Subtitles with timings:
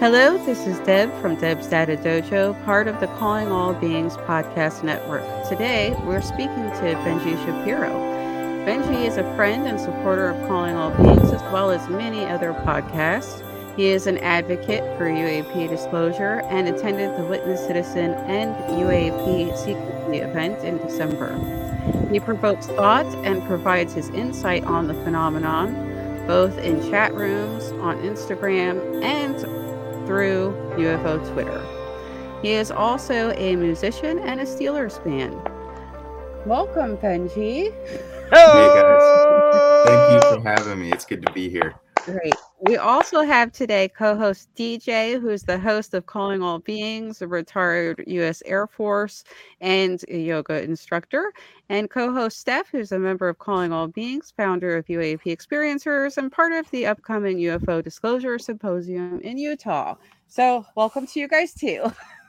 [0.00, 4.84] Hello, this is Deb from Deb's Data Dojo, part of the Calling All Beings podcast
[4.84, 5.24] network.
[5.48, 7.90] Today, we're speaking to Benji Shapiro.
[8.64, 12.52] Benji is a friend and supporter of Calling All Beings, as well as many other
[12.52, 13.42] podcasts.
[13.74, 20.18] He is an advocate for UAP disclosure and attended the Witness Citizen and UAP secrecy
[20.18, 21.34] event in December.
[22.12, 25.74] He provokes thought and provides his insight on the phenomenon,
[26.28, 29.57] both in chat rooms, on Instagram, and
[30.08, 31.62] through UFO Twitter.
[32.40, 35.32] He is also a musician and a Steelers fan.
[36.46, 37.74] Welcome, Benji.
[38.30, 40.92] Hey guys, thank you for having me.
[40.92, 41.74] It's good to be here.
[42.06, 42.32] Great.
[42.60, 47.28] We also have today co host DJ, who's the host of Calling All Beings, a
[47.28, 48.42] retired U.S.
[48.46, 49.22] Air Force
[49.60, 51.32] and a yoga instructor,
[51.68, 56.16] and co host Steph, who's a member of Calling All Beings, founder of UAP Experiencers,
[56.16, 59.94] and part of the upcoming UFO Disclosure Symposium in Utah.
[60.26, 61.84] So, welcome to you guys, too.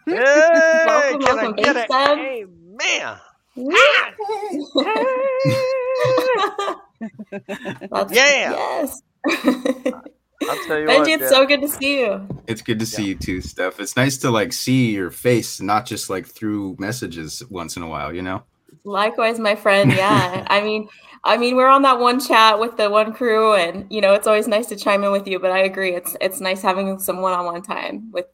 [0.06, 0.16] Hey,
[0.86, 1.40] Welcome, can welcome.
[1.40, 2.08] I get Thanks, a Deb.
[2.08, 3.18] amen?
[7.92, 8.44] That's, Yeah.
[8.44, 9.02] Yes.
[10.42, 11.30] I'll tell you Benji, what, it's Deb.
[11.30, 12.28] so good to see you.
[12.48, 13.80] It's good to see you too, Steph.
[13.80, 17.88] It's nice to like see your face, not just like through messages once in a
[17.88, 18.44] while, you know?
[18.84, 19.92] Likewise, my friend.
[19.92, 20.45] Yeah.
[20.50, 20.88] I mean,
[21.23, 24.28] I mean, we're on that one chat with the one crew, and you know, it's
[24.28, 25.40] always nice to chime in with you.
[25.40, 28.26] But I agree, it's it's nice having some one-on-one time with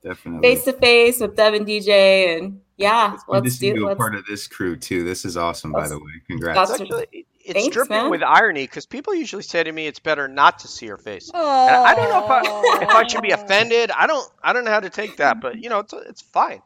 [0.41, 3.85] face to face with Deb and DJ, and yeah, It's good to let's do you
[3.85, 3.97] a let's.
[3.97, 5.03] part of this crew too.
[5.03, 6.11] This is awesome, by the way.
[6.27, 6.55] Congrats.
[6.71, 8.09] that's- It's actually, it's Thanks, dripping man.
[8.09, 11.29] with irony because people usually say to me it's better not to see your face.
[11.33, 13.91] And I don't know if I, if I should be offended.
[13.91, 16.61] I don't I don't know how to take that, but you know it's it's fine.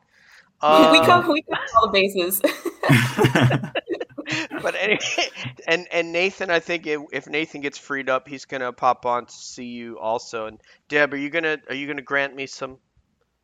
[0.62, 2.42] we Uh, come we cover all the bases.
[4.62, 5.00] but anyway,
[5.68, 9.26] and and Nathan, I think if, if Nathan gets freed up, he's gonna pop on
[9.26, 10.46] to see you also.
[10.46, 12.78] And Deb, are you gonna are you gonna grant me some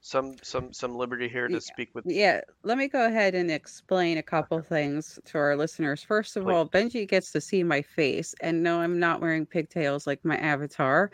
[0.05, 1.55] some some some liberty here Yeah.
[1.55, 2.05] to speak with?
[2.05, 6.03] Yeah, let me go ahead and explain a couple things to our listeners.
[6.03, 6.53] First of Please.
[6.53, 10.37] all, Benji gets to see my face, and no, I'm not wearing pigtails like my
[10.37, 11.09] avatar.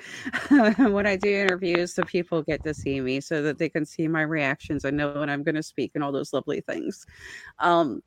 [0.50, 4.09] when I do interviews, the people get to see me so that they can see
[4.09, 7.06] my reactions and know when I'm going to speak and all those lovely things.
[7.59, 8.01] Um,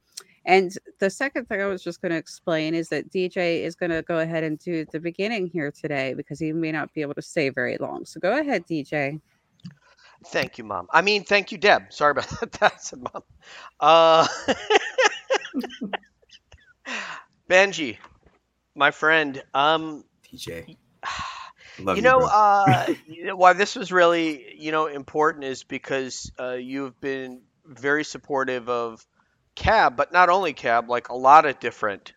[0.44, 3.90] and the second thing I was just going to explain is that DJ is going
[3.90, 7.14] to go ahead and do the beginning here today because he may not be able
[7.14, 8.04] to stay very long.
[8.04, 9.22] So go ahead, DJ.
[10.26, 10.88] Thank you, Mom.
[10.92, 11.92] I mean, thank you, Deb.
[11.92, 12.52] Sorry about that.
[12.52, 13.22] That's a Mom.
[13.80, 14.26] Uh,
[17.50, 17.98] Benji,
[18.74, 19.42] my friend.
[19.52, 20.76] Um, DJ.
[21.78, 22.86] Love you know, uh,
[23.34, 29.04] why this was really, you know, important is because uh, you've been very supportive of
[29.56, 32.12] Cab, but not only Cab, like a lot of different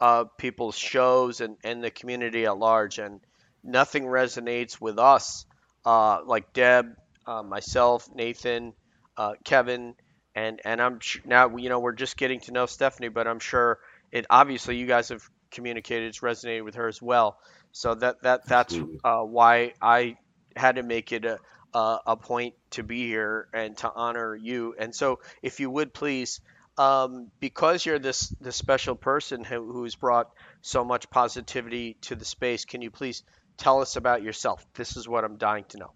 [0.00, 2.98] uh, people's shows and, and the community at large.
[2.98, 3.20] And
[3.62, 5.44] nothing resonates with us,
[5.84, 6.94] uh, like Deb,
[7.26, 8.72] uh, myself, Nathan,
[9.16, 9.94] uh, Kevin,
[10.34, 13.40] and and I'm sh- now you know we're just getting to know Stephanie, but I'm
[13.40, 13.78] sure
[14.12, 17.38] it obviously you guys have communicated, it's resonated with her as well.
[17.72, 20.18] So that that that's uh, why I
[20.56, 21.38] had to make it a,
[21.72, 24.74] a a point to be here and to honor you.
[24.78, 26.40] And so, if you would please,
[26.78, 30.30] um, because you're this this special person who, who's brought
[30.62, 33.22] so much positivity to the space, can you please
[33.56, 34.64] tell us about yourself?
[34.74, 35.92] This is what I'm dying to know.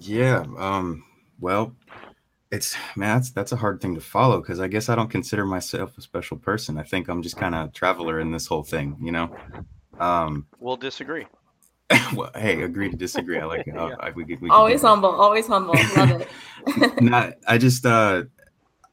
[0.00, 0.44] Yeah.
[0.56, 1.04] Um,
[1.40, 1.74] well,
[2.50, 5.44] it's man, that's that's a hard thing to follow because I guess I don't consider
[5.44, 6.78] myself a special person.
[6.78, 9.34] I think I'm just kind of a traveler in this whole thing, you know.
[10.00, 11.26] Um, We'll disagree.
[12.14, 13.38] well, hey, agree to disagree.
[13.38, 13.74] I like it.
[13.78, 14.88] Uh, I, we, we always do that.
[14.88, 15.74] humble, always humble.
[15.96, 16.28] Love it.
[17.00, 18.22] not i just uh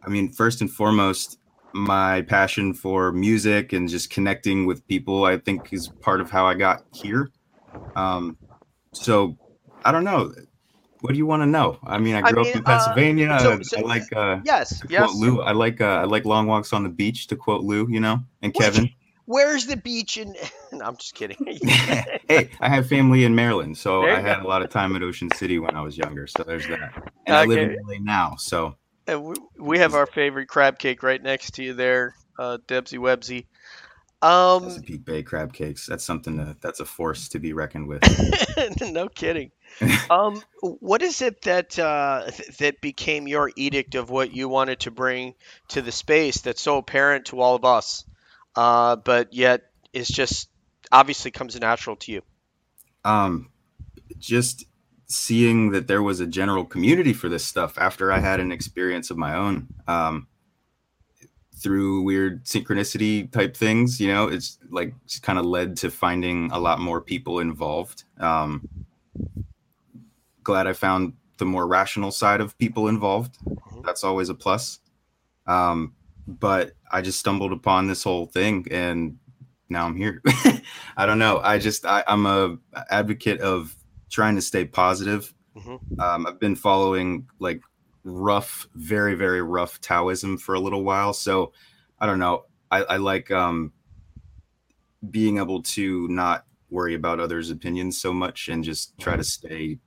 [0.05, 1.39] i mean first and foremost
[1.73, 6.45] my passion for music and just connecting with people i think is part of how
[6.45, 7.29] i got here
[7.95, 8.37] um
[8.93, 9.35] so
[9.83, 10.31] i don't know
[11.01, 12.65] what do you want to know i mean i I grew mean, up in uh,
[12.65, 15.03] pennsylvania so- uh, so- i like uh Yes, yes.
[15.03, 17.87] quote lou i like uh i like long walks on the beach to quote lou
[17.89, 18.89] you know and Which- kevin
[19.27, 20.37] Where's the beach And
[20.71, 21.37] no, I'm just kidding.
[22.29, 24.47] hey i have family in maryland so i had go.
[24.47, 27.35] a lot of time at ocean city when i was younger so there's that and
[27.35, 27.79] i live in Okay.
[27.87, 28.75] la now so
[29.07, 32.97] And we, we have our favorite crab cake right next to you there, uh, Debsy
[32.97, 33.45] Websy.
[34.21, 35.85] Um, Chesapeake Bay crab cakes.
[35.85, 38.01] That's something that, that's a force to be reckoned with.
[38.81, 39.51] no kidding.
[40.09, 44.81] Um, what is it that uh, th- that became your edict of what you wanted
[44.81, 45.35] to bring
[45.69, 48.05] to the space that's so apparent to all of us,
[48.55, 49.63] uh, but yet
[49.93, 50.49] is just
[50.91, 52.21] obviously comes natural to you?
[53.05, 53.49] um,
[54.19, 54.65] just
[55.07, 59.11] seeing that there was a general community for this stuff after I had an experience
[59.11, 59.67] of my own.
[59.87, 60.27] Um,
[61.57, 66.59] through weird synchronicity type things, you know, it's like kind of led to finding a
[66.59, 68.03] lot more people involved.
[68.19, 68.67] Um,
[70.45, 73.37] glad I found the more rational side of people involved.
[73.45, 73.83] Mhm.
[73.83, 74.79] That's always a plus.
[75.47, 75.93] Um,
[76.27, 79.17] but I just stumbled upon this whole thing, and
[79.69, 80.21] now I'm here.
[80.97, 81.39] I don't know.
[81.43, 82.57] I just I, I'm a
[82.89, 83.75] advocate of
[84.09, 85.33] trying to stay positive.
[85.57, 85.99] Mhm.
[85.99, 87.61] Um, I've been following like
[88.05, 91.51] rough, very very rough Taoism for a little while, so
[91.99, 92.45] I don't know.
[92.71, 93.73] I, I like um,
[95.11, 99.77] being able to not worry about others' opinions so much and just try to stay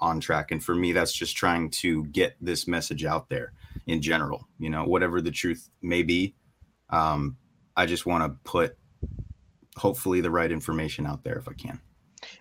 [0.00, 0.50] on track.
[0.50, 3.52] And for me, that's just trying to get this message out there
[3.86, 4.48] in general.
[4.58, 6.34] You know, whatever the truth may be,
[6.88, 7.36] um,
[7.76, 8.76] I just want to put
[9.76, 11.80] hopefully the right information out there if I can.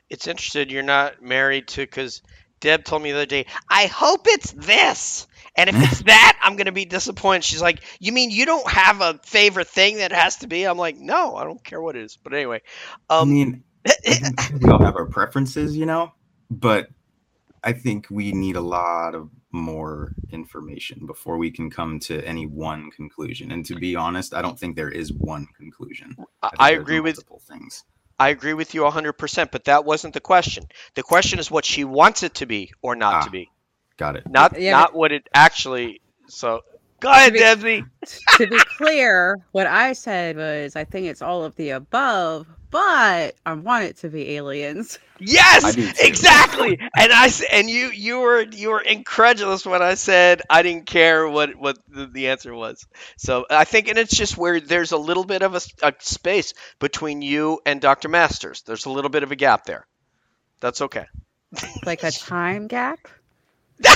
[0.10, 2.22] It's interesting you're not married to because
[2.60, 5.28] Deb told me the other day, I hope it's this.
[5.56, 7.44] And if it's that, I'm going to be disappointed.
[7.44, 10.66] She's like, You mean you don't have a favorite thing that has to be?
[10.66, 12.18] I'm like, No, I don't care what it is.
[12.22, 12.62] But anyway,
[13.10, 16.12] I um, mean, I think we all have our preferences, you know,
[16.50, 16.90] but
[17.64, 22.46] I think we need a lot of more information before we can come to any
[22.46, 23.52] one conclusion.
[23.52, 26.16] And to be honest, I don't think there is one conclusion.
[26.44, 27.84] I, I agree with things.
[28.20, 30.66] I agree with you 100%, but that wasn't the question.
[30.96, 33.22] The question is what she wants it to be or not Ah.
[33.22, 33.50] to be.
[33.98, 34.30] Got it.
[34.30, 36.62] Not Yeah, not what it actually so
[37.00, 37.86] Go ahead, be- Debsy.
[38.38, 43.36] to be clear, what I said was I think it's all of the above, but
[43.46, 45.00] I want it to be aliens.
[45.22, 46.80] Yes, exactly.
[46.80, 51.28] And I and you you were you were incredulous when I said I didn't care
[51.28, 52.88] what what the, the answer was.
[53.18, 57.22] So I think and it's just where there's a little bit of a space between
[57.22, 58.08] you and Dr.
[58.08, 58.62] Masters.
[58.62, 59.86] There's a little bit of a gap there.
[60.62, 61.08] That's okay.
[61.86, 63.00] Like a time gap.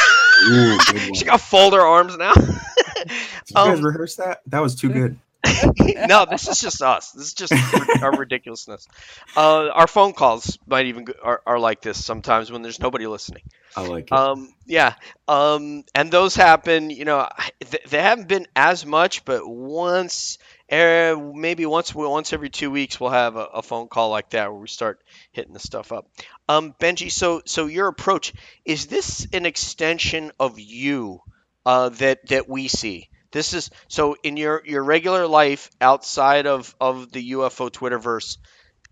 [0.50, 0.78] Ooh.
[1.16, 2.34] She got folder arms now.
[2.34, 3.12] Did
[3.50, 4.42] you guys um, rehearse that?
[4.48, 5.18] That was too good.
[6.08, 7.12] no, this is just us.
[7.12, 7.54] This is just
[8.02, 8.88] our ridiculousness.
[9.36, 13.08] Uh, our phone calls might even go- are, are like this sometimes when there's nobody
[13.08, 13.44] listening.
[13.76, 14.14] I like it.
[14.14, 14.94] Um, yeah.
[15.28, 16.90] Um, and those happen.
[16.90, 17.28] You know,
[17.60, 20.38] th- they haven't been as much, but once,
[20.72, 24.52] uh, maybe once once every two weeks, we'll have a, a phone call like that
[24.52, 25.02] where we start
[25.32, 26.08] hitting the stuff up.
[26.48, 31.20] Um, Benji, so so your approach is this an extension of you
[31.66, 33.10] uh, that that we see?
[33.34, 38.38] This is so in your your regular life outside of of the UFO Twitterverse.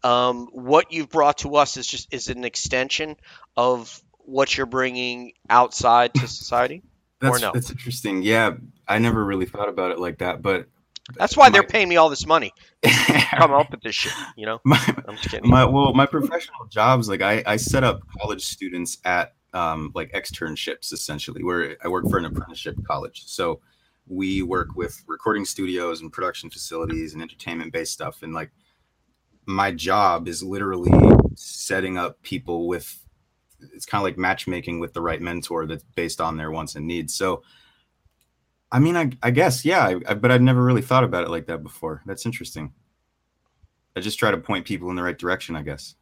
[0.03, 3.17] Um, what you've brought to us is just is an extension
[3.55, 6.81] of what you're bringing outside to society.
[7.19, 7.51] that's, no?
[7.53, 8.23] that's interesting.
[8.23, 8.53] Yeah,
[8.87, 10.65] I never really thought about it like that, but
[11.15, 12.51] That's why they're paying me all this money
[13.37, 14.13] come up with this shit.
[14.35, 15.49] You know, my, I'm just kidding.
[15.49, 20.11] my well my professional jobs like i i set up college students at um like
[20.13, 23.59] externships essentially where i work for an apprenticeship college so
[24.11, 28.51] we work with recording studios and production facilities and entertainment based stuff and like
[29.45, 30.91] my job is literally
[31.35, 32.99] setting up people with
[33.73, 36.85] it's kind of like matchmaking with the right mentor that's based on their wants and
[36.85, 37.13] needs.
[37.13, 37.43] So
[38.73, 41.29] i mean i, I guess yeah I, I, but i've never really thought about it
[41.29, 42.01] like that before.
[42.05, 42.73] That's interesting.
[43.95, 45.95] I just try to point people in the right direction, I guess.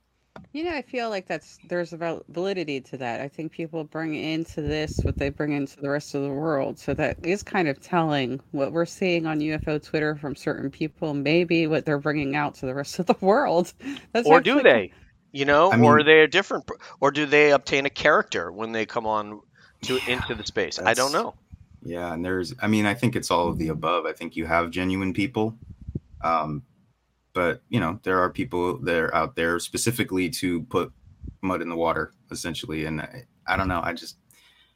[0.54, 3.22] You know, I feel like that's there's a validity to that.
[3.22, 6.80] I think people bring into this what they bring into the rest of the world.
[6.80, 11.14] So that is kind of telling what we're seeing on UFO Twitter from certain people,
[11.14, 13.74] maybe what they're bringing out to the rest of the world.
[14.12, 14.94] That's or do they?
[15.32, 16.66] You know, I or are they a different,
[17.00, 19.42] or do they obtain a character when they come on
[19.84, 20.80] to Yeah, into the space?
[20.86, 21.36] I don't know.
[21.84, 24.06] Yeah, and there's, I mean, I think it's all of the above.
[24.06, 25.58] I think you have genuine people,
[26.22, 26.64] um,
[27.34, 30.92] but you know, there are people that are out there specifically to put
[31.42, 32.86] mud in the water, essentially.
[32.86, 33.82] And I, I don't know.
[33.84, 34.18] I just,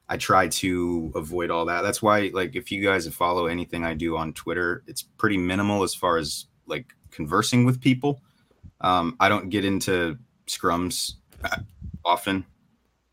[0.09, 1.81] I try to avoid all that.
[1.81, 5.83] That's why, like, if you guys follow anything I do on Twitter, it's pretty minimal
[5.83, 8.21] as far as like conversing with people.
[8.81, 10.17] Um, I don't get into
[10.47, 11.57] scrums uh,
[12.03, 12.45] often.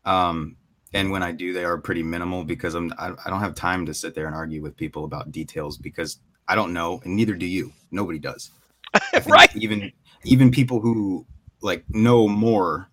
[0.05, 0.57] Um,
[0.93, 3.85] and when I do, they are pretty minimal because I'm I, I don't have time
[3.85, 6.17] to sit there and argue with people about details because
[6.47, 7.71] I don't know, and neither do you.
[7.91, 8.51] Nobody does.
[9.25, 9.55] Right?
[9.55, 9.91] Even
[10.23, 11.25] even people who
[11.61, 12.89] like know more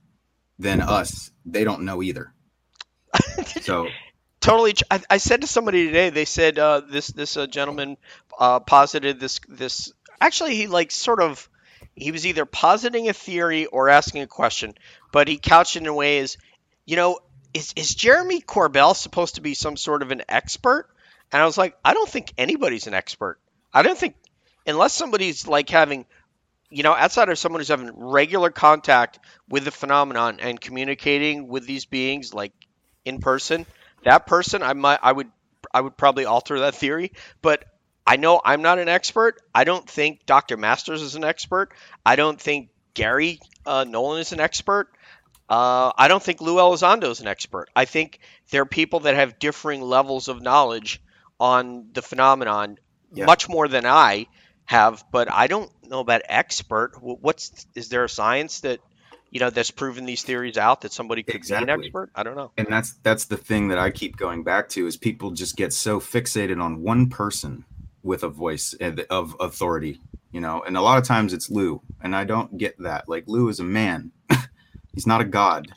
[0.58, 2.32] than us, they don't know either.
[3.62, 3.88] So
[4.40, 7.96] totally I, I said to somebody today they said uh, this this uh, gentleman
[8.38, 11.48] uh, posited this this actually he like sort of
[11.94, 14.74] he was either positing a theory or asking a question
[15.12, 16.36] but he couched it in a way as
[16.86, 17.18] you know
[17.54, 20.88] is, is jeremy corbell supposed to be some sort of an expert
[21.32, 23.38] and i was like i don't think anybody's an expert
[23.72, 24.14] i don't think
[24.68, 26.06] unless somebody's like having
[26.70, 31.66] you know outside of someone who's having regular contact with the phenomenon and communicating with
[31.66, 32.52] these beings like
[33.04, 33.66] in person
[34.04, 35.28] that person i might i would
[35.72, 37.12] i would probably alter that theory.
[37.42, 37.64] But
[38.06, 39.40] i know i'm not an expert.
[39.54, 41.72] I don't think dr masters is an expert.
[42.06, 44.88] I don't think gary uh, nolan is an expert.
[45.48, 47.70] Uh, I don't think Lou Elizondo is an expert.
[47.74, 48.18] I think
[48.50, 51.00] there are people that have differing levels of knowledge
[51.40, 52.78] on the phenomenon,
[53.14, 53.24] Yeah.
[53.24, 54.26] much more than I
[54.68, 55.02] have.
[55.10, 56.92] But I don't know about expert.
[57.00, 58.80] What's is there a science that
[59.30, 62.10] you know that's proven these theories out that somebody could be an expert?
[62.14, 62.52] I don't know.
[62.56, 65.72] and that's that's the thing that I keep going back to is people just get
[65.72, 67.64] so fixated on one person
[68.02, 70.00] with a voice eh, of authority,
[70.32, 70.62] you know.
[70.62, 73.08] And a lot of times it's Lou, and I don't get that.
[73.08, 74.12] Like Lou is a man;
[74.94, 75.68] he's not a god.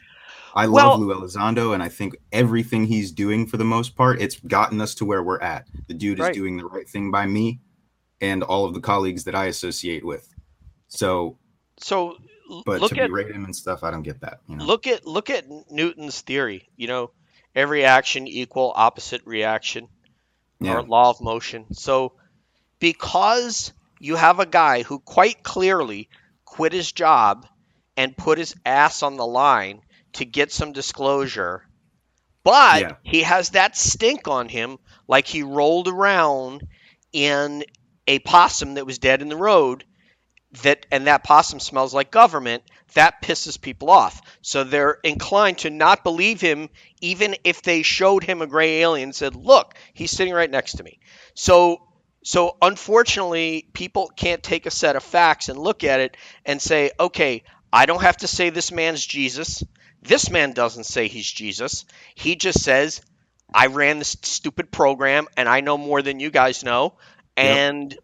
[0.54, 4.22] I Well- love Lou Elizondo, and I think everything he's doing for the most part,
[4.22, 5.66] it's gotten us to where we're at.
[5.88, 6.34] The dude is Right.
[6.34, 7.62] doing the right thing by me
[8.22, 10.28] and all of the colleagues that I associate with.
[10.88, 11.38] So,
[11.78, 12.18] So
[12.66, 14.42] but look to at berate him and stuff, I don't get that.
[14.48, 14.66] You know?
[14.66, 16.70] look at look at Newton's theory.
[16.76, 17.12] You know,
[17.56, 19.88] every action equal opposite reaction.
[20.60, 21.74] yeah, or law of motion.
[21.74, 22.14] So,
[22.80, 26.10] because you have a guy who quite clearly
[26.46, 27.48] quit his job
[27.98, 29.82] and put his ass on the line
[30.14, 31.66] to get some disclosure,
[32.44, 32.96] but Yeah.
[33.04, 36.68] he has that stink on him, like he rolled around
[37.14, 37.64] in
[38.08, 39.84] a possum that was dead in the road.
[40.64, 42.64] That and that possum smells like government.
[42.94, 44.22] That pisses people off.
[44.42, 49.10] So they're inclined to not believe him, even if they showed him a gray alien
[49.10, 51.00] and said, "Look, he's sitting right next to me."
[51.36, 51.88] So,
[52.24, 56.92] so unfortunately, people can't take a set of facts and look at it and say,
[57.00, 59.64] "Okay, I don't have to say this man's Jesus.
[60.02, 61.86] This man doesn't say he's Jesus.
[62.16, 63.02] He just says."
[63.54, 66.94] I ran this stupid program and I know more than you guys know
[67.42, 67.98] and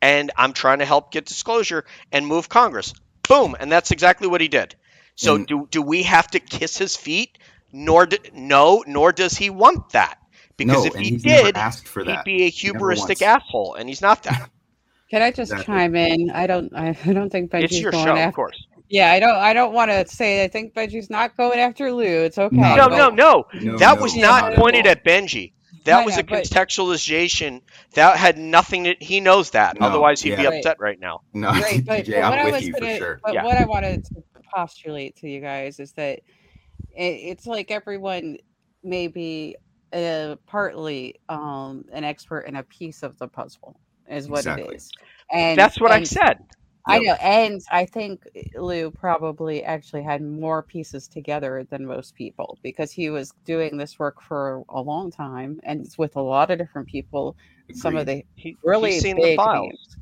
[0.00, 2.92] and I'm trying to help get disclosure and move Congress.
[3.28, 4.74] Boom, and that's exactly what he did.
[5.16, 7.38] So And- do do we have to kiss his feet?
[7.72, 10.18] Nor do, no, nor does he want that.
[10.56, 12.24] Because no, if he did, asked for he'd that.
[12.24, 14.48] be a hubristic asshole, and he's not that.
[15.10, 15.74] Can I just Exactly.
[15.74, 16.30] chime in?
[16.30, 16.74] I don't.
[16.74, 18.34] I, I don't think Benji's it's your going show, of after.
[18.34, 18.64] course.
[18.88, 19.36] Yeah, I don't.
[19.36, 20.42] I don't want to say.
[20.44, 22.04] I think Benji's not going after Lou.
[22.24, 22.56] It's okay.
[22.56, 23.46] No, No, no, no.
[23.54, 25.52] No, that no, was Yeah, not not at pointed at Benji.
[25.84, 27.62] That I was know, a but- contextualization.
[27.94, 28.94] That had nothing to.
[29.00, 29.78] He knows that.
[29.80, 30.50] No, Otherwise, he'd be yeah.
[30.50, 31.22] upset right now.
[31.32, 33.20] No, Right, but, DJ, but what I'm with you gonna, for sure.
[33.24, 33.44] but Yeah.
[33.44, 34.14] what I wanted to
[34.54, 36.20] postulate to you guys is that
[36.96, 38.38] it, it's like everyone
[38.82, 39.56] may be
[39.92, 44.74] uh, partly um, an expert in a piece of the puzzle, is what Exactly.
[44.74, 44.90] it is.
[45.32, 46.38] And That's what I said.
[46.88, 52.16] I know, and I think eh, Lou probably actually had more pieces together than most
[52.16, 56.22] people because he was doing this work for a long time and it's with a
[56.22, 57.36] lot of different people.
[57.72, 59.62] Some of the He, really seen the files.
[59.62, 59.96] names.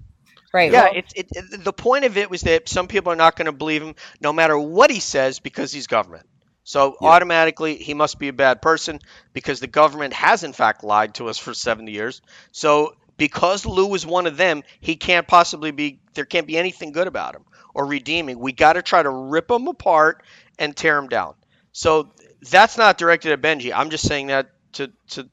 [0.54, 0.72] Right.
[0.72, 3.36] Yeah, well, it's it, it- the point of it was that some people are not
[3.36, 6.26] going to believe him no matter what he says because he's government.
[6.64, 7.12] So Yeah.
[7.12, 9.00] automatically he must be a bad person
[9.34, 12.22] because the government has in fact lied to us for 70 years.
[12.52, 16.92] So because Lou is one of them, he can't possibly be there can't be anything
[16.92, 17.44] good about him
[17.75, 18.38] or redeeming.
[18.38, 20.23] We got to try to rip him apart
[20.58, 21.35] and tear him down.
[21.73, 22.12] So
[22.50, 23.73] that's not directed at Benji.
[23.75, 25.28] I'm just saying that to to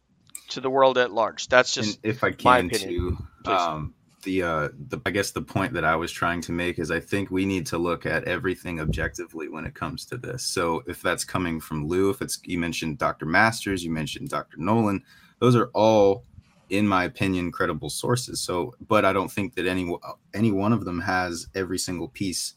[0.49, 1.47] to the world at large.
[1.47, 5.41] That's just and if I my can too, um, the uh, the I guess the
[5.41, 8.23] point that I was trying to make is I think we need to look at
[8.25, 10.43] everything objectively when it comes to this.
[10.43, 13.25] So if that's coming from Lou, if it's you mentioned Dr.
[13.25, 14.57] Masters, you mentioned Dr.
[14.57, 15.03] Nolan,
[15.39, 16.25] those are all,
[16.73, 18.41] in my opinion, credible sources.
[18.41, 19.95] So, but I don't think that any
[20.33, 22.55] any one of them has every single piece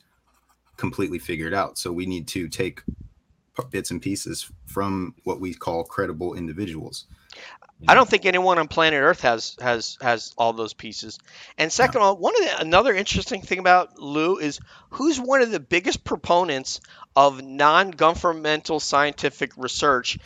[0.78, 1.76] completely figured out.
[1.76, 2.82] So we need to take
[3.70, 7.04] bits and pieces from what we call credible individuals.
[7.86, 11.18] I don't think anyone on planet Earth has has has all those pieces.
[11.58, 15.42] And second of all, one of the another interesting thing about Lou is who's one
[15.42, 16.80] of the biggest proponents
[17.14, 20.18] of non-governmental scientific research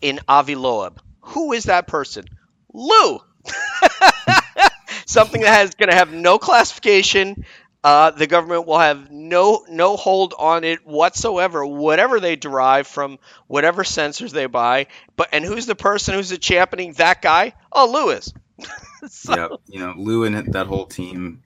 [0.00, 1.00] in Avi Loeb.
[1.22, 2.26] Who is that person?
[2.72, 3.18] Lou.
[5.06, 7.44] Something that is going to have no classification.
[7.82, 11.64] Uh, the government will have no no hold on it whatsoever.
[11.64, 16.92] Whatever they derive from whatever sensors they buy, but and who's the person who's championing
[16.94, 17.54] that guy?
[17.72, 18.32] Oh, Lewis.
[19.08, 21.42] so, yeah, you know, Lou and that whole team,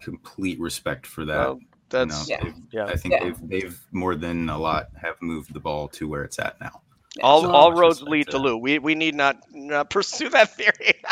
[0.00, 1.38] complete respect for that.
[1.38, 2.52] well, that's you know, Yeah.
[2.70, 2.84] yeah.
[2.92, 3.24] I think Yeah.
[3.24, 6.82] they've they've more than a lot have moved the ball to where it's at now.
[7.22, 8.38] All all roads lead to to.
[8.38, 8.56] Lou.
[8.56, 11.02] We we need not, not pursue that theory.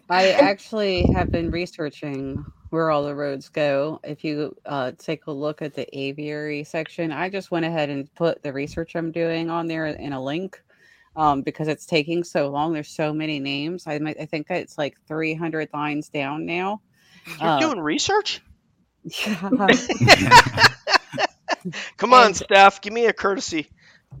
[0.10, 4.00] I actually have been researching where all the roads go.
[4.02, 8.12] If you uh, take a look at the aviary section, I just went ahead and
[8.14, 10.62] put the research I'm doing on there in a link
[11.16, 12.72] um, because it's taking so long.
[12.72, 13.86] There's so many names.
[13.86, 16.80] I might, I think it's like 300 lines down now.
[17.40, 18.42] You're Uh, doing research?
[19.26, 19.50] Yeah.
[21.96, 23.68] Come on, and- Steph, give me a courtesy.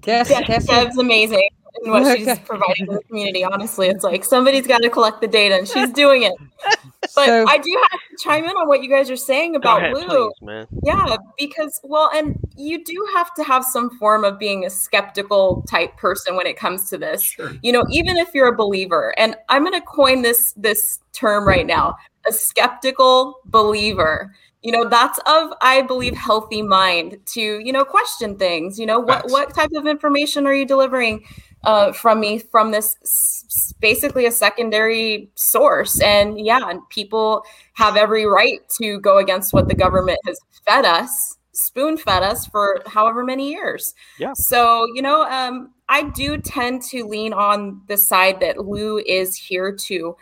[0.04, 1.48] Yes, Yeah, yes, that's amazing.
[1.84, 3.44] in what she's providing to the community.
[3.44, 6.34] Honestly, it's like somebody's got to collect the data, and she's doing it.
[7.14, 9.78] But so, I do have to chime in on what you guys are saying about
[9.78, 10.30] ahead, Lou.
[10.40, 14.70] Please, yeah, because well, and you do have to have some form of being a
[14.70, 17.22] skeptical type person when it comes to this.
[17.22, 17.52] Sure.
[17.62, 21.46] You know, even if you're a believer, and I'm going to coin this this term
[21.46, 27.72] right now: a skeptical believer you know that's of i believe healthy mind to you
[27.72, 31.22] know question things you know what what type of information are you delivering
[31.64, 36.00] uh, from me from this s- basically a secondary source?
[36.00, 41.36] And yeah people have every right to go against what the government has fed us
[41.52, 43.94] spoon fed us for however many years.
[44.18, 44.32] Yeah.
[44.34, 49.34] So you know um, i do tend to lean on the side that lou is
[49.34, 50.16] here to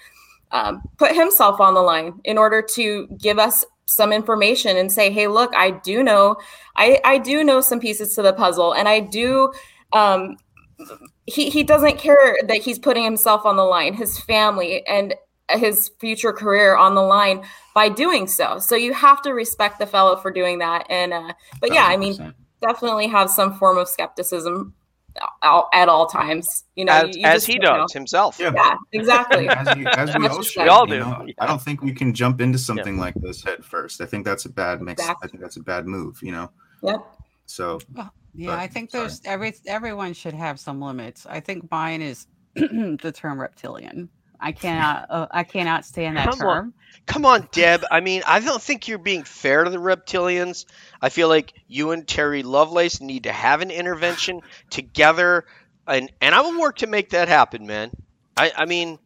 [0.52, 5.10] um, put himself on the line in order to give us some information and say
[5.10, 6.36] hey look i do know
[6.76, 9.52] i i do know some pieces to the puzzle and i do
[9.92, 10.36] um
[11.26, 15.14] he he doesn't care that he's putting himself on the line his family and
[15.50, 19.86] his future career on the line by doing so so you have to respect the
[19.86, 21.92] fellow for doing that and uh but yeah 100%.
[21.92, 24.74] i mean definitely have some form of skepticism
[25.42, 26.64] at all times.
[26.74, 27.98] You know, as, you, you as he does know.
[27.98, 28.38] himself.
[28.38, 29.48] Yeah, yeah exactly.
[29.48, 30.62] as, you, as we all should.
[30.64, 31.00] We all do.
[31.00, 33.00] Know, I don't think we can jump into something yeah.
[33.00, 34.00] like this head first.
[34.00, 35.00] I think that's a bad mix.
[35.00, 35.26] Exactly.
[35.26, 36.20] I think that's a bad move.
[36.22, 36.50] You know.
[36.82, 37.06] Yep.
[37.46, 37.80] So.
[37.92, 39.02] Well, yeah, but, I think sorry.
[39.04, 41.26] there's every everyone should have some limits.
[41.26, 44.10] I think mine is the term reptilian.
[44.40, 45.06] I cannot.
[45.10, 46.48] Uh, I cannot stand that Come term.
[46.48, 46.74] On.
[47.06, 47.84] Come on, Deb.
[47.90, 50.66] I mean, I don't think you're being fair to the reptilians.
[51.00, 55.46] I feel like you and Terry Lovelace need to have an intervention together,
[55.86, 57.92] and and I will work to make that happen, man.
[58.36, 58.98] I I mean,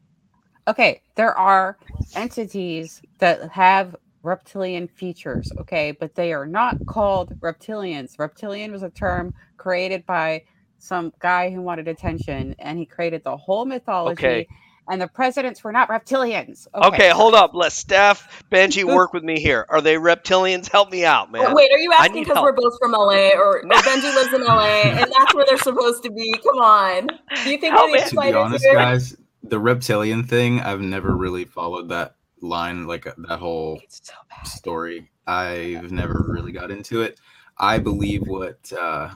[0.66, 1.76] okay, there are
[2.14, 8.18] entities that have reptilian features, okay, but they are not called reptilians.
[8.18, 10.42] Reptilian was a term created by
[10.78, 14.26] some guy who wanted attention, and he created the whole mythology.
[14.26, 14.48] Okay
[14.90, 16.66] and the presidents were not reptilians.
[16.74, 17.52] Okay, okay hold up.
[17.54, 19.64] Let Steph, Benji work with me here.
[19.68, 20.70] Are they reptilians?
[20.70, 21.54] Help me out, man.
[21.54, 25.12] Wait, are you asking because we're both from LA or Benji lives in LA and
[25.18, 26.32] that's where they're supposed to be?
[26.42, 27.06] Come on.
[27.44, 28.74] Do you think Help To be honest, here?
[28.74, 34.14] guys, the reptilian thing, I've never really followed that line, like uh, that whole so
[34.44, 35.10] story.
[35.26, 37.18] I've never really got into it.
[37.56, 39.10] I believe what uh,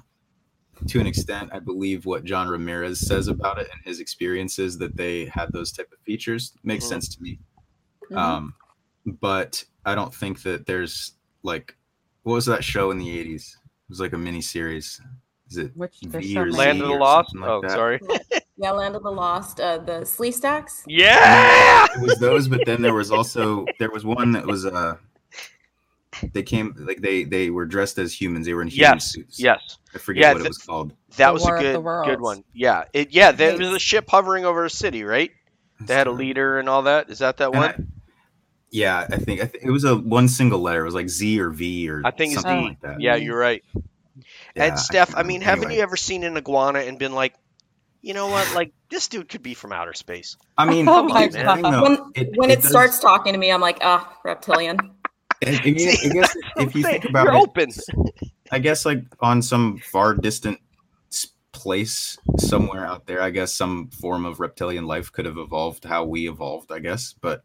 [0.89, 4.97] to an extent, I believe what John Ramirez says about it and his experiences that
[4.97, 6.95] they had those type of features makes mm-hmm.
[6.95, 7.39] sense to me.
[8.05, 8.19] Mm-hmm.
[8.19, 8.55] Um,
[9.07, 11.77] but I don't think that there's like
[12.23, 13.55] what was that show in the '80s?
[13.55, 15.01] It was like a mini series.
[15.51, 17.37] Is it Which, V or Land of the Lost?
[17.37, 17.71] Like oh, that?
[17.71, 18.01] sorry.
[18.57, 19.61] yeah, Land of the Lost.
[19.61, 20.83] Uh, the Sleestaks.
[20.87, 22.49] Yeah, it was those.
[22.49, 24.97] But then there was also there was one that was uh
[26.33, 28.47] they came like they they were dressed as humans.
[28.47, 29.39] They were in human yes, suits.
[29.39, 29.79] Yes.
[29.95, 30.93] I forget yeah, what th- it was called.
[31.17, 32.45] That the was War a good good one.
[32.53, 32.85] Yeah.
[32.93, 35.31] It yeah, there was a ship hovering over a city, right?
[35.81, 37.11] They had a leader and all that.
[37.11, 37.71] Is that that and one?
[37.71, 37.77] I,
[38.71, 40.83] yeah, I think I think it was a one single letter.
[40.83, 43.01] It was like Z or V or I think something it's like that.
[43.01, 43.63] Yeah, you're right.
[44.55, 47.35] Yeah, and Steph, I, I mean, haven't you ever seen an iguana and been like,
[48.03, 48.53] you know what?
[48.55, 50.37] Like this dude could be from outer space.
[50.59, 51.63] I mean, oh my God.
[51.63, 54.79] when, it, when it, it starts talking to me, I'm like, ah, oh, reptilian.
[55.43, 57.71] And, and you, I guess if you think about You're it, open.
[58.51, 60.59] I guess like on some far distant
[61.53, 66.05] place somewhere out there, I guess some form of reptilian life could have evolved how
[66.05, 67.15] we evolved, I guess.
[67.21, 67.43] But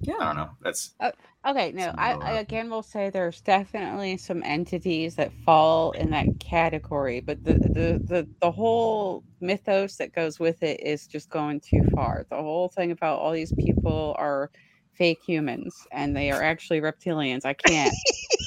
[0.00, 0.50] yeah, I don't know.
[0.62, 1.10] That's uh,
[1.46, 1.72] okay.
[1.72, 7.20] No, I, I, again will say there's definitely some entities that fall in that category,
[7.20, 11.84] but the, the the the whole mythos that goes with it is just going too
[11.94, 12.26] far.
[12.30, 14.50] The whole thing about all these people are
[14.94, 17.44] fake humans and they are actually reptilians.
[17.44, 17.94] I can't.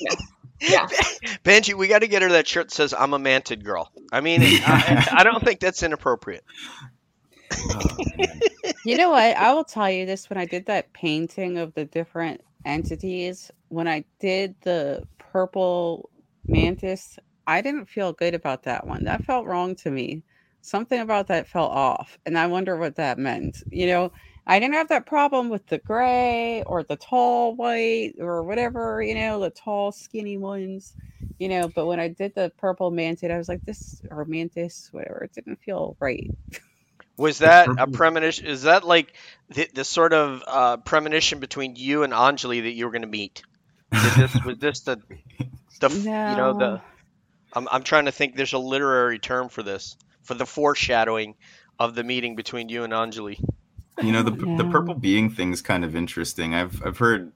[0.61, 0.87] yeah.
[1.43, 4.21] Benji, we got to get her that shirt that says "I'm a mantid girl." I
[4.21, 6.43] mean, I, I, don't think that's inappropriate.
[7.51, 7.97] Oh,
[8.85, 9.35] you know what?
[9.35, 13.87] I will tell you this: when I did that painting of the different entities, when
[13.87, 16.09] I did the purple
[16.47, 19.03] mantis, I didn't feel good about that one.
[19.03, 20.23] That felt wrong to me.
[20.61, 23.61] Something about that felt off, and I wonder what that meant.
[23.69, 24.11] You know,
[24.47, 29.15] I didn't have that problem with the gray or the tall white or whatever, you
[29.15, 30.93] know, the tall, skinny ones,
[31.39, 31.67] you know.
[31.67, 35.33] But when I did the purple mantid, I was like, this or mantis, whatever, it
[35.33, 36.29] didn't feel right.
[37.17, 38.45] Was that a premonition?
[38.45, 39.13] Is that like
[39.49, 43.07] the, the sort of uh, premonition between you and Anjali that you were going to
[43.07, 43.41] meet?
[43.91, 45.01] This, was this the,
[45.79, 46.29] the no.
[46.29, 46.81] you know, the.
[47.53, 48.35] I'm, I'm trying to think.
[48.35, 51.35] There's a literary term for this, for the foreshadowing
[51.79, 53.39] of the meeting between you and Anjali.
[54.01, 54.57] You know, the yeah.
[54.57, 56.53] the purple being thing is kind of interesting.
[56.53, 57.31] I've I've heard,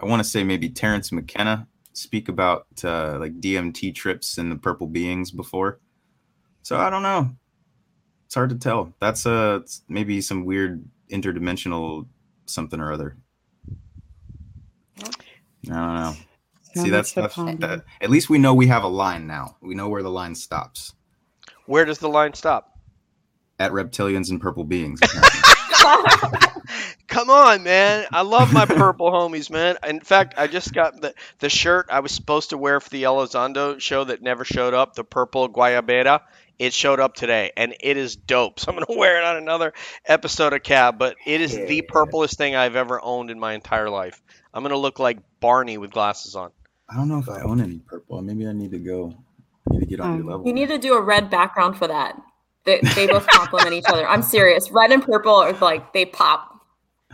[0.00, 4.56] I want to say maybe Terence McKenna speak about uh, like DMT trips and the
[4.56, 5.80] purple beings before.
[6.62, 7.30] So I don't know.
[8.26, 8.94] it's hard to tell.
[9.00, 12.06] That's uh maybe some weird interdimensional
[12.46, 13.16] something or other.
[15.70, 16.14] I don't know.
[16.74, 19.56] See, that's, that's that, at least we know we have a line now.
[19.60, 20.94] We know where the line stops.
[21.66, 22.78] Where does the line stop?
[23.58, 25.00] At reptilians and purple beings.
[27.08, 28.06] Come on, man.
[28.12, 29.76] I love my purple homies, man.
[29.86, 33.04] In fact, I just got the, the shirt I was supposed to wear for the
[33.04, 36.20] Elizondo show that never showed up, the purple Guayabera.
[36.58, 38.60] It showed up today, and it is dope.
[38.60, 39.72] So I'm going to wear it on another
[40.04, 41.66] episode of Cab, but it is yeah.
[41.66, 44.20] the purplest thing I've ever owned in my entire life.
[44.52, 46.50] I'm going to look like Barney with glasses on.
[46.88, 48.20] I don't know if I own any purple.
[48.22, 49.14] Maybe I need to go.
[49.68, 50.30] I need to get on your hmm.
[50.30, 50.46] level.
[50.46, 52.20] You need to do a red background for that.
[52.68, 54.06] They, they both complement each other.
[54.06, 54.70] I'm serious.
[54.70, 56.60] Red and purple are like they pop.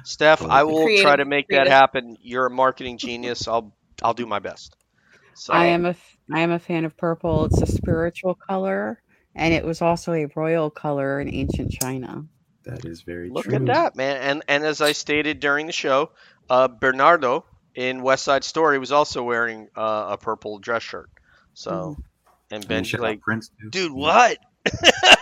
[0.02, 1.68] Steph, I will creative, try to make creative.
[1.68, 2.16] that happen.
[2.20, 3.46] You're a marketing genius.
[3.46, 4.76] I'll I'll do my best.
[5.34, 5.52] So.
[5.52, 5.94] I am a
[6.32, 7.44] I am a fan of purple.
[7.44, 9.00] It's a spiritual color,
[9.36, 12.24] and it was also a royal color in ancient China.
[12.64, 13.34] That is very true.
[13.34, 13.54] Look true.
[13.54, 14.16] at that, man.
[14.16, 16.10] And and as I stated during the show,
[16.50, 17.44] uh, Bernardo
[17.76, 21.10] in West Side Story was also wearing uh, a purple dress shirt.
[21.54, 22.02] So, mm.
[22.50, 24.38] and Ben's like, Prince, dude, what?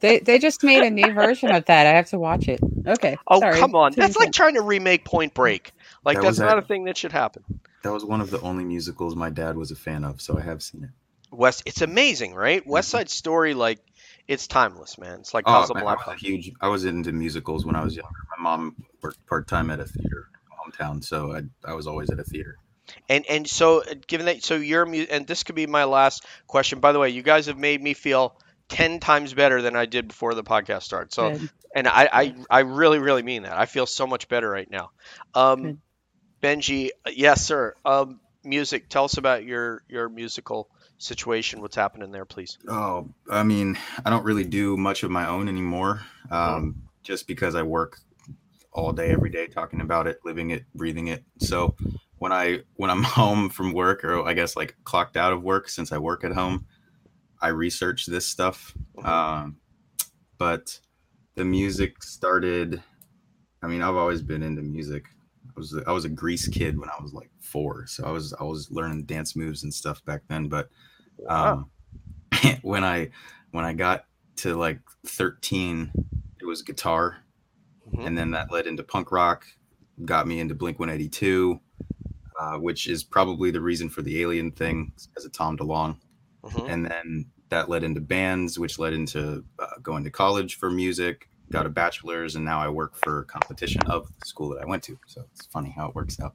[0.00, 1.86] they they just made a new version of that.
[1.86, 2.60] I have to watch it.
[2.86, 3.16] Okay.
[3.26, 3.58] Oh sorry.
[3.58, 5.72] come on, that's like trying to remake Point Break.
[6.04, 7.44] Like that that's not a, a thing that should happen.
[7.82, 10.42] That was one of the only musicals my dad was a fan of, so I
[10.42, 10.90] have seen it.
[11.30, 12.60] West, it's amazing, right?
[12.62, 12.70] Mm-hmm.
[12.70, 13.78] West Side Story, like
[14.26, 15.20] it's timeless, man.
[15.20, 15.86] It's like oh, Casablanca.
[15.86, 16.52] Man, I was huge.
[16.60, 18.10] I was into musicals when I was younger.
[18.36, 22.18] My mom worked part time at a theater hometown, so I I was always at
[22.18, 22.58] a theater.
[23.08, 26.80] And and so uh, given that, so you're and this could be my last question.
[26.80, 28.36] By the way, you guys have made me feel
[28.68, 31.12] ten times better than I did before the podcast started.
[31.12, 31.50] So, Good.
[31.74, 33.58] and I, I I really really mean that.
[33.58, 34.90] I feel so much better right now.
[35.34, 35.80] Um,
[36.42, 37.74] Benji, yes, sir.
[37.84, 38.88] Um, music.
[38.88, 41.60] Tell us about your your musical situation.
[41.60, 42.58] What's happening there, please?
[42.68, 46.02] Oh, I mean, I don't really do much of my own anymore.
[46.30, 46.88] Um, oh.
[47.02, 47.98] Just because I work
[48.72, 51.24] all day, every day, talking about it, living it, breathing it.
[51.38, 51.74] So
[52.18, 55.68] when I when I'm home from work, or I guess like clocked out of work,
[55.68, 56.66] since I work at home,
[57.40, 58.74] I research this stuff.
[58.96, 59.08] Mm-hmm.
[59.08, 59.56] Um,
[60.38, 60.78] but
[61.34, 62.82] the music started.
[63.62, 65.04] I mean, I've always been into music.
[65.48, 68.34] I was I was a Grease kid when I was like four, so I was
[68.38, 70.48] I was learning dance moves and stuff back then.
[70.48, 70.68] But
[71.28, 71.70] um,
[72.32, 72.58] wow.
[72.62, 73.10] when I
[73.50, 74.04] when I got
[74.36, 75.90] to like 13,
[76.40, 77.18] it was guitar,
[77.88, 78.06] mm-hmm.
[78.06, 79.46] and then that led into punk rock.
[80.04, 81.60] Got me into Blink 182,
[82.38, 85.96] uh, which is probably the reason for the alien thing as a Tom DeLonge.
[86.44, 86.66] Mm-hmm.
[86.70, 91.28] And then that led into bands, which led into uh, going to college for music,
[91.50, 94.84] got a bachelor's, and now I work for competition of the school that I went
[94.84, 94.98] to.
[95.06, 96.34] So it's funny how it works out.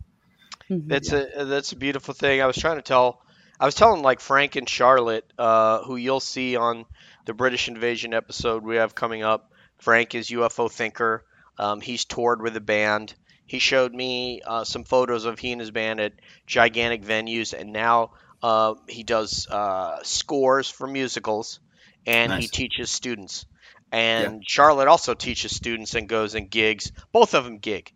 [0.70, 0.88] Mm-hmm.
[0.88, 1.26] That's yeah.
[1.36, 2.42] a that's a beautiful thing.
[2.42, 3.22] I was trying to tell,
[3.60, 6.86] I was telling like Frank and Charlotte, uh, who you'll see on
[7.26, 9.52] the British Invasion episode we have coming up.
[9.78, 11.26] Frank is UFO thinker.
[11.58, 13.14] Um, he's toured with a band.
[13.54, 16.14] He showed me uh, some photos of he and his band at
[16.48, 21.60] gigantic venues, and now uh, he does uh, scores for musicals,
[22.08, 22.42] and nice.
[22.42, 23.46] he teaches students.
[23.92, 24.40] And yeah.
[24.48, 26.92] Charlotte also teaches students and goes and gigs.
[27.12, 27.94] Both of them gig.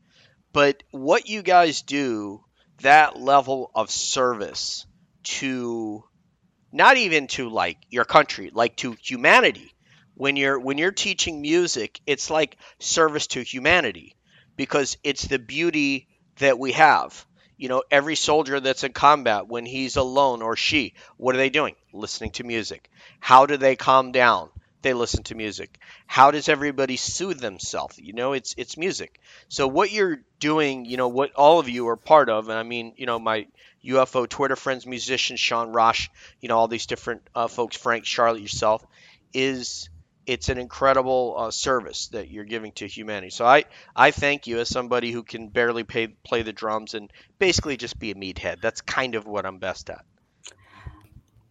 [0.53, 2.43] But what you guys do,
[2.83, 4.85] that level of service
[5.23, 6.03] to
[6.71, 9.73] not even to like your country, like to humanity.
[10.13, 14.16] When you're when you're teaching music, it's like service to humanity
[14.57, 17.25] because it's the beauty that we have
[17.57, 21.49] you know, every soldier that's in combat, when he's alone or she, what are they
[21.49, 21.75] doing?
[21.91, 22.89] Listening to music.
[23.19, 24.49] How do they calm down?
[24.83, 25.79] They listen to music.
[26.05, 27.97] How does everybody soothe themselves?
[27.97, 29.19] You know, it's it's music.
[29.49, 32.63] So what you're doing, you know, what all of you are part of, and I
[32.63, 33.47] mean, you know, my
[33.83, 38.41] UFO Twitter friends, musicians, Sean Rosh, you know, all these different uh, folks, Frank, Charlotte,
[38.41, 38.85] yourself,
[39.33, 39.89] is
[40.27, 43.29] it's an incredible uh, service that you're giving to humanity.
[43.29, 43.63] So I,
[43.95, 47.97] I thank you as somebody who can barely pay, play the drums and basically just
[47.97, 48.61] be a meathead.
[48.61, 50.03] That's kind of what I'm best at.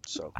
[0.07, 0.33] So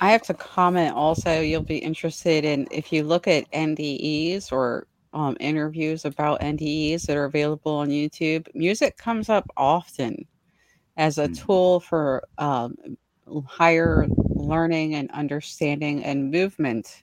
[0.00, 1.40] I have to comment also.
[1.40, 7.16] You'll be interested in if you look at NDEs or um, interviews about NDEs that
[7.16, 8.46] are available on YouTube.
[8.54, 10.24] Music comes up often
[10.96, 11.34] as a hmm.
[11.34, 12.76] tool for um,
[13.46, 17.02] higher learning and understanding and movement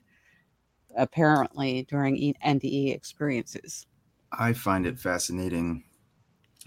[0.96, 3.86] apparently during NDE experiences.
[4.32, 5.84] I find it fascinating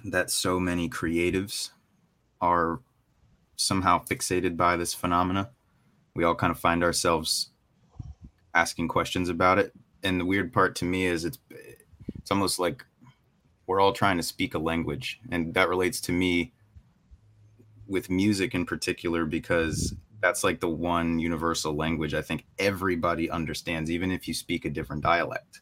[0.05, 1.71] that so many creatives
[2.41, 2.81] are
[3.55, 5.51] somehow fixated by this phenomena.
[6.15, 7.49] We all kind of find ourselves
[8.53, 9.73] asking questions about it.
[10.03, 11.39] And the weird part to me is it's
[12.19, 12.85] it's almost like
[13.67, 15.19] we're all trying to speak a language.
[15.31, 16.53] And that relates to me
[17.87, 23.91] with music in particular because that's like the one universal language I think everybody understands,
[23.91, 25.59] even if you speak a different dialect.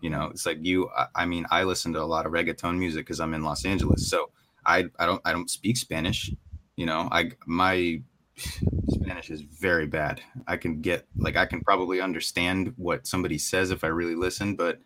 [0.00, 0.88] You know, it's like you.
[1.14, 4.08] I mean, I listen to a lot of reggaeton music because I'm in Los Angeles,
[4.08, 4.30] so
[4.64, 6.30] I I don't I don't speak Spanish.
[6.76, 8.00] You know, I my
[8.88, 10.22] Spanish is very bad.
[10.46, 14.56] I can get like I can probably understand what somebody says if I really listen,
[14.56, 14.78] but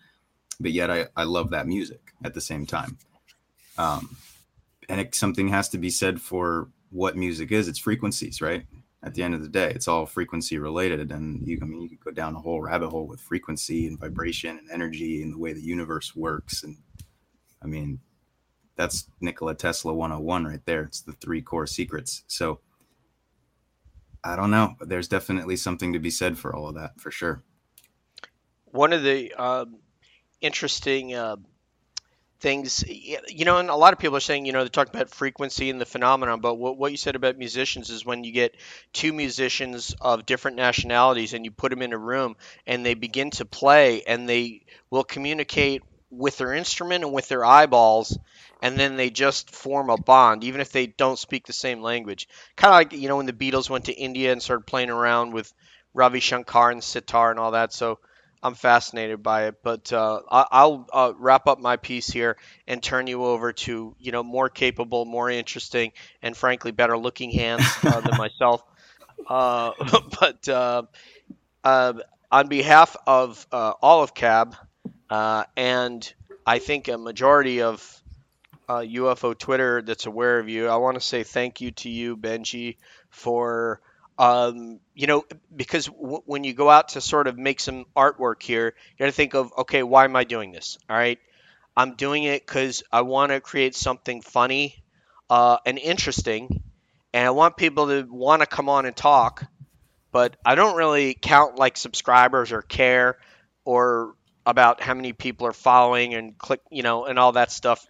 [0.58, 2.98] but yet I I love that music at the same time.
[3.78, 4.16] Um,
[4.88, 7.68] and it, something has to be said for what music is.
[7.68, 8.66] It's frequencies, right?
[9.04, 11.88] At the end of the day, it's all frequency related, and you I mean you
[11.88, 15.38] could go down a whole rabbit hole with frequency and vibration and energy and the
[15.38, 16.62] way the universe works.
[16.62, 16.76] And
[17.60, 18.00] I mean,
[18.76, 20.84] that's Nikola Tesla 101 right there.
[20.84, 22.22] It's the three core secrets.
[22.28, 22.60] So
[24.24, 24.76] I don't know.
[24.80, 27.42] There's definitely something to be said for all of that, for sure.
[28.66, 29.80] One of the um,
[30.40, 31.36] interesting uh,
[32.42, 35.10] things, you know, and a lot of people are saying, you know, they talk about
[35.10, 38.56] frequency and the phenomenon, but what, what you said about musicians is when you get
[38.92, 43.30] two musicians of different nationalities and you put them in a room and they begin
[43.30, 48.18] to play and they will communicate with their instrument and with their eyeballs
[48.60, 52.28] and then they just form a bond, even if they don't speak the same language.
[52.56, 55.32] Kind of like you know when the Beatles went to India and started playing around
[55.32, 55.52] with
[55.94, 57.72] Ravi Shankar and sitar and all that.
[57.72, 57.98] So
[58.42, 59.62] I'm fascinated by it.
[59.62, 64.12] But uh, I'll uh, wrap up my piece here and turn you over to you
[64.12, 68.62] know more capable, more interesting, and frankly better looking hands uh, than myself.
[69.28, 69.72] Uh,
[70.20, 70.82] but uh,
[71.64, 71.94] uh,
[72.30, 74.56] on behalf of all of Cab
[75.10, 76.12] and
[76.46, 78.02] I think a majority of
[78.68, 80.68] uh, UFO Twitter that's aware of you.
[80.68, 82.76] I want to say thank you to you, Benji,
[83.10, 83.80] for
[84.18, 88.42] um, you know because w- when you go out to sort of make some artwork
[88.42, 90.78] here, you got to think of okay, why am I doing this?
[90.88, 91.18] All right,
[91.76, 94.82] I'm doing it because I want to create something funny
[95.30, 96.62] uh, and interesting,
[97.12, 99.44] and I want people to want to come on and talk.
[100.12, 103.18] But I don't really count like subscribers or care
[103.64, 107.86] or about how many people are following and click, you know, and all that stuff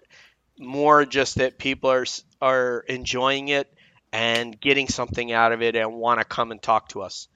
[0.59, 2.07] more just that people are
[2.41, 3.73] are enjoying it
[4.13, 7.29] and getting something out of it and want to come and talk to us.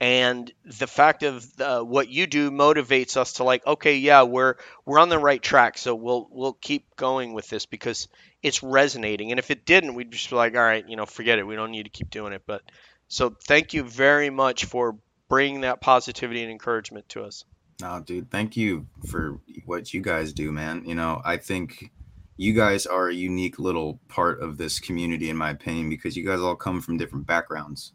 [0.00, 4.56] And the fact of the, what you do motivates us to like, okay, yeah, we're
[4.84, 8.08] we're on the right track, so we'll we'll keep going with this because
[8.42, 9.30] it's resonating.
[9.30, 11.46] And if it didn't, we'd just be like, all right, you know, forget it.
[11.46, 12.42] We don't need to keep doing it.
[12.46, 12.62] But
[13.06, 14.96] so thank you very much for
[15.28, 17.44] bringing that positivity and encouragement to us.
[17.80, 20.84] No, dude, thank you for what you guys do, man.
[20.84, 21.92] You know, I think
[22.42, 26.26] you guys are a unique little part of this community in my opinion because you
[26.26, 27.92] guys all come from different backgrounds.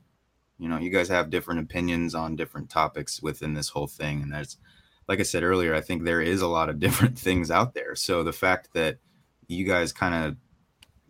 [0.57, 4.31] You know you guys have different opinions on different topics within this whole thing and
[4.31, 4.57] that's
[5.09, 7.93] like i said earlier i think there is a lot of different things out there.
[7.93, 8.99] So the fact that
[9.49, 10.37] you guys kind of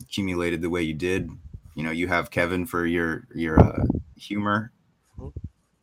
[0.01, 1.29] accumulated the way you did
[1.75, 4.71] you know you have kevin for your your uh, humor.
[5.19, 5.29] Mm-hmm.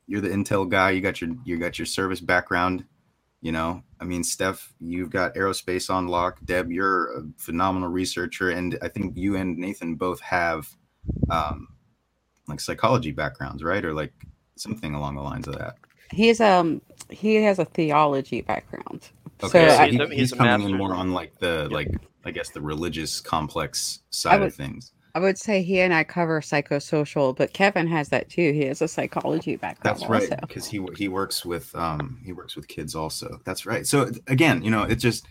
[0.09, 0.91] you're the intel guy.
[0.91, 2.85] You got your you got your service background
[3.45, 6.39] you know, I mean, Steph, you've got aerospace on lock.
[6.47, 10.75] Deb, you're a phenomenal researcher, and I think you and Nathan both have
[11.29, 11.69] um,
[12.49, 14.15] like psychology backgrounds, right, or like
[14.57, 15.77] something along the lines of that.
[16.11, 16.81] He's um
[17.11, 19.11] he has a theology background.
[19.43, 21.91] Okay, so, so he, he's, he's coming in more on like the like
[22.25, 24.94] I guess the religious complex side would, of things.
[25.15, 28.53] I would say he and I cover psychosocial, but Kevin has that too.
[28.53, 30.01] He has a psychology background.
[30.01, 33.41] That's right, because he he works with um he works with kids also.
[33.45, 33.87] That's right.
[33.87, 35.27] So again, you know, it's just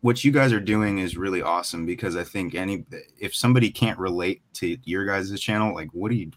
[0.00, 2.84] what you guys are doing is really awesome because I think any
[3.18, 6.32] if somebody can't relate to your guys' channel, like what do you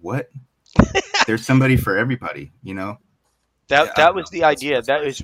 [0.00, 0.30] what?
[1.26, 2.98] There's somebody for everybody, you know.
[3.68, 4.38] That yeah, that was know.
[4.38, 4.76] the idea.
[4.76, 5.22] That's, that's that is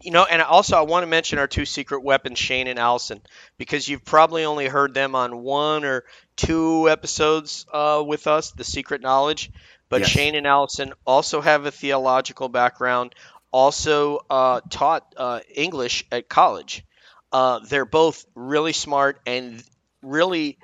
[0.00, 3.20] you know, and also I want to mention our two secret weapons, Shane and Allison,
[3.56, 6.04] because you've probably only heard them on one or
[6.36, 9.50] two episodes uh, with us, The Secret Knowledge.
[9.88, 10.08] But yes.
[10.08, 13.14] Shane and Allison also have a theological background,
[13.52, 16.84] also uh, taught uh, English at college.
[17.30, 19.62] Uh, they're both really smart and
[20.02, 20.58] really,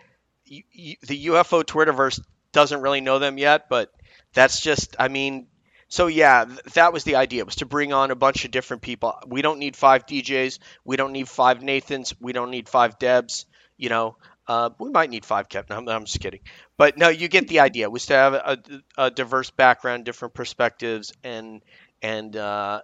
[0.47, 2.21] the UFO Twitterverse
[2.53, 3.93] doesn't really know them yet, but
[4.33, 5.47] that's just, I mean,
[5.93, 9.15] so yeah, that was the idea was to bring on a bunch of different people.
[9.27, 10.59] We don't need five DJs.
[10.87, 12.15] We don't need five Nathans.
[12.19, 13.45] We don't need five Debs.
[13.77, 14.17] You know,
[14.49, 15.77] uh, we might need five Kevin.
[15.77, 16.41] I'm, I'm, just kidding.
[16.79, 17.91] But no, you get the idea.
[17.91, 18.59] Was to have a,
[18.97, 21.61] a diverse background, different perspectives, and
[22.01, 22.81] and uh,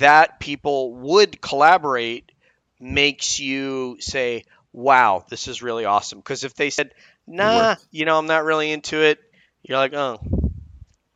[0.00, 2.32] that people would collaborate
[2.80, 6.90] makes you say, "Wow, this is really awesome." Because if they said,
[7.24, 9.20] "Nah, you know, I'm not really into it,"
[9.62, 10.18] you're like, "Oh."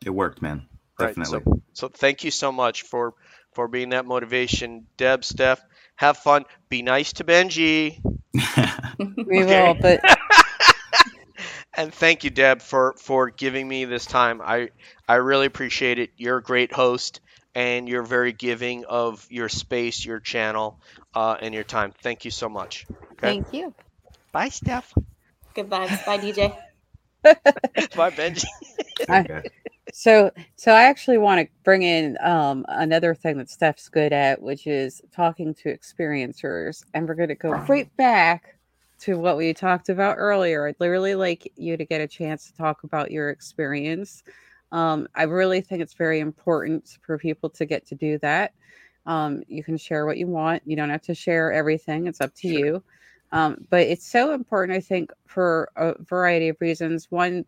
[0.05, 0.69] It worked, man.
[1.01, 1.39] Definitely.
[1.39, 3.13] Right, so, so thank you so much for
[3.53, 5.61] for being that motivation, Deb, Steph.
[5.95, 6.45] Have fun.
[6.69, 7.99] Be nice to Benji.
[9.27, 10.01] we will, but
[11.75, 14.41] and thank you, Deb, for for giving me this time.
[14.43, 14.69] I
[15.07, 16.11] I really appreciate it.
[16.17, 17.21] You're a great host,
[17.55, 20.79] and you're very giving of your space, your channel,
[21.13, 21.93] uh, and your time.
[22.01, 22.85] Thank you so much.
[23.13, 23.37] Okay?
[23.41, 23.73] Thank you.
[24.31, 24.93] Bye, Steph.
[25.55, 25.87] Goodbye.
[26.05, 26.53] Bye, DJ.
[27.95, 28.45] Bye, Benji.
[29.09, 29.43] okay.
[29.93, 34.41] So, so I actually want to bring in um, another thing that Steph's good at,
[34.41, 38.57] which is talking to experiencers, and we're going to go right back
[38.99, 40.67] to what we talked about earlier.
[40.67, 44.23] I'd really like you to get a chance to talk about your experience.
[44.71, 48.53] Um, I really think it's very important for people to get to do that.
[49.05, 50.61] Um, you can share what you want.
[50.65, 52.07] You don't have to share everything.
[52.07, 52.65] It's up to sure.
[52.65, 52.83] you.
[53.31, 57.09] Um, but it's so important, I think, for a variety of reasons.
[57.09, 57.45] One,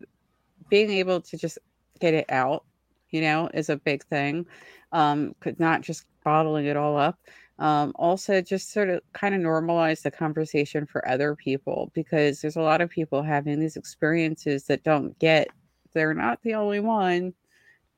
[0.68, 1.58] being able to just
[2.04, 2.64] get it out,
[3.10, 4.46] you know, is a big thing.
[4.92, 7.18] Um, could not just bottling it all up.
[7.58, 12.56] Um, also, just sort of kind of normalize the conversation for other people because there's
[12.56, 15.48] a lot of people having these experiences that don't get.
[15.94, 17.32] They're not the only one.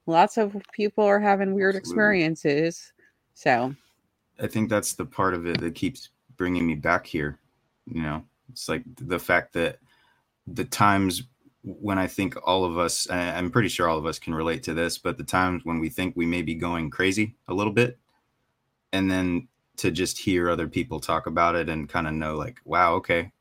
[0.07, 1.91] Lots of people are having weird Absolutely.
[1.91, 2.93] experiences.
[3.35, 3.75] So,
[4.41, 7.41] I think that's the part of it that keeps bringing me back here.
[7.87, 9.79] You know, it's like the fact that
[10.47, 11.25] the times
[11.67, 14.75] when I think all of us, I'm pretty sure all of us can relate to
[14.75, 17.99] this, but the times when we think we may be going crazy a little bit,
[18.93, 19.49] and then
[19.79, 23.33] to just hear other people talk about it and kind of know, like, wow, okay.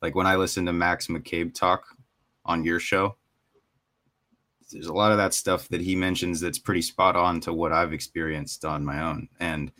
[0.00, 1.84] Like when I listen to Max McCabe talk
[2.46, 3.16] on your show,
[4.72, 7.72] there's a lot of that stuff that he mentions that's pretty spot on to what
[7.72, 9.28] I've experienced on my own.
[9.38, 9.70] And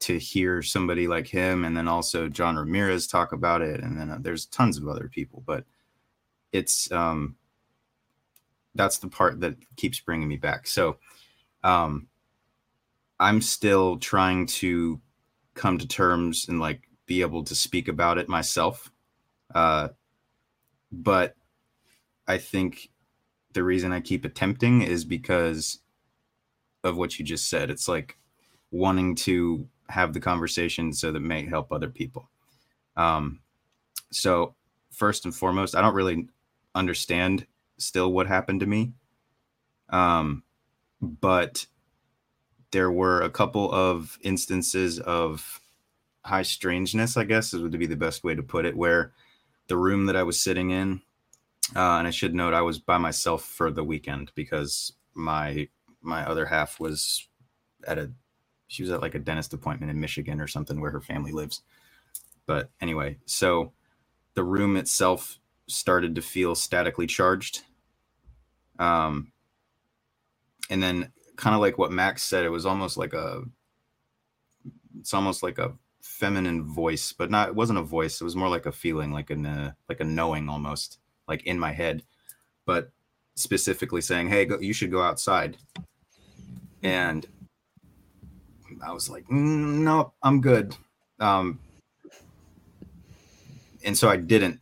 [0.00, 4.10] to hear somebody like him and then also John Ramirez talk about it, and then
[4.10, 5.64] uh, there's tons of other people, but
[6.52, 7.36] it's um
[8.74, 10.66] that's the part that keeps bringing me back.
[10.66, 10.98] So
[11.62, 12.08] um
[13.18, 14.98] i'm still trying to
[15.54, 18.90] come to terms and like be able to speak about it myself.
[19.54, 19.88] Uh
[20.92, 21.36] but
[22.26, 22.90] i think
[23.52, 25.80] the reason i keep attempting is because
[26.82, 27.70] of what you just said.
[27.70, 28.16] It's like
[28.70, 32.30] wanting to have the conversation so that may help other people.
[32.96, 33.40] Um
[34.12, 34.54] so
[34.90, 36.28] first and foremost i don't really
[36.74, 37.46] understand
[37.78, 38.92] still what happened to me.
[39.88, 40.44] Um,
[41.00, 41.66] but
[42.70, 45.60] there were a couple of instances of
[46.24, 49.12] high strangeness, I guess, is would be the best way to put it, where
[49.66, 51.00] the room that I was sitting in,
[51.74, 55.68] uh, and I should note I was by myself for the weekend because my
[56.02, 57.28] my other half was
[57.86, 58.10] at a
[58.68, 61.62] she was at like a dentist appointment in Michigan or something where her family lives.
[62.46, 63.72] But anyway, so
[64.34, 65.39] the room itself
[65.70, 67.62] started to feel statically charged.
[68.78, 69.32] Um,
[70.68, 73.42] and then kind of like what Max said, it was almost like a,
[74.98, 78.20] it's almost like a feminine voice, but not, it wasn't a voice.
[78.20, 81.58] It was more like a feeling, like an, uh, like a knowing almost like in
[81.58, 82.02] my head,
[82.66, 82.90] but
[83.34, 85.56] specifically saying, Hey, go, you should go outside.
[86.82, 87.26] And
[88.84, 90.76] I was like, mm, no, I'm good.
[91.18, 91.58] Um,
[93.84, 94.59] and so I didn't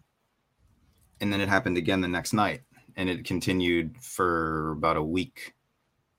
[1.20, 2.62] and then it happened again the next night
[2.96, 5.54] and it continued for about a week.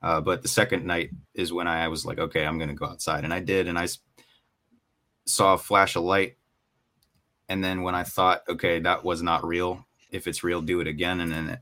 [0.01, 2.85] Uh, but the second night is when i was like okay i'm going to go
[2.85, 3.85] outside and i did and i
[5.25, 6.37] saw a flash of light
[7.49, 10.87] and then when i thought okay that was not real if it's real do it
[10.87, 11.59] again and then it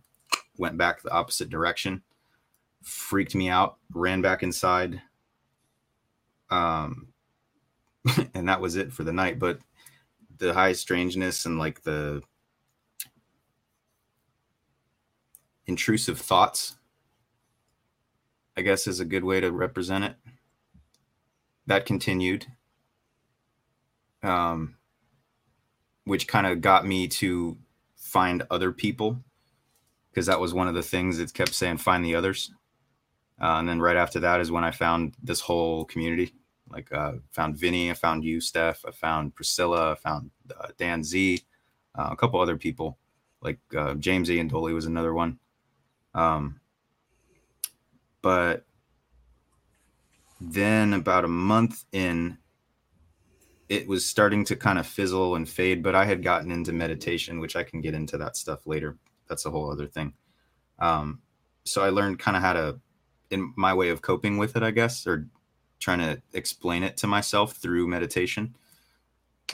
[0.56, 2.04] went back the opposite direction
[2.84, 5.02] freaked me out ran back inside
[6.52, 7.08] um
[8.34, 9.40] and that was it for the night.
[9.40, 9.60] But
[10.38, 12.22] the high strangeness and like the
[15.68, 16.78] intrusive thoughts,
[18.56, 20.16] I guess is a good way to represent it.
[21.68, 22.46] That continued,
[24.24, 24.76] um,
[26.06, 27.58] which kind of got me to
[27.96, 29.22] find other people
[30.10, 32.52] because that was one of the things that kept saying find the others.
[33.40, 36.34] Uh, and then right after that is when I found this whole community.
[36.70, 41.04] Like uh, found Vinny, I found you, Steph, I found Priscilla, I found uh, Dan
[41.04, 41.42] Z,
[41.96, 42.98] uh, a couple other people
[43.42, 44.40] like uh, James E.
[44.40, 45.40] and Dolly was another one.
[46.18, 46.60] Um,
[48.22, 48.66] but
[50.42, 52.40] then about a month in,
[53.70, 55.84] it was starting to kind of fizzle and fade.
[55.84, 58.98] But I had gotten into meditation, which I can get into that stuff later.
[59.30, 60.14] That's a whole other thing.
[60.80, 61.22] Um,
[61.64, 62.80] so I learned kind of how to,
[63.30, 65.28] in my way of coping with it, I guess, or
[65.80, 68.56] trying to explain it to myself through meditation.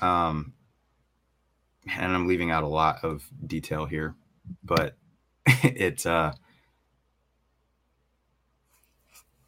[0.02, 0.54] Um,
[1.98, 4.16] and I'm leaving out a lot of detail here,
[4.64, 4.96] but
[5.46, 6.34] it uh,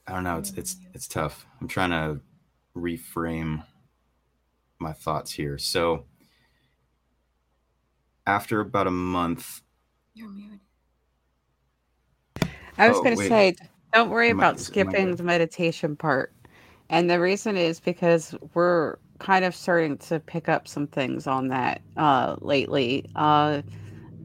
[0.08, 0.38] I don't know.
[0.38, 1.46] It's it's it's tough.
[1.60, 2.22] I'm trying to
[2.76, 3.64] reframe
[4.80, 5.58] my thoughts here.
[5.58, 6.06] So
[8.28, 9.62] after about a month,
[10.14, 10.60] You're muted.
[12.78, 13.56] I was oh, going to say,
[13.94, 16.34] don't worry about skipping the meditation part.
[16.90, 21.48] And the reason is because we're kind of starting to pick up some things on
[21.48, 23.10] that uh, lately.
[23.16, 23.62] Uh,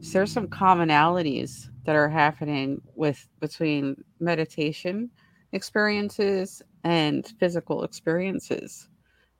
[0.01, 5.09] so there's some commonalities that are happening with between meditation
[5.53, 8.87] experiences and physical experiences.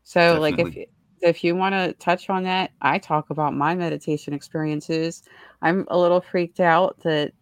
[0.03, 0.51] So, Definitely.
[0.51, 0.89] like if
[1.21, 5.23] if you want to touch on that, I talk about my meditation experiences.
[5.61, 7.33] I'm a little freaked out that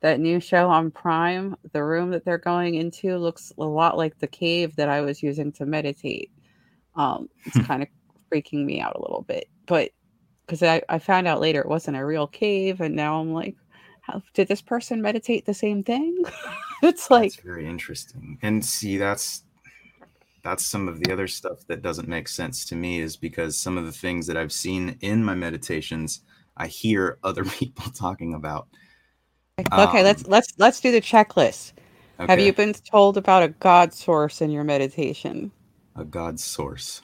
[0.00, 4.18] that new show on Prime, the room that they're going into looks a lot like
[4.18, 6.30] the cave that I was using to meditate.
[6.96, 7.62] Um, it's hmm.
[7.62, 7.88] kind of
[8.30, 9.90] freaking me out a little bit, but
[10.44, 13.56] because I, I found out later it wasn't a real cave, and now I'm like,
[14.00, 16.22] how, did this person meditate the same thing?
[16.88, 18.38] it's like that's very interesting.
[18.42, 19.44] And see, that's
[20.42, 23.78] that's some of the other stuff that doesn't make sense to me is because some
[23.78, 26.22] of the things that I've seen in my meditations,
[26.56, 28.66] I hear other people talking about.
[29.58, 31.72] Okay, um, let's let's let's do the checklist.
[32.18, 32.32] Okay.
[32.32, 35.52] Have you been told about a God source in your meditation?
[35.94, 37.02] A God source.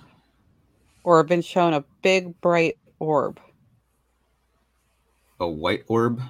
[1.04, 3.40] Or been shown a big bright orb?
[5.40, 6.20] A white orb?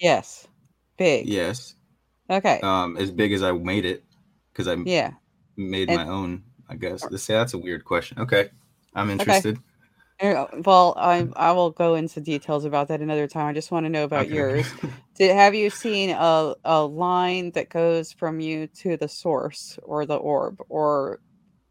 [0.00, 0.48] Yes.
[0.98, 1.26] Big.
[1.26, 1.76] Yes.
[2.28, 2.60] Okay.
[2.62, 4.04] Um, as big as I made it,
[4.52, 5.12] because I yeah
[5.56, 6.42] made and, my own.
[6.68, 7.04] I guess.
[7.08, 8.18] Let's say that's a weird question.
[8.18, 8.50] Okay,
[8.94, 9.56] I'm interested.
[9.56, 9.62] Okay.
[10.64, 13.46] Well, I I will go into details about that another time.
[13.46, 14.34] I just want to know about okay.
[14.34, 14.66] yours.
[15.14, 20.06] Did have you seen a a line that goes from you to the source or
[20.06, 21.20] the orb or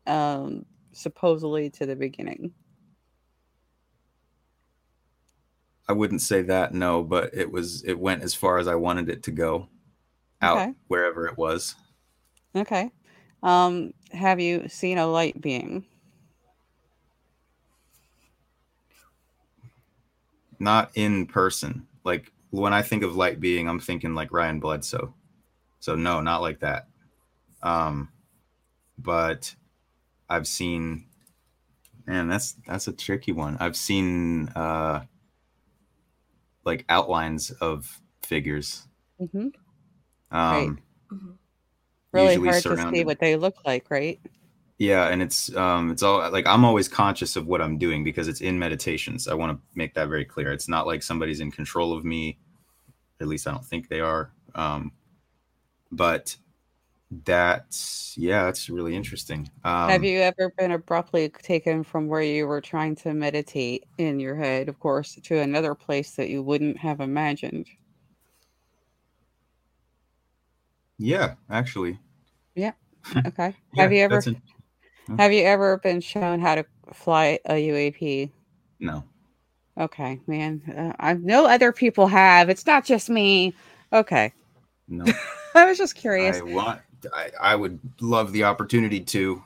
[0.07, 2.53] um supposedly to the beginning?
[5.87, 9.09] I wouldn't say that no, but it was it went as far as I wanted
[9.09, 9.69] it to go
[10.45, 10.73] out okay.
[10.87, 11.75] wherever it was.
[12.55, 12.91] Okay.
[13.41, 15.85] Um, have you seen a light being?
[20.59, 21.87] Not in person.
[22.03, 25.13] Like when I think of light being, I'm thinking like Ryan Bledsoe.
[25.79, 26.87] So no, not like that.
[27.61, 28.09] Um,
[28.97, 29.53] but
[30.29, 31.05] I've seen,
[32.05, 33.57] man, that's that's a tricky one.
[33.59, 35.01] I've seen uh,
[36.63, 38.87] like outlines of figures.
[39.19, 39.49] Mm-hmm.
[40.31, 40.69] Um, right.
[41.11, 41.31] Mm-hmm
[42.15, 44.19] really hard to see what they look like, right?
[44.77, 48.27] Yeah, and it's um it's all like I'm always conscious of what I'm doing because
[48.27, 49.27] it's in meditations.
[49.27, 50.51] I want to make that very clear.
[50.51, 52.37] It's not like somebody's in control of me.
[53.21, 54.31] At least I don't think they are.
[54.53, 54.91] Um
[55.91, 56.35] but
[57.23, 59.49] that's yeah, that's really interesting.
[59.63, 64.19] Um, Have you ever been abruptly taken from where you were trying to meditate in
[64.19, 67.67] your head, of course, to another place that you wouldn't have imagined?
[70.97, 71.99] Yeah, actually.
[72.55, 72.71] Yeah.
[73.27, 73.53] Okay.
[73.73, 74.19] yeah, have you ever
[75.19, 78.31] have you ever been shown how to fly a UAP?
[78.79, 79.03] No.
[79.77, 80.61] Okay, man.
[80.75, 82.49] Uh, I know other people have.
[82.49, 83.53] It's not just me.
[83.93, 84.33] Okay.
[84.87, 85.05] No.
[85.55, 86.37] I was just curious.
[86.37, 86.81] I want.
[87.13, 89.43] I, I would love the opportunity to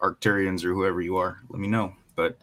[0.00, 1.38] Arcturians or whoever you are.
[1.48, 1.92] Let me know.
[2.16, 2.38] But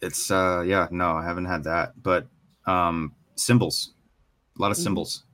[0.00, 2.02] it's uh yeah no I haven't had that.
[2.02, 2.26] But
[2.66, 3.92] um symbols,
[4.58, 4.84] a lot of mm-hmm.
[4.84, 5.24] symbols.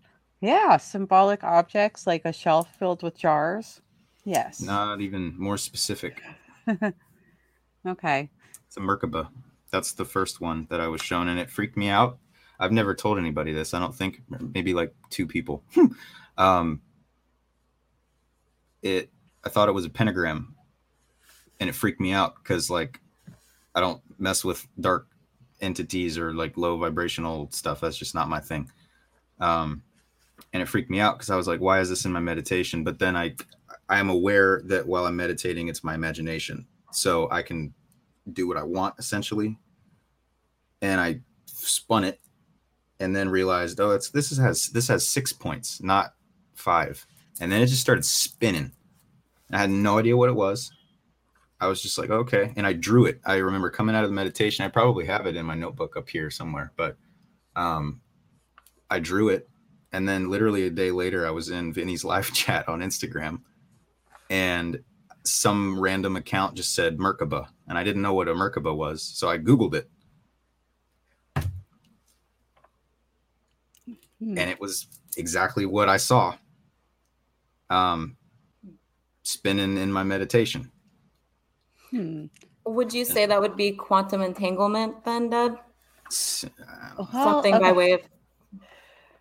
[0.41, 3.81] Yeah, symbolic objects like a shelf filled with jars.
[4.25, 4.61] Yes.
[4.61, 6.23] Not even more specific.
[7.87, 8.29] okay.
[8.67, 9.29] It's a Merkaba.
[9.71, 12.19] That's the first one that I was shown, and it freaked me out.
[12.59, 13.75] I've never told anybody this.
[13.75, 14.23] I don't think
[14.55, 15.63] maybe like two people.
[16.39, 16.81] um,
[18.83, 19.11] it.
[19.45, 20.55] I thought it was a pentagram,
[21.61, 23.01] and it freaked me out because like
[23.75, 25.09] I don't mess with dark
[25.61, 27.81] entities or like low vibrational stuff.
[27.81, 28.71] That's just not my thing.
[29.39, 29.83] Um,
[30.57, 32.83] and it freaked me out because I was like, why is this in my meditation?
[32.83, 33.35] But then I
[33.91, 36.67] I am aware that while I'm meditating, it's my imagination.
[36.93, 37.75] So I can
[38.33, 39.59] do what I want essentially.
[40.81, 42.21] And I spun it
[42.99, 46.15] and then realized, oh, it's this is, has this has six points, not
[46.55, 47.07] five.
[47.39, 48.73] And then it just started spinning.
[49.53, 50.73] I had no idea what it was.
[51.61, 52.55] I was just like, okay.
[52.57, 53.21] And I drew it.
[53.27, 54.65] I remember coming out of the meditation.
[54.65, 56.97] I probably have it in my notebook up here somewhere, but
[57.57, 58.01] um,
[58.91, 59.51] I drew it
[59.97, 63.41] and then literally a day later, I was in Vinny's live chat on Instagram,
[64.29, 64.83] and
[65.25, 69.31] some random account just said Merkaba, and I didn't know what a Merkaba was, so
[69.31, 69.89] I googled it,
[74.19, 74.37] hmm.
[74.37, 74.87] and it was
[75.17, 76.37] exactly what I saw.
[77.71, 78.19] Um,
[79.23, 80.71] spinning in my meditation.
[81.91, 82.27] Hmm.
[82.67, 85.53] Would you say that would be quantum entanglement then, Dad?
[86.07, 86.09] Uh,
[87.11, 87.63] Something okay.
[87.63, 88.03] by way of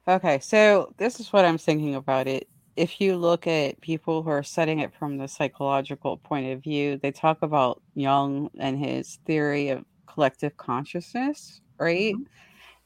[0.07, 2.47] Okay, so this is what I'm thinking about it.
[2.75, 6.99] If you look at people who are setting it from the psychological point of view,
[7.01, 12.13] they talk about Jung and his theory of collective consciousness, right?
[12.13, 12.23] Mm-hmm.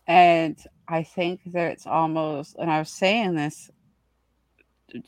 [0.08, 0.58] And
[0.88, 3.70] I think that it's almost, and I was saying this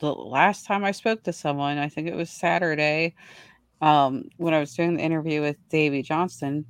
[0.00, 3.14] the last time I spoke to someone, I think it was Saturday,
[3.80, 6.66] um, when I was doing the interview with Davey Johnston,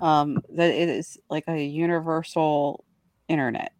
[0.00, 2.84] um, that it is like a universal
[3.28, 3.72] internet.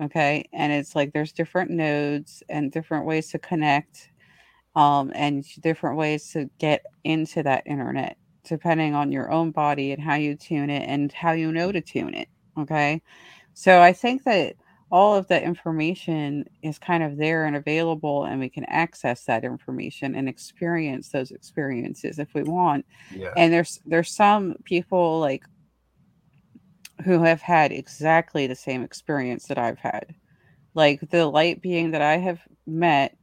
[0.00, 0.48] Okay.
[0.52, 4.10] And it's like there's different nodes and different ways to connect
[4.74, 10.02] um, and different ways to get into that internet, depending on your own body and
[10.02, 12.28] how you tune it and how you know to tune it.
[12.58, 13.02] Okay.
[13.54, 14.56] So I think that
[14.90, 19.42] all of that information is kind of there and available and we can access that
[19.42, 23.32] information and experience those experiences if we want yeah.
[23.38, 25.44] and there's there's some people like
[27.04, 30.14] who have had exactly the same experience that i've had
[30.74, 33.16] like the light being that i have met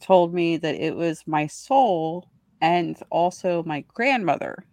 [0.00, 2.28] told me that it was my soul
[2.60, 4.64] and also my grandmother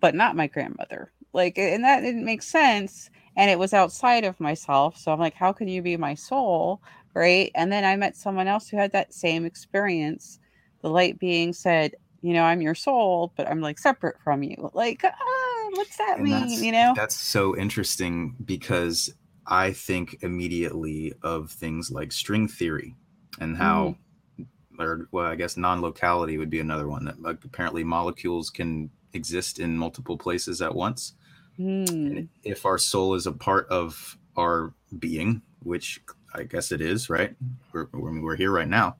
[0.00, 4.38] but not my grandmother like and that didn't make sense and it was outside of
[4.40, 4.96] myself.
[4.96, 6.82] So I'm like, how can you be my soul?
[7.14, 7.50] Right.
[7.54, 10.38] And then I met someone else who had that same experience.
[10.82, 14.70] The light being said, you know, I'm your soul, but I'm like separate from you.
[14.74, 15.39] Like, ah,
[15.72, 16.48] what's that and mean?
[16.48, 19.12] You know, that's so interesting because
[19.46, 22.94] I think immediately of things like string theory
[23.40, 23.96] and how,
[24.38, 24.46] mm.
[24.78, 28.90] or well, I guess non locality would be another one that like, apparently molecules can
[29.12, 31.14] exist in multiple places at once.
[31.58, 32.28] Mm.
[32.42, 36.00] If our soul is a part of our being, which
[36.34, 37.34] I guess it is, right?
[37.72, 38.96] We're, we're here right now,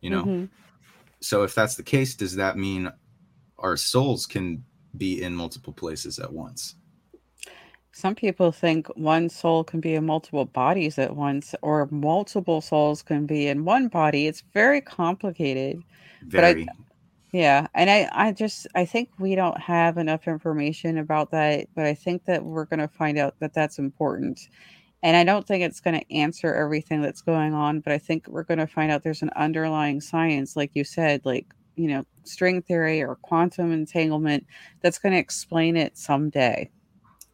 [0.00, 0.24] you know?
[0.24, 0.44] Mm-hmm.
[1.20, 2.90] So if that's the case, does that mean
[3.58, 4.64] our souls can
[4.96, 6.76] be in multiple places at once?
[7.92, 13.02] Some people think one soul can be in multiple bodies at once, or multiple souls
[13.02, 14.26] can be in one body.
[14.26, 15.82] It's very complicated.
[16.22, 16.64] Very.
[16.64, 16.76] But I,
[17.32, 21.84] yeah, and I I just I think we don't have enough information about that, but
[21.84, 24.40] I think that we're going to find out that that's important.
[25.02, 28.28] And I don't think it's going to answer everything that's going on, but I think
[28.28, 31.46] we're going to find out there's an underlying science like you said, like,
[31.76, 34.46] you know, string theory or quantum entanglement
[34.80, 36.70] that's going to explain it someday.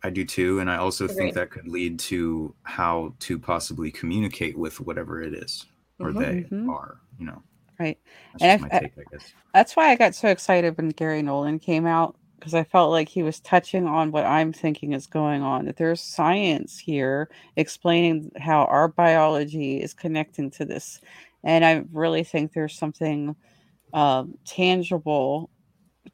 [0.03, 4.57] I do too, and I also think that could lead to how to possibly communicate
[4.57, 5.67] with whatever it is
[5.99, 6.71] or mm-hmm, they mm-hmm.
[6.71, 7.43] are, you know.
[7.79, 7.99] Right.
[8.39, 9.19] That's and I, take, I
[9.55, 13.09] that's why I got so excited when Garry Nolan came out because I felt like
[13.09, 15.65] he was touching on what I'm thinking is going on.
[15.67, 21.01] That there's science here explaining how our biology is connecting to this,
[21.45, 23.37] and I really think there's something
[23.93, 25.51] um, tangible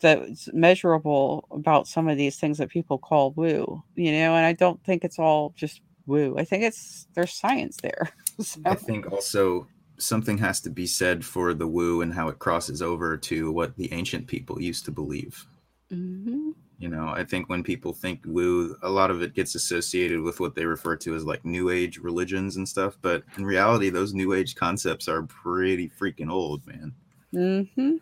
[0.00, 3.82] that's measurable about some of these things that people call woo.
[3.94, 6.36] You know, and I don't think it's all just woo.
[6.38, 8.10] I think it's there's science there.
[8.40, 8.60] so.
[8.64, 9.66] I think also
[9.98, 13.76] something has to be said for the woo and how it crosses over to what
[13.76, 15.46] the ancient people used to believe.
[15.92, 16.50] Mm-hmm.
[16.78, 20.40] You know, I think when people think woo, a lot of it gets associated with
[20.40, 22.98] what they refer to as like new age religions and stuff.
[23.00, 26.92] But in reality, those new age concepts are pretty freaking old, man.
[27.34, 27.96] Mm-hmm.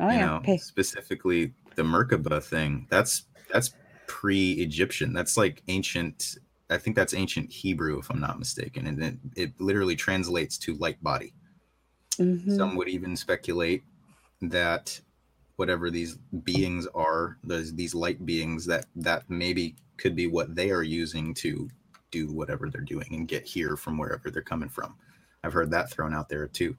[0.00, 0.40] Oh, you yeah.
[0.44, 2.86] know, specifically the Merkaba thing.
[2.90, 3.74] That's that's
[4.06, 5.12] pre-Egyptian.
[5.12, 6.38] That's like ancient
[6.70, 10.74] I think that's ancient Hebrew, if I'm not mistaken, and it, it literally translates to
[10.74, 11.34] light body.
[12.12, 12.54] Mm-hmm.
[12.56, 13.82] Some would even speculate
[14.42, 15.00] that
[15.56, 20.70] whatever these beings are, those these light beings, that that maybe could be what they
[20.70, 21.68] are using to
[22.10, 24.94] do whatever they're doing and get here from wherever they're coming from.
[25.42, 26.76] I've heard that thrown out there too.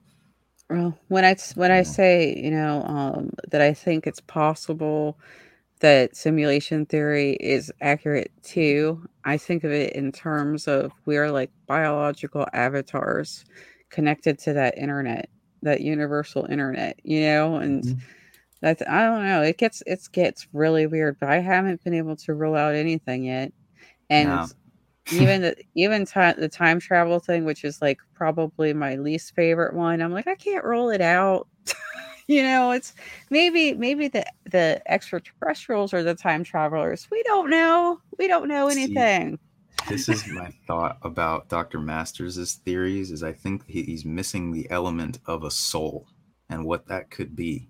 [0.72, 5.18] Well, when I when I say you know um, that I think it's possible
[5.80, 9.06] that simulation theory is accurate too.
[9.24, 13.44] I think of it in terms of we're like biological avatars
[13.90, 15.28] connected to that internet,
[15.62, 17.98] that universal internet, you know, and mm-hmm.
[18.62, 19.42] that's I don't know.
[19.42, 23.24] It gets it gets really weird, but I haven't been able to rule out anything
[23.24, 23.52] yet.
[24.08, 24.46] And no.
[25.10, 29.74] Even the even time the time travel thing, which is like probably my least favorite
[29.74, 31.48] one, I'm like, I can't roll it out.
[32.28, 32.94] you know, it's
[33.30, 37.08] maybe maybe the the extraterrestrials or the time travelers.
[37.10, 38.00] We don't know.
[38.18, 39.38] We don't know anything.
[39.38, 39.38] See,
[39.88, 41.80] this is my thought about Dr.
[41.80, 46.06] Masters' theories is I think he's missing the element of a soul
[46.48, 47.68] and what that could be.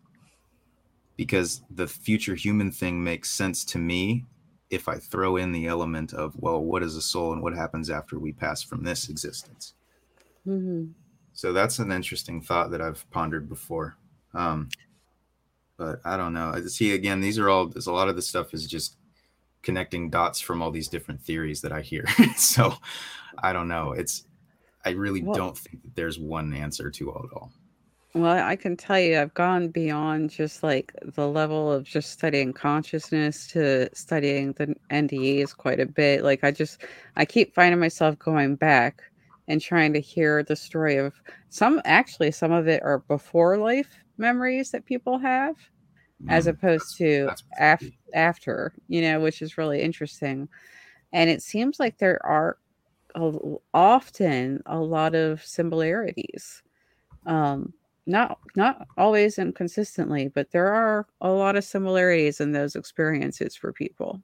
[1.16, 4.24] Because the future human thing makes sense to me
[4.72, 7.90] if I throw in the element of, well, what is a soul and what happens
[7.90, 9.74] after we pass from this existence?
[10.46, 10.86] Mm-hmm.
[11.34, 13.96] So that's an interesting thought that I've pondered before.
[14.32, 14.70] Um,
[15.76, 16.66] but I don't know.
[16.68, 17.66] See, again, these are all.
[17.66, 18.96] There's a lot of the stuff is just
[19.62, 22.06] connecting dots from all these different theories that I hear.
[22.36, 22.74] so
[23.38, 23.92] I don't know.
[23.92, 24.24] It's.
[24.84, 27.52] I really well, don't think that there's one answer to all it all.
[28.14, 32.52] Well, I can tell you, I've gone beyond just like the level of just studying
[32.52, 36.22] consciousness to studying the NDEs quite a bit.
[36.22, 36.82] Like, I just,
[37.16, 39.02] I keep finding myself going back
[39.48, 41.14] and trying to hear the story of
[41.48, 43.88] some, actually, some of it are before life
[44.18, 45.56] memories that people have
[46.22, 50.48] mm, as opposed to af- after, you know, which is really interesting.
[51.12, 52.58] And it seems like there are
[53.14, 53.32] a,
[53.74, 56.62] often a lot of similarities.
[57.26, 57.74] Um,
[58.06, 63.54] not not always and consistently, but there are a lot of similarities in those experiences
[63.56, 64.20] for people.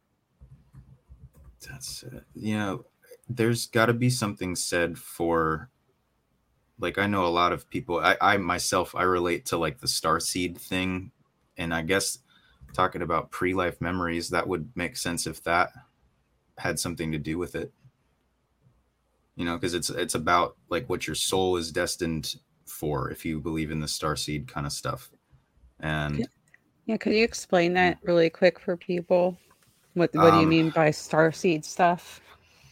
[1.68, 2.84] That's uh, you know,
[3.28, 5.70] there's got to be something said for
[6.80, 8.00] like I know a lot of people.
[8.00, 11.12] I, I myself I relate to like the star seed thing,
[11.56, 12.18] and I guess
[12.74, 15.70] talking about pre-life memories that would make sense if that
[16.58, 17.72] had something to do with it.
[19.36, 22.34] You know, because it's it's about like what your soul is destined
[22.68, 25.10] for if you believe in the star seed kind of stuff.
[25.80, 26.26] And
[26.86, 29.36] yeah, could you explain that really quick for people?
[29.94, 32.20] What what um, do you um, mean by star seed stuff?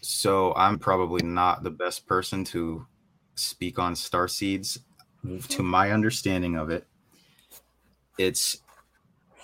[0.00, 2.86] So I'm probably not the best person to
[3.34, 4.78] speak on star seeds.
[5.48, 6.86] To my understanding of it,
[8.16, 8.58] it's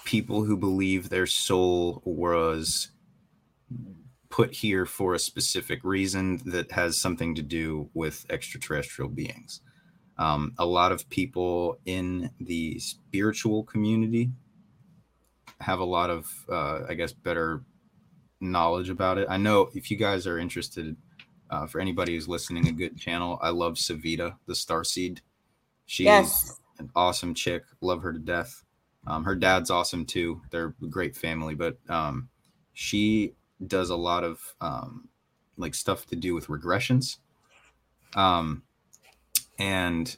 [0.05, 2.93] people who believe their soul was
[4.29, 9.61] put here for a specific reason that has something to do with extraterrestrial beings.
[10.23, 14.31] Um, a lot of people in the spiritual community
[15.61, 17.65] have a lot of, uh, I guess, better
[18.41, 19.27] knowledge about it.
[19.29, 20.97] I know if you guys are interested,
[21.51, 23.37] uh, for anybody who's listening, a good channel.
[23.43, 25.23] I love Savita, the Star Seed.
[25.87, 26.61] She's yes.
[26.79, 27.65] an awesome chick.
[27.81, 28.63] Love her to death.
[29.09, 30.41] Um, her dad's awesome too.
[30.53, 32.29] They're a great family, but um,
[32.75, 33.35] she
[33.67, 35.09] does a lot of um,
[35.57, 37.17] like stuff to do with regressions.
[38.15, 38.63] Um,
[39.63, 40.17] and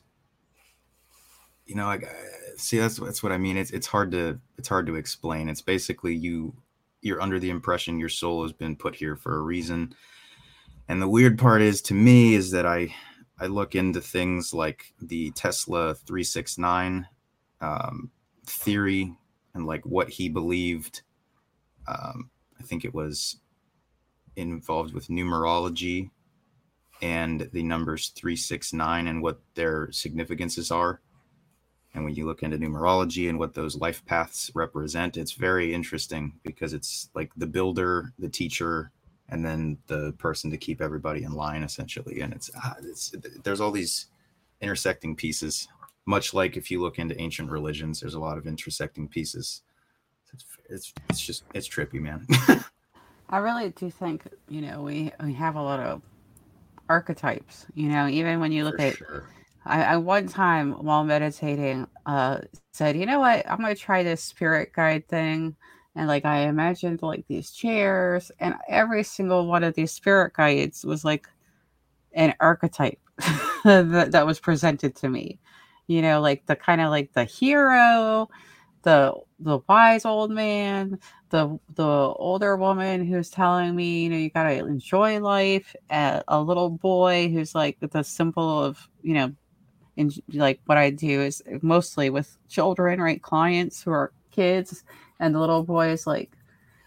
[1.67, 2.01] you know, I
[2.57, 3.59] see that's that's what I mean.
[3.59, 5.49] It's it's hard to it's hard to explain.
[5.51, 6.55] It's basically you
[7.03, 9.95] you're under the impression your soul has been put here for a reason.
[10.89, 12.95] And the weird part is to me is that I
[13.39, 17.07] I look into things like the Tesla 369
[17.61, 18.11] um,
[18.47, 19.15] theory
[19.55, 21.03] and like what he believed.
[21.87, 23.37] Um, I think it was
[24.37, 26.11] involved with numerology
[27.03, 31.01] and the numbers 369 and what their significances are.
[31.95, 36.33] And when you look into numerology and what those life paths represent, it's very interesting
[36.43, 38.91] because it's like the builder, the teacher,
[39.29, 42.21] and then the person to keep everybody in line essentially.
[42.21, 43.15] And it's, ah, it's
[43.45, 44.07] there's all these
[44.61, 45.69] intersecting pieces,
[46.07, 49.63] much like if you look into ancient religions, there's a lot of intersecting pieces.
[50.33, 52.27] It's, it's, it's just, it's trippy, man.
[53.29, 56.03] I really do think, you know, we, we have a lot of
[56.89, 57.67] archetypes.
[57.75, 59.29] You know, even when you look For at, sure.
[59.67, 62.41] I, I one time while meditating, uh,
[62.73, 65.57] said, you know what, I'm gonna try this spirit guide thing,
[65.97, 70.85] and like I imagined like these chairs, and every single one of these spirit guides
[70.85, 71.29] was like
[72.15, 73.01] an archetype
[73.65, 75.41] that, that was presented to me.
[75.87, 78.29] You know, like the kind of like the hero,
[78.85, 80.99] the the wise old man,
[81.31, 86.41] the the older woman who's telling me, you know, you gotta enjoy life, uh, a
[86.41, 89.33] little boy who's like the symbol of, you know,
[89.97, 93.21] in like what I do is mostly with children, right?
[93.23, 94.85] Clients who are kids,
[95.21, 96.33] and the little boy is like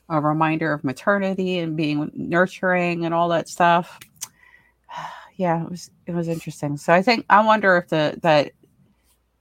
[0.10, 4.00] a reminder of maternity and being nurturing and all that stuff.
[5.36, 6.78] yeah, it was it was interesting.
[6.78, 8.52] So I think I wonder if the that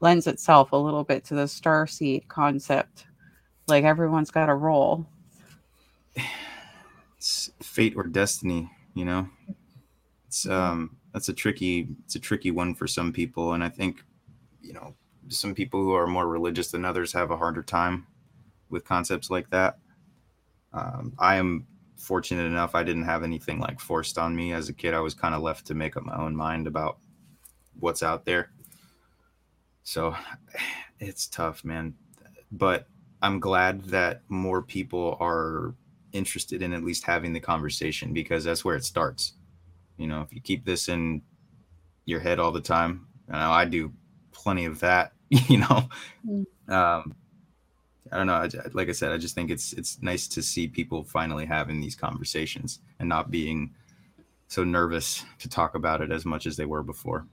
[0.00, 3.06] lends itself a little bit to the star seed concept.
[3.66, 5.06] Like everyone's got a role.
[7.16, 9.28] It's fate or destiny, you know.
[10.28, 14.04] It's um that's a tricky it's a tricky one for some people and I think
[14.60, 14.94] you know
[15.28, 18.06] some people who are more religious than others have a harder time
[18.68, 19.78] with concepts like that.
[20.72, 21.66] Um, I am
[21.96, 24.94] fortunate enough I didn't have anything like forced on me as a kid.
[24.94, 26.98] I was kind of left to make up my own mind about
[27.80, 28.50] what's out there.
[29.86, 30.16] So
[30.98, 31.94] it's tough, man.
[32.50, 32.88] But
[33.22, 35.74] I'm glad that more people are
[36.12, 39.34] interested in at least having the conversation because that's where it starts.
[39.96, 41.22] You know, if you keep this in
[42.04, 43.92] your head all the time, I know I do
[44.32, 45.88] plenty of that, you know.
[46.26, 46.46] Mm.
[46.68, 47.14] Um,
[48.10, 48.34] I don't know.
[48.34, 51.80] I, like I said, I just think it's it's nice to see people finally having
[51.80, 53.72] these conversations and not being
[54.48, 57.24] so nervous to talk about it as much as they were before.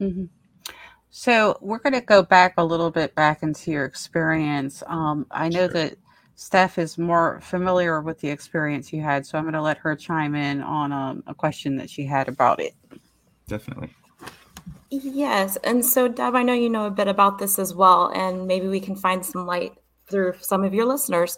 [0.00, 0.24] Mm-hmm.
[1.14, 4.82] So we're going to go back a little bit back into your experience.
[4.86, 5.68] Um, I know sure.
[5.68, 5.98] that
[6.36, 9.94] Steph is more familiar with the experience you had, so I'm going to let her
[9.94, 12.74] chime in on um, a question that she had about it.
[13.46, 13.94] Definitely.
[14.88, 15.58] Yes.
[15.58, 18.68] And so, Deb, I know you know a bit about this as well, and maybe
[18.68, 19.74] we can find some light
[20.06, 21.36] through some of your listeners.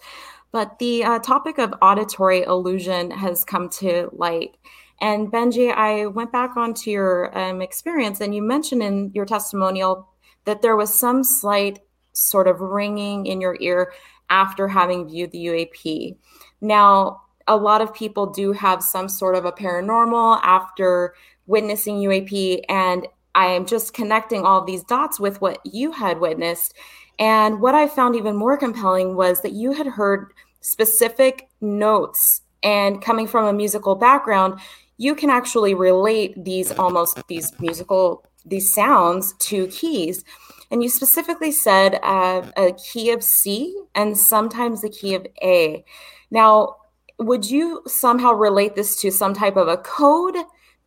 [0.52, 4.54] But the uh, topic of auditory illusion has come to light.
[5.00, 10.08] And Benji, I went back onto your um, experience, and you mentioned in your testimonial
[10.44, 11.80] that there was some slight
[12.12, 13.92] sort of ringing in your ear
[14.30, 16.16] after having viewed the UAP.
[16.60, 21.14] Now, a lot of people do have some sort of a paranormal after
[21.46, 26.74] witnessing UAP, and I am just connecting all these dots with what you had witnessed.
[27.18, 33.02] And what I found even more compelling was that you had heard specific notes, and
[33.02, 34.58] coming from a musical background,
[34.96, 40.24] you can actually relate these almost these musical these sounds to keys.
[40.70, 45.84] And you specifically said uh, a key of C and sometimes the key of A.
[46.30, 46.76] Now,
[47.18, 50.36] would you somehow relate this to some type of a code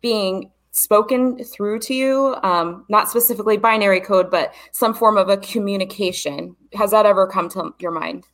[0.00, 5.36] being spoken through to you um, not specifically binary code but some form of a
[5.38, 8.24] communication has that ever come to your mind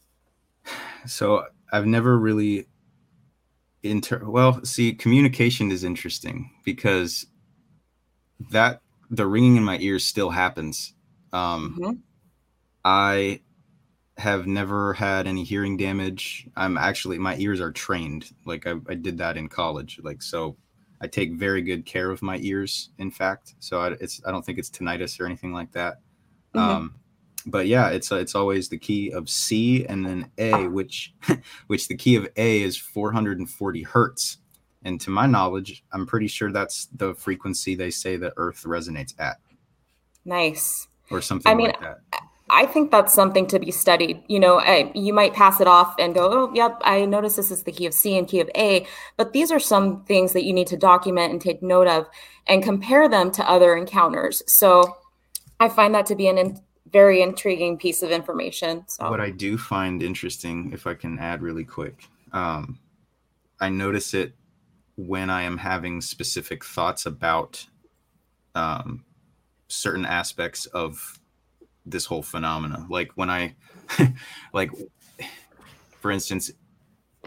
[1.07, 2.66] so i've never really
[3.85, 7.26] inter well see communication is interesting because
[8.51, 8.80] that
[9.11, 10.95] the ringing in my ears still happens
[11.32, 11.93] um, mm-hmm.
[12.85, 13.41] i
[14.16, 16.47] have never had any hearing damage.
[16.57, 18.30] I'm actually my ears are trained.
[18.45, 20.01] Like I, I did that in college.
[20.03, 20.57] Like so,
[21.01, 22.91] I take very good care of my ears.
[22.99, 26.01] In fact, so I, it's I don't think it's tinnitus or anything like that.
[26.55, 26.59] Mm-hmm.
[26.59, 26.95] Um,
[27.47, 31.14] but yeah, it's uh, it's always the key of C and then A, which
[31.66, 34.38] which the key of A is 440 hertz.
[34.86, 39.14] And to my knowledge, I'm pretty sure that's the frequency they say that Earth resonates
[39.18, 39.38] at.
[40.26, 40.88] Nice.
[41.11, 42.01] Or something I mean, like that.
[42.51, 44.22] I think that's something to be studied.
[44.28, 47.51] You know, I, you might pass it off and go, "Oh, yep, I noticed this
[47.51, 48.86] is the key of C and key of A,"
[49.16, 52.07] but these are some things that you need to document and take note of
[52.47, 54.42] and compare them to other encounters.
[54.47, 54.99] So,
[55.59, 56.61] I find that to be an in,
[56.95, 58.84] very intriguing piece of information.
[58.86, 62.78] So, what I do find interesting, if I can add really quick, um,
[63.61, 64.32] I notice it
[64.97, 67.66] when I am having specific thoughts about
[68.55, 69.05] um,
[69.66, 71.18] certain aspects of
[71.84, 72.86] this whole phenomena.
[72.88, 73.57] Like when I,
[74.53, 74.70] like,
[76.01, 76.53] for instance,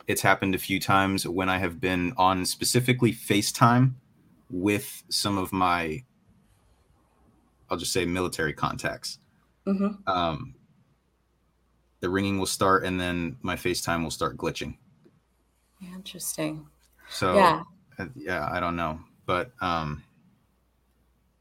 [0.08, 3.96] it's happened a few times when I have been on specifically FaceTime
[4.50, 6.06] with some of my,
[7.70, 9.20] I'll just say military contacts.
[9.68, 10.10] Mm-hmm.
[10.10, 10.56] Um,
[12.00, 14.78] the ringing will start and then my FaceTime will start glitching.
[15.94, 16.68] Interesting.
[17.10, 17.64] So yeah,
[18.00, 20.04] uh, yeah, I don't know, but um,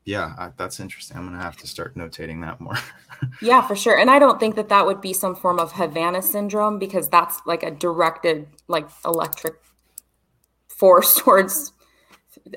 [0.06, 1.16] yeah, I, that's interesting.
[1.16, 2.78] I'm gonna have to start notating that more.
[3.42, 3.98] yeah, for sure.
[3.98, 7.40] And I don't think that that would be some form of Havana syndrome because that's
[7.44, 9.54] like a directed, like electric
[10.68, 11.72] force towards.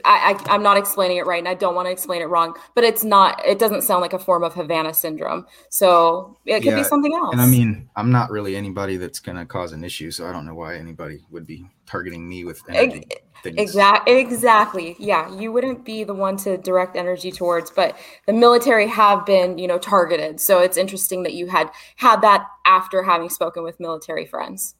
[0.05, 2.55] I, I am not explaining it right, and I don't want to explain it wrong,
[2.75, 3.43] but it's not.
[3.45, 7.13] It doesn't sound like a form of Havana syndrome, so it could yeah, be something
[7.13, 7.33] else.
[7.33, 10.45] And I mean, I'm not really anybody that's gonna cause an issue, so I don't
[10.45, 13.05] know why anybody would be targeting me with energy.
[13.09, 13.23] It.
[13.45, 14.19] Exactly.
[14.19, 14.95] Exactly.
[14.99, 19.57] Yeah, you wouldn't be the one to direct energy towards, but the military have been,
[19.57, 20.41] you know, targeted.
[20.41, 24.75] So it's interesting that you had had that after having spoken with military friends.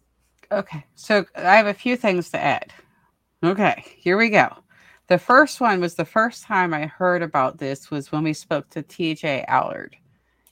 [0.52, 2.74] Okay, so I have a few things to add.
[3.44, 4.50] Okay, here we go.
[5.10, 8.70] The first one was the first time I heard about this was when we spoke
[8.70, 9.96] to TJ Allard,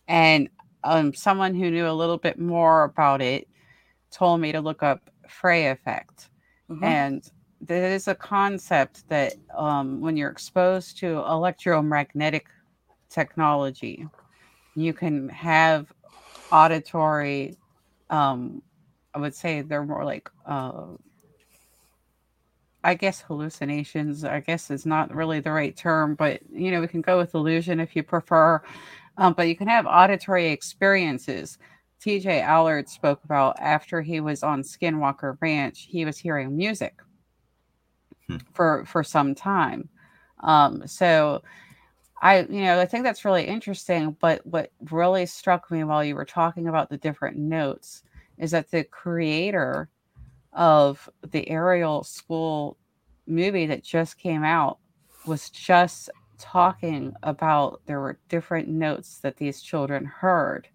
[0.08, 0.50] and
[0.84, 3.48] um, someone who knew a little bit more about it
[4.10, 6.30] told me to look up Frey effect.
[6.72, 6.84] Mm-hmm.
[6.84, 7.32] And
[7.62, 12.48] there is a concept that um, when you're exposed to electromagnetic
[13.10, 14.08] technology,
[14.76, 15.94] you can have
[16.52, 17.58] auditory.
[18.10, 18.64] Um,
[19.14, 20.86] I would say they're more like, uh,
[22.88, 24.24] I guess, hallucinations.
[24.24, 27.36] I guess is not really the right term, but you know, we can go with
[27.36, 28.64] illusion if you prefer.
[29.18, 31.58] Um, but you can have auditory experiences.
[32.02, 37.02] TJ Allard spoke about after he was on Skinwalker Ranch, he was hearing music
[38.28, 38.38] hmm.
[38.54, 39.90] for for some time.
[40.40, 41.44] Um, so
[42.22, 44.16] I, you know, I think that's really interesting.
[44.22, 48.04] But what really struck me while you were talking about the different notes
[48.38, 49.90] is that the creator
[50.58, 52.78] of the Ariel School
[53.28, 54.80] movie that just came out
[55.26, 60.68] was just talking about there were different notes that these children heard.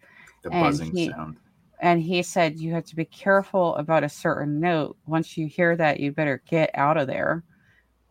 [0.43, 1.37] The buzzing he, sound.
[1.80, 4.97] and he said you have to be careful about a certain note.
[5.07, 7.45] Once you hear that you better get out of there.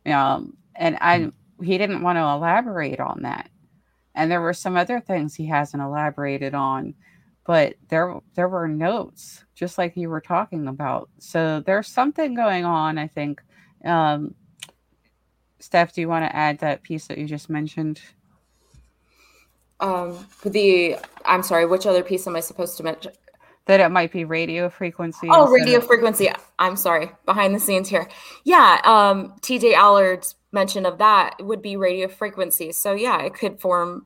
[0.05, 1.33] Um, and i mm.
[1.63, 3.49] he didn't want to elaborate on that.
[4.15, 6.95] And there were some other things he hasn't elaborated on
[7.51, 12.63] but there there were notes just like you were talking about so there's something going
[12.63, 13.41] on i think
[13.83, 14.33] um,
[15.59, 17.99] steph do you want to add that piece that you just mentioned
[19.81, 20.95] um, the
[21.25, 23.11] I'm sorry, which other piece am I supposed to mention?
[23.65, 25.27] That it might be radio frequency.
[25.29, 26.29] Oh, radio of- frequency.
[26.59, 28.07] I'm sorry, behind the scenes here.
[28.43, 32.71] Yeah, um, TJ Allard's mention of that would be radio frequency.
[32.71, 34.05] So yeah, it could form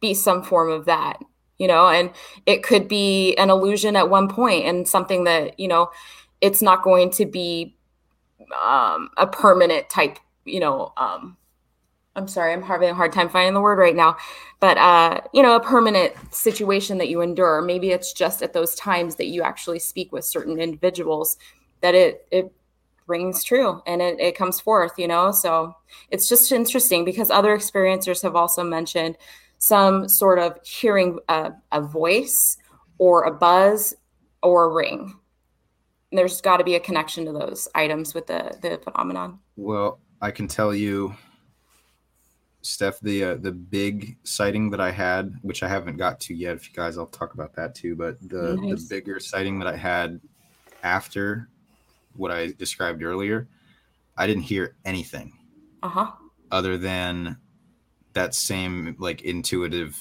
[0.00, 1.18] be some form of that,
[1.58, 2.10] you know, and
[2.46, 5.90] it could be an illusion at one point and something that you know,
[6.40, 7.76] it's not going to be
[8.64, 11.36] um, a permanent type, you know, um,
[12.16, 14.16] I'm sorry, I'm having a hard time finding the word right now,
[14.58, 17.62] but uh, you know, a permanent situation that you endure.
[17.62, 21.36] Maybe it's just at those times that you actually speak with certain individuals
[21.80, 22.52] that it it
[23.06, 25.30] rings true and it, it comes forth, you know.
[25.30, 25.74] So
[26.10, 29.16] it's just interesting because other experiencers have also mentioned
[29.58, 32.56] some sort of hearing a, a voice
[32.98, 33.94] or a buzz
[34.42, 35.14] or a ring.
[36.10, 39.40] There's got to be a connection to those items with the the phenomenon.
[39.56, 41.14] Well, I can tell you
[42.62, 46.56] Steph, the uh, the big sighting that I had, which I haven't got to yet.
[46.56, 47.94] If you guys, I'll talk about that too.
[47.94, 48.82] But the nice.
[48.82, 50.20] the bigger sighting that I had
[50.82, 51.48] after
[52.14, 53.48] what I described earlier,
[54.16, 55.32] I didn't hear anything.
[55.82, 56.10] Uh-huh.
[56.50, 57.36] Other than
[58.18, 59.96] that same like intuitive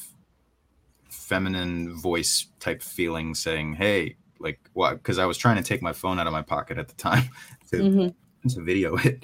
[1.09, 5.93] feminine voice type feeling saying, "Hey, like what?" Because I was trying to take my
[5.93, 7.29] phone out of my pocket at the time
[7.71, 8.49] to, mm-hmm.
[8.49, 9.23] to video it,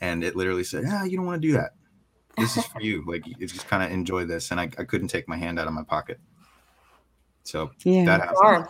[0.00, 1.72] and it literally said, "Ah, you don't want to do that."
[2.36, 3.02] this is for you.
[3.06, 4.50] Like, you just kind of enjoy this.
[4.50, 6.18] And I, I couldn't take my hand out of my pocket.
[7.44, 8.04] So yeah.
[8.04, 8.68] that happened.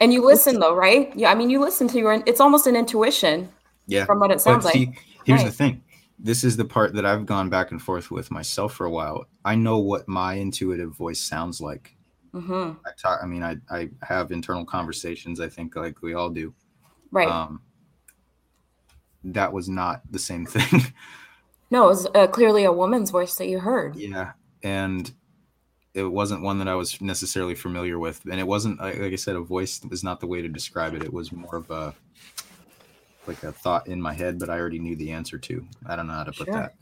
[0.00, 1.14] And you listen though, right?
[1.16, 1.30] Yeah.
[1.30, 3.48] I mean, you listen to your, it's almost an intuition.
[3.86, 4.04] Yeah.
[4.04, 5.04] From what it sounds see, like.
[5.24, 5.46] Here's right.
[5.46, 5.82] the thing.
[6.24, 9.24] This is the part that I've gone back and forth with myself for a while.
[9.44, 11.96] I know what my intuitive voice sounds like.
[12.32, 12.78] Mm-hmm.
[12.86, 13.20] I talk.
[13.22, 15.40] I mean, I I have internal conversations.
[15.40, 16.54] I think like we all do.
[17.10, 17.28] Right.
[17.28, 17.60] Um,
[19.24, 20.92] that was not the same thing.
[21.70, 23.96] No, it was uh, clearly a woman's voice that you heard.
[23.96, 25.12] Yeah, and
[25.94, 29.36] it wasn't one that I was necessarily familiar with, and it wasn't like I said,
[29.36, 31.02] a voice was not the way to describe it.
[31.02, 31.94] It was more of a
[33.26, 35.66] like a thought in my head, but I already knew the answer to.
[35.86, 36.54] I don't know how to put sure.
[36.54, 36.74] that.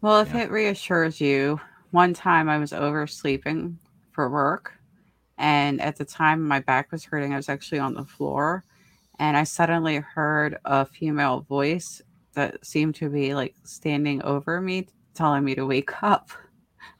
[0.00, 0.42] Well, if yeah.
[0.42, 1.60] it reassures you,
[1.90, 3.78] one time I was oversleeping
[4.12, 4.72] for work,
[5.38, 7.32] and at the time my back was hurting.
[7.32, 8.64] I was actually on the floor,
[9.18, 12.02] and I suddenly heard a female voice
[12.34, 16.30] that seemed to be like standing over me, telling me to wake up.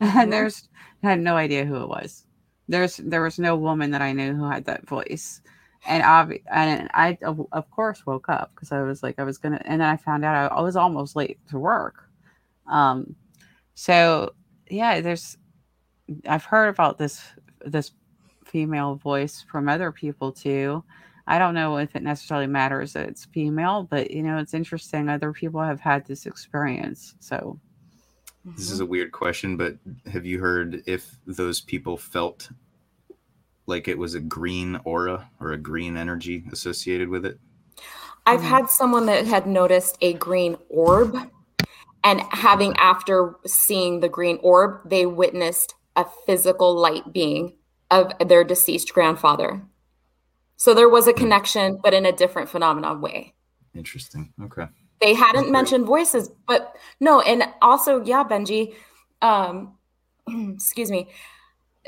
[0.00, 0.68] And there's
[1.02, 2.24] I had no idea who it was.
[2.68, 5.40] There's there was no woman that I knew who had that voice.
[5.86, 9.60] And I and I of course woke up because I was like I was gonna
[9.64, 12.08] and then I found out I, I was almost late to work.
[12.66, 13.14] Um
[13.74, 14.32] so
[14.70, 15.36] yeah, there's
[16.26, 17.22] I've heard about this
[17.64, 17.92] this
[18.44, 20.82] female voice from other people too.
[21.26, 25.08] I don't know if it necessarily matters that it's female, but you know, it's interesting.
[25.08, 27.14] Other people have had this experience.
[27.20, 27.60] So
[28.56, 29.76] this is a weird question, but
[30.10, 32.50] have you heard if those people felt
[33.68, 37.38] like it was a green aura or a green energy associated with it?
[38.26, 41.16] I've had someone that had noticed a green orb,
[42.04, 47.54] and having after seeing the green orb, they witnessed a physical light being
[47.90, 49.62] of their deceased grandfather.
[50.56, 51.18] So there was a hmm.
[51.18, 53.34] connection, but in a different phenomenon way.
[53.74, 54.32] Interesting.
[54.42, 54.66] Okay.
[55.00, 56.00] They hadn't That's mentioned great.
[56.00, 58.74] voices, but no, and also, yeah, Benji,
[59.22, 59.76] um,
[60.54, 61.08] excuse me,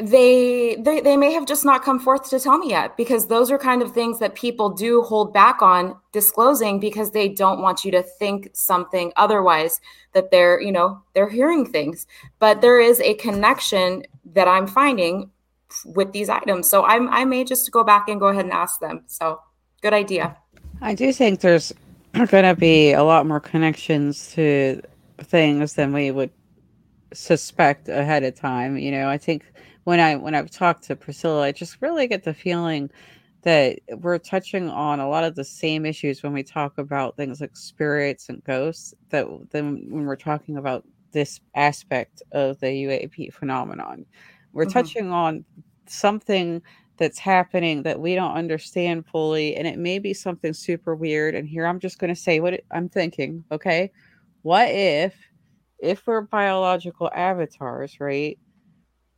[0.01, 3.51] they, they they may have just not come forth to tell me yet because those
[3.51, 7.85] are kind of things that people do hold back on disclosing because they don't want
[7.85, 9.81] you to think something otherwise
[10.13, 12.07] that they're you know they're hearing things
[12.39, 15.31] but there is a connection that i'm finding
[15.85, 16.69] with these items.
[16.69, 19.03] So I'm, I may just go back and go ahead and ask them.
[19.07, 19.41] So
[19.83, 20.37] good idea.
[20.81, 21.73] I do think there's
[22.15, 24.83] going to be a lot more connections to
[25.19, 26.31] things than we would
[27.13, 28.77] suspect ahead of time.
[28.79, 29.45] You know, I think
[29.85, 32.91] when I when I've talked to Priscilla, I just really get the feeling
[33.43, 37.41] that we're touching on a lot of the same issues when we talk about things
[37.41, 43.33] like spirits and ghosts that then when we're talking about this aspect of the UAP
[43.33, 44.05] phenomenon.
[44.53, 44.73] We're mm-hmm.
[44.73, 45.45] touching on
[45.87, 46.63] something
[47.01, 51.49] that's happening that we don't understand fully and it may be something super weird and
[51.49, 53.91] here i'm just going to say what i'm thinking okay
[54.43, 55.15] what if
[55.79, 58.39] if we're biological avatars right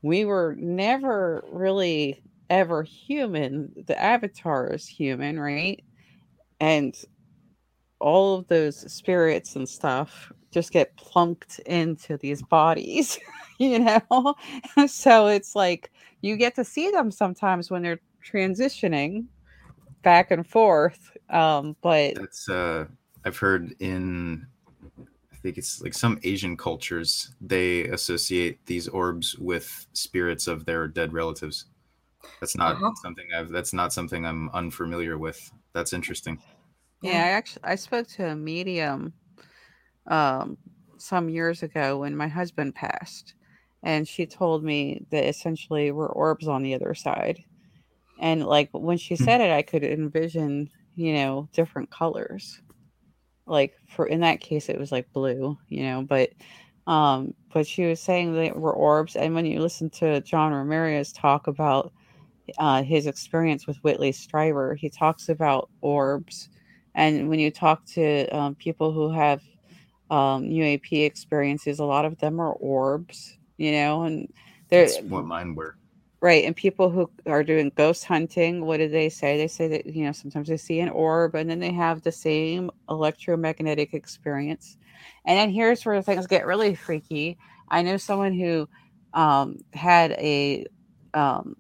[0.03, 3.73] we were never really ever human.
[3.87, 5.83] The avatar is human right?
[6.61, 6.95] And
[7.99, 13.19] all of those spirits and stuff just get plunked into these bodies
[13.59, 14.35] you know?
[14.89, 15.91] So it's like
[16.21, 19.27] you get to see them sometimes when they're transitioning
[20.03, 22.85] back and forth um but that's uh
[23.25, 24.47] i've heard in
[25.43, 31.13] think it's like some Asian cultures they associate these orbs with spirits of their dead
[31.13, 31.67] relatives.
[32.41, 32.93] That's not uh-huh.
[33.03, 33.49] something I've.
[33.49, 35.51] That's not something I'm unfamiliar with.
[35.73, 36.41] That's interesting.
[37.03, 39.13] Yeah, I actually I spoke to a medium
[40.07, 40.57] um
[40.99, 43.35] some years ago when my husband passed
[43.83, 47.43] and she told me that essentially we're orbs on the other side.
[48.21, 49.25] And like when she hmm.
[49.25, 52.63] said it I could envision, you know, different colors.
[53.47, 56.31] Like for in that case it was like blue, you know, but
[56.87, 61.13] um but she was saying that we're orbs and when you listen to John Ramirez
[61.13, 61.93] talk about
[62.59, 66.49] uh, his experience with Whitley Strieber, he talks about orbs
[66.95, 69.41] and when you talk to um, people who have
[70.11, 74.31] um, UAP experiences, a lot of them are orbs, you know, and
[74.69, 75.77] there's what mine were.
[76.23, 76.45] Right.
[76.45, 79.37] And people who are doing ghost hunting, what do they say?
[79.39, 82.13] They say that, you know, sometimes they see an orb and then they have the
[82.13, 84.77] same electromagnetic experience.
[85.27, 87.39] And then here's where things get really freaky.
[87.69, 88.69] I know someone who
[89.15, 90.67] um, had a,
[91.13, 91.57] um,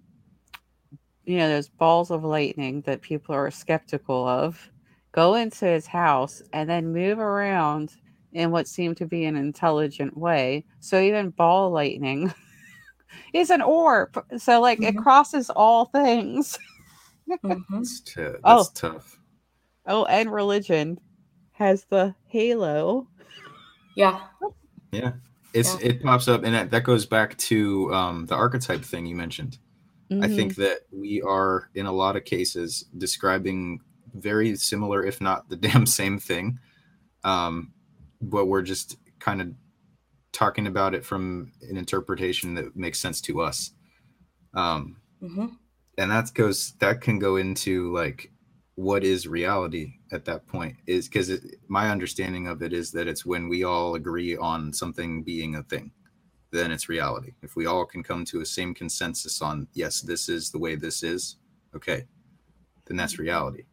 [1.24, 4.70] you know, those balls of lightning that people are skeptical of
[5.12, 7.92] go into his house, and then move around
[8.32, 10.64] in what seemed to be an intelligent way.
[10.80, 12.32] So even ball lightning
[13.32, 14.24] is an orb.
[14.38, 14.98] So like mm-hmm.
[14.98, 16.58] it crosses all things.
[17.30, 17.74] mm-hmm.
[17.74, 18.66] That's, t- that's oh.
[18.74, 19.18] tough.
[19.86, 20.98] Oh, and religion
[21.52, 23.08] has the halo.
[23.96, 24.20] Yeah.
[24.92, 25.12] Yeah.
[25.52, 25.90] It's yeah.
[25.90, 29.58] it pops up and that, that goes back to um, the archetype thing you mentioned.
[30.10, 30.22] Mm-hmm.
[30.22, 33.80] I think that we are in a lot of cases describing
[34.14, 36.58] very similar, if not the damn same thing.
[37.24, 37.72] Um,
[38.20, 39.48] but we're just kind of
[40.32, 43.72] talking about it from an interpretation that makes sense to us.
[44.54, 45.46] Um, mm-hmm.
[45.98, 48.30] And that goes that can go into like
[48.74, 53.26] what is reality at that point is because my understanding of it is that it's
[53.26, 55.92] when we all agree on something being a thing
[56.50, 60.30] then it's reality if we all can come to a same consensus on yes this
[60.30, 61.36] is the way this is
[61.74, 62.06] okay
[62.86, 63.64] then that's reality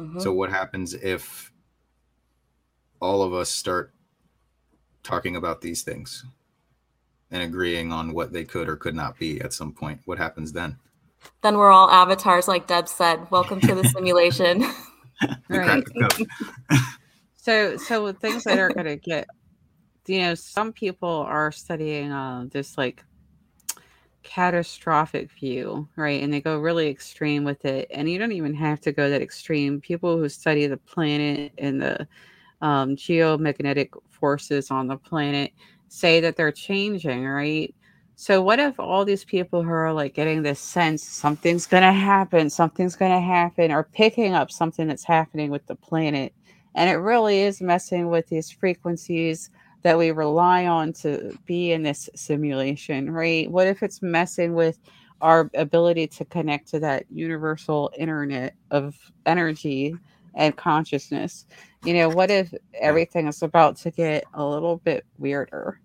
[0.00, 0.20] Mm-hmm.
[0.20, 1.52] So what happens if
[3.00, 3.92] all of us start
[5.02, 6.24] talking about these things
[7.30, 10.00] and agreeing on what they could or could not be at some point?
[10.04, 10.78] What happens then?
[11.42, 13.30] Then we're all avatars, like Deb said.
[13.30, 14.64] Welcome to the simulation.
[15.48, 15.84] right.
[17.36, 19.28] so, so things that are going to get,
[20.06, 23.04] you know, some people are studying uh, this like
[24.22, 26.22] catastrophic view, right?
[26.22, 27.88] And they go really extreme with it.
[27.90, 29.80] And you don't even have to go that extreme.
[29.80, 32.08] People who study the planet and the
[32.60, 33.90] um, geomagnetic
[34.20, 35.52] forces on the planet
[35.88, 37.74] say that they're changing, right?
[38.16, 41.92] So, what if all these people who are like getting this sense something's going to
[41.92, 46.34] happen, something's going to happen, are picking up something that's happening with the planet?
[46.74, 49.50] And it really is messing with these frequencies
[49.82, 53.50] that we rely on to be in this simulation, right?
[53.50, 54.78] What if it's messing with
[55.20, 58.96] our ability to connect to that universal internet of
[59.26, 59.94] energy
[60.34, 61.46] and consciousness?
[61.84, 65.80] You know, what if everything is about to get a little bit weirder?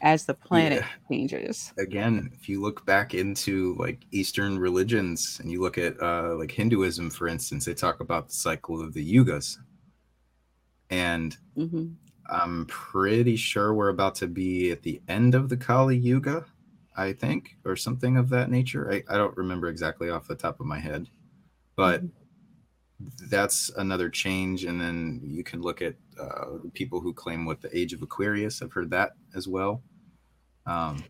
[0.00, 1.08] as the planet yeah.
[1.08, 1.72] changes.
[1.78, 6.50] Again, if you look back into like Eastern religions and you look at uh, like
[6.50, 9.56] Hinduism, for instance, they talk about the cycle of the yugas.
[10.90, 11.86] And mm-hmm.
[12.28, 16.44] I'm pretty sure we're about to be at the end of the Kali Yuga,
[16.96, 18.92] I think, or something of that nature.
[18.92, 21.08] I, I don't remember exactly off the top of my head,
[21.74, 22.25] but mm-hmm.
[23.28, 24.64] That's another change.
[24.64, 28.62] And then you can look at uh, people who claim what the age of Aquarius.
[28.62, 29.82] I've heard that as well.
[30.66, 31.04] Um,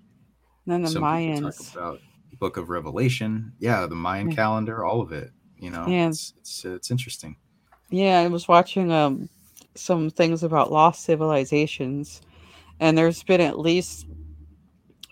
[0.67, 1.73] then the Mayans.
[1.75, 2.01] about
[2.39, 3.53] Book of Revelation.
[3.59, 4.37] Yeah, the Mayan yeah.
[4.37, 5.31] calendar, all of it.
[5.59, 6.09] You know, yeah.
[6.09, 7.37] it's, it's, it's interesting.
[7.89, 9.29] Yeah, I was watching um
[9.75, 12.21] some things about lost civilizations,
[12.81, 14.07] and there's been at least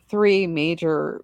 [0.08, 1.22] three major,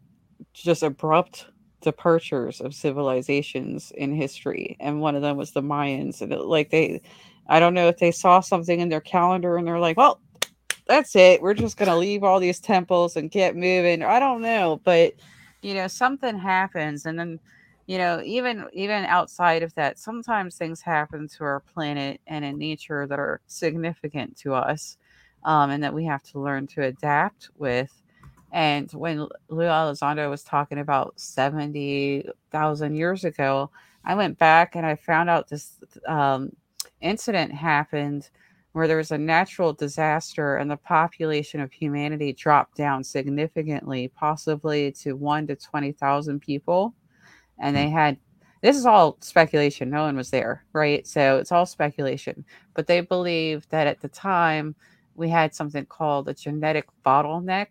[0.53, 1.46] just abrupt
[1.80, 6.20] departures of civilizations in history, and one of them was the Mayans.
[6.20, 7.00] And it, like they,
[7.48, 10.20] I don't know if they saw something in their calendar and they're like, well,
[10.86, 11.42] that's it.
[11.42, 14.02] We're just gonna leave all these temples and get moving.
[14.02, 15.14] I don't know, but
[15.62, 17.38] you know, something happens, and then
[17.86, 22.56] you know even even outside of that sometimes things happen to our planet and in
[22.56, 24.96] nature that are significant to us
[25.44, 27.99] um, and that we have to learn to adapt with
[28.53, 33.70] and when Lou Elizondo was talking about 70,000 years ago,
[34.05, 35.76] I went back and I found out this
[36.07, 36.51] um,
[37.01, 38.30] incident happened
[38.72, 44.92] where there was a natural disaster and the population of humanity dropped down significantly, possibly
[44.92, 46.94] to one to 20,000 people.
[47.59, 47.94] And they hmm.
[47.94, 48.18] had
[48.62, 51.07] this is all speculation no one was there right?
[51.07, 52.44] So it's all speculation.
[52.74, 54.74] But they believe that at the time
[55.14, 57.68] we had something called a genetic bottleneck,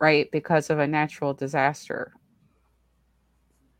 [0.00, 0.30] right?
[0.30, 2.12] Because of a natural disaster.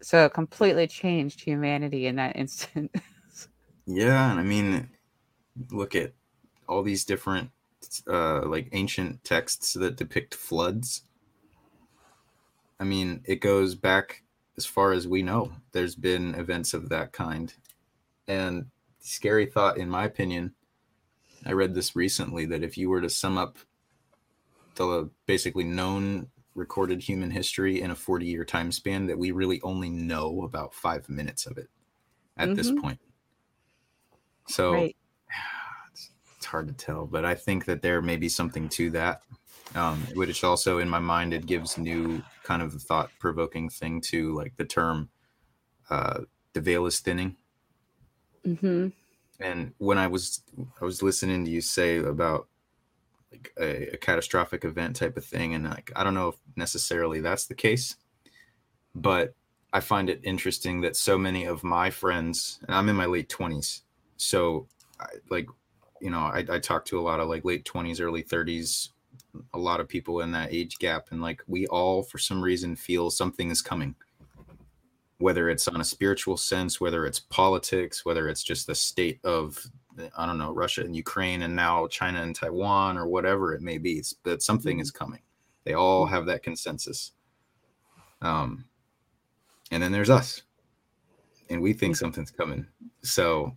[0.02, 2.94] So it completely changed humanity in that instant.
[3.86, 4.30] yeah.
[4.30, 4.88] And I mean,
[5.70, 6.12] look at
[6.68, 7.50] all these different
[8.06, 11.02] uh, like ancient texts that depict floods.
[12.78, 14.22] I mean, it goes back
[14.56, 15.52] as far as we know.
[15.72, 17.52] There's been events of that kind.
[18.28, 18.66] And
[19.00, 20.54] scary thought, in my opinion,
[21.44, 23.58] I read this recently that if you were to sum up
[24.74, 29.60] the basically known recorded human history in a 40 year time span, that we really
[29.62, 31.68] only know about five minutes of it
[32.36, 32.54] at mm-hmm.
[32.54, 32.98] this point.
[34.48, 34.96] So right.
[35.92, 39.22] it's, it's, hard to tell, but I think that there may be something to that.
[39.76, 44.34] Um, which also in my mind it gives new kind of thought provoking thing to
[44.34, 45.10] like the term
[45.90, 46.22] uh,
[46.54, 47.36] the veil is thinning.
[48.44, 48.88] Mm-hmm
[49.40, 50.42] and when I was
[50.80, 52.46] I was listening to you say about
[53.33, 57.20] like a, a, catastrophic event type of thing, and like I don't know if necessarily
[57.20, 57.97] that's the case,
[58.95, 59.35] but
[59.72, 63.28] I find it interesting that so many of my friends, and I'm in my late
[63.28, 63.83] twenties,
[64.16, 64.66] so
[64.99, 65.47] I, like
[66.01, 68.91] you know I, I talk to a lot of like late twenties, early thirties,
[69.55, 72.74] a lot of people in that age gap, and like we all for some reason
[72.76, 73.95] feel something is coming.
[75.18, 79.70] Whether it's on a spiritual sense, whether it's politics, whether it's just the state of
[80.16, 83.78] I don't know Russia and Ukraine and now China and Taiwan or whatever it may
[83.78, 84.82] be, it's, that something mm-hmm.
[84.82, 85.20] is coming.
[85.64, 87.12] They all have that consensus.
[88.22, 88.64] Um,
[89.70, 90.43] and then there's us,
[91.49, 92.66] and we think something's coming.
[93.03, 93.57] So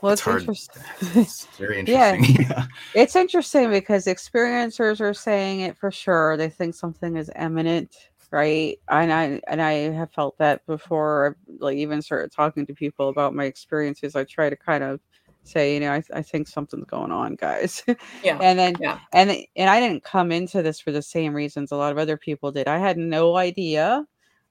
[0.00, 0.40] well, it's, it's hard.
[0.40, 0.82] Interesting.
[1.22, 2.46] It's very interesting.
[2.50, 2.66] yeah.
[2.94, 6.36] it's interesting because experiencers are saying it for sure.
[6.36, 7.94] They think something is imminent
[8.34, 13.08] right and i and i have felt that before like even started talking to people
[13.08, 14.98] about my experiences i try to kind of
[15.44, 17.82] say you know i, I think something's going on guys.
[18.22, 19.00] Yeah and then yeah.
[19.12, 22.16] and and i didn't come into this for the same reasons a lot of other
[22.16, 22.68] people did.
[22.68, 24.06] I had no idea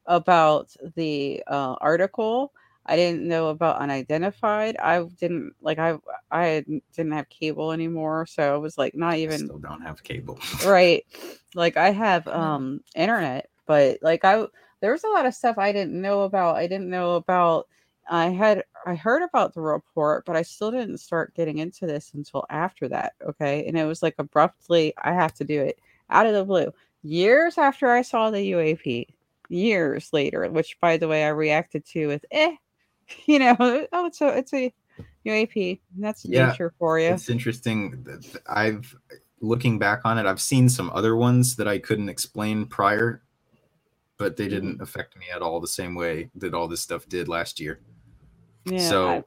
[0.06, 2.52] about the uh, article.
[2.86, 4.76] I didn't know about unidentified.
[4.78, 5.98] I didn't like i
[6.32, 6.64] i
[6.96, 10.40] didn't have cable anymore so it was like not even I still don't have cable.
[10.66, 11.06] Right.
[11.56, 14.46] Like i have um internet but like I
[14.82, 16.58] there was a lot of stuff I didn't know about.
[16.58, 17.68] I didn't know about
[18.10, 22.12] I had I heard about the report, but I still didn't start getting into this
[22.14, 23.14] until after that.
[23.26, 23.66] Okay.
[23.66, 25.80] And it was like abruptly, I have to do it
[26.10, 26.72] out of the blue.
[27.04, 29.08] Years after I saw the UAP,
[29.50, 32.56] years later, which by the way I reacted to with eh,
[33.26, 34.74] you know, oh it's a it's a
[35.26, 35.80] UAP.
[35.98, 37.10] That's yeah, nature for you.
[37.10, 38.06] It's interesting.
[38.48, 38.96] I've
[39.44, 43.22] looking back on it, I've seen some other ones that I couldn't explain prior
[44.24, 47.28] but they didn't affect me at all the same way that all this stuff did
[47.28, 47.82] last year.
[48.64, 48.90] Yeah.
[48.90, 49.24] So I,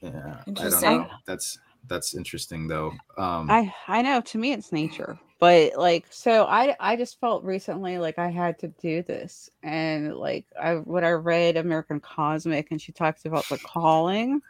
[0.00, 1.06] yeah, I don't know.
[1.24, 2.92] That's that's interesting though.
[3.16, 5.16] Um I I know to me it's nature.
[5.38, 9.50] But like so I I just felt recently like I had to do this.
[9.62, 14.42] And like I when I read American Cosmic and she talks about the calling,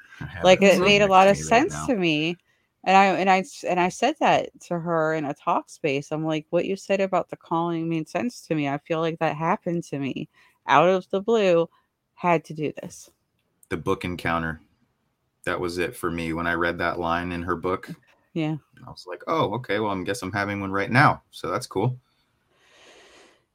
[0.42, 2.38] like it made a lot of sense right to me
[2.88, 6.10] and I and I and I said that to her in a talk space.
[6.10, 8.66] I'm like, what you said about the calling made sense to me.
[8.66, 10.30] I feel like that happened to me
[10.66, 11.68] out of the blue.
[12.14, 13.10] Had to do this.
[13.68, 14.62] The book encounter.
[15.44, 17.90] That was it for me when I read that line in her book.
[18.32, 18.56] Yeah.
[18.86, 19.80] I was like, oh, okay.
[19.80, 21.22] Well, I guess I'm having one right now.
[21.30, 21.98] So that's cool.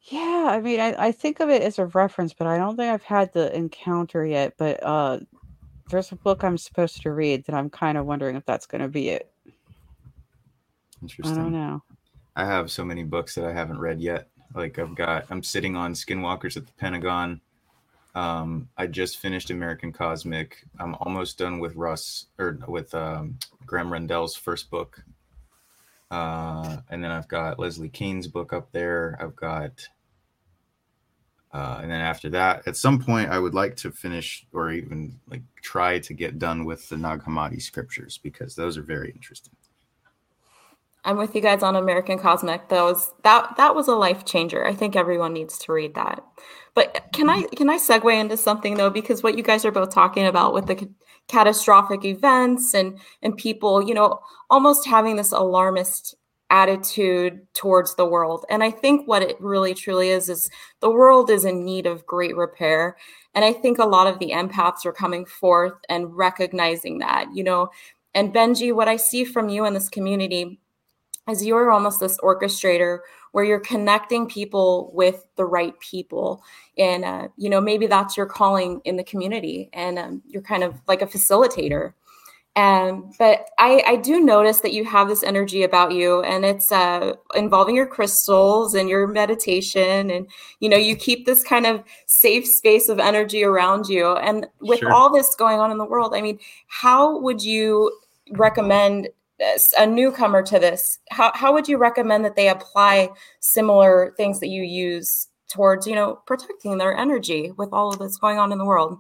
[0.03, 2.91] Yeah, I mean, I, I think of it as a reference, but I don't think
[2.91, 4.53] I've had the encounter yet.
[4.57, 5.21] But uh,
[5.89, 8.81] there's a book I'm supposed to read that I'm kind of wondering if that's going
[8.81, 9.31] to be it.
[11.01, 11.37] Interesting.
[11.37, 11.83] I don't know.
[12.35, 14.29] I have so many books that I haven't read yet.
[14.55, 17.41] Like I've got, I'm sitting on Skinwalkers at the Pentagon.
[18.15, 20.65] Um, I just finished American Cosmic.
[20.79, 25.03] I'm almost done with Russ or with um, Graham Rendell's first book.
[26.11, 29.17] Uh, and then I've got Leslie Kean's book up there.
[29.19, 29.87] I've got
[31.53, 35.19] uh, and then after that, at some point, I would like to finish or even
[35.29, 39.53] like try to get done with the Nag Hammadi scriptures because those are very interesting.
[41.05, 42.71] I'm with you guys on American Cosmic.
[42.71, 44.65] Was that that was a life changer.
[44.65, 46.23] I think everyone needs to read that.
[46.73, 48.89] But can I can I segue into something though?
[48.89, 50.89] Because what you guys are both talking about with the
[51.27, 56.15] catastrophic events and and people, you know, almost having this alarmist
[56.53, 58.45] attitude towards the world.
[58.47, 60.51] And I think what it really truly is is
[60.81, 62.95] the world is in need of great repair.
[63.33, 67.43] And I think a lot of the empaths are coming forth and recognizing that, you
[67.43, 67.69] know.
[68.13, 70.59] And Benji, what I see from you in this community
[71.27, 72.99] is you're almost this orchestrator
[73.31, 76.43] where you're connecting people with the right people
[76.77, 80.63] and uh, you know maybe that's your calling in the community and um, you're kind
[80.63, 81.93] of like a facilitator
[82.55, 86.71] And but I, I do notice that you have this energy about you, and it's
[86.71, 90.27] uh, involving your crystals and your meditation, and
[90.59, 94.15] you know you keep this kind of safe space of energy around you.
[94.17, 94.93] And with sure.
[94.93, 97.91] all this going on in the world, I mean, how would you
[98.33, 99.09] recommend
[99.79, 100.99] a newcomer to this?
[101.09, 103.09] How how would you recommend that they apply
[103.39, 108.15] similar things that you use towards you know protecting their energy with all of this
[108.17, 108.99] going on in the world?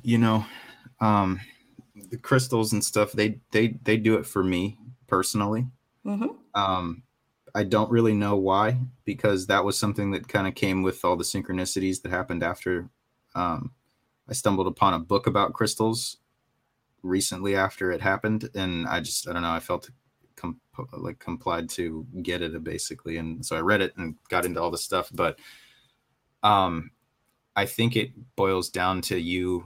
[0.00, 0.46] You know.
[1.02, 1.38] Um
[2.12, 4.78] the crystals and stuff they they they do it for me
[5.08, 5.66] personally
[6.04, 6.26] mm-hmm.
[6.54, 7.02] um
[7.54, 8.76] i don't really know why
[9.06, 12.86] because that was something that kind of came with all the synchronicities that happened after
[13.34, 13.72] um
[14.28, 16.18] i stumbled upon a book about crystals
[17.02, 19.88] recently after it happened and i just i don't know i felt
[20.36, 20.60] com-
[20.92, 24.70] like complied to get it basically and so i read it and got into all
[24.70, 25.38] the stuff but
[26.42, 26.90] um
[27.56, 29.64] i think it boils down to you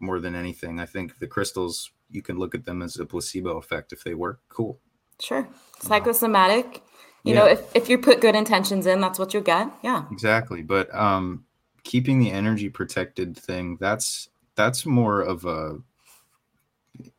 [0.00, 0.80] more than anything.
[0.80, 4.14] I think the crystals you can look at them as a placebo effect if they
[4.14, 4.40] work.
[4.48, 4.78] Cool.
[5.20, 5.48] Sure.
[5.80, 6.82] Psychosomatic.
[7.24, 7.40] You yeah.
[7.40, 9.70] know, if, if you put good intentions in, that's what you'll get.
[9.82, 10.04] Yeah.
[10.10, 10.62] Exactly.
[10.62, 11.44] But um
[11.84, 15.78] keeping the energy protected thing, that's that's more of a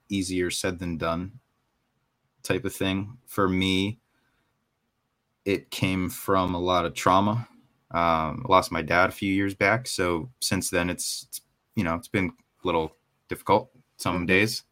[0.09, 1.39] easier said than done
[2.43, 3.17] type of thing.
[3.25, 3.99] For me,
[5.45, 7.47] it came from a lot of trauma.
[7.91, 11.41] Um, I lost my dad a few years back, so since then it's, it's
[11.75, 12.33] you know it's been
[12.65, 12.95] little
[13.29, 14.25] difficult some mm-hmm.
[14.25, 14.63] days,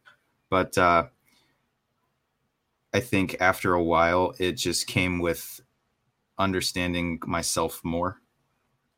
[0.50, 1.04] but uh,
[2.92, 5.60] I think after a while, it just came with
[6.38, 8.20] understanding myself more.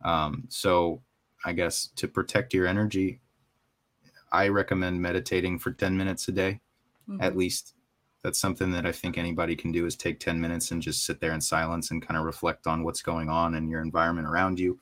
[0.05, 1.03] Um, so
[1.45, 3.21] I guess to protect your energy,
[4.33, 6.61] I recommend meditating for 10 minutes a day,
[7.09, 7.23] mm-hmm.
[7.23, 7.73] at least.
[8.23, 11.21] That's something that I think anybody can do is take 10 minutes and just sit
[11.21, 14.59] there in silence and kind of reflect on what's going on in your environment around
[14.59, 14.81] you.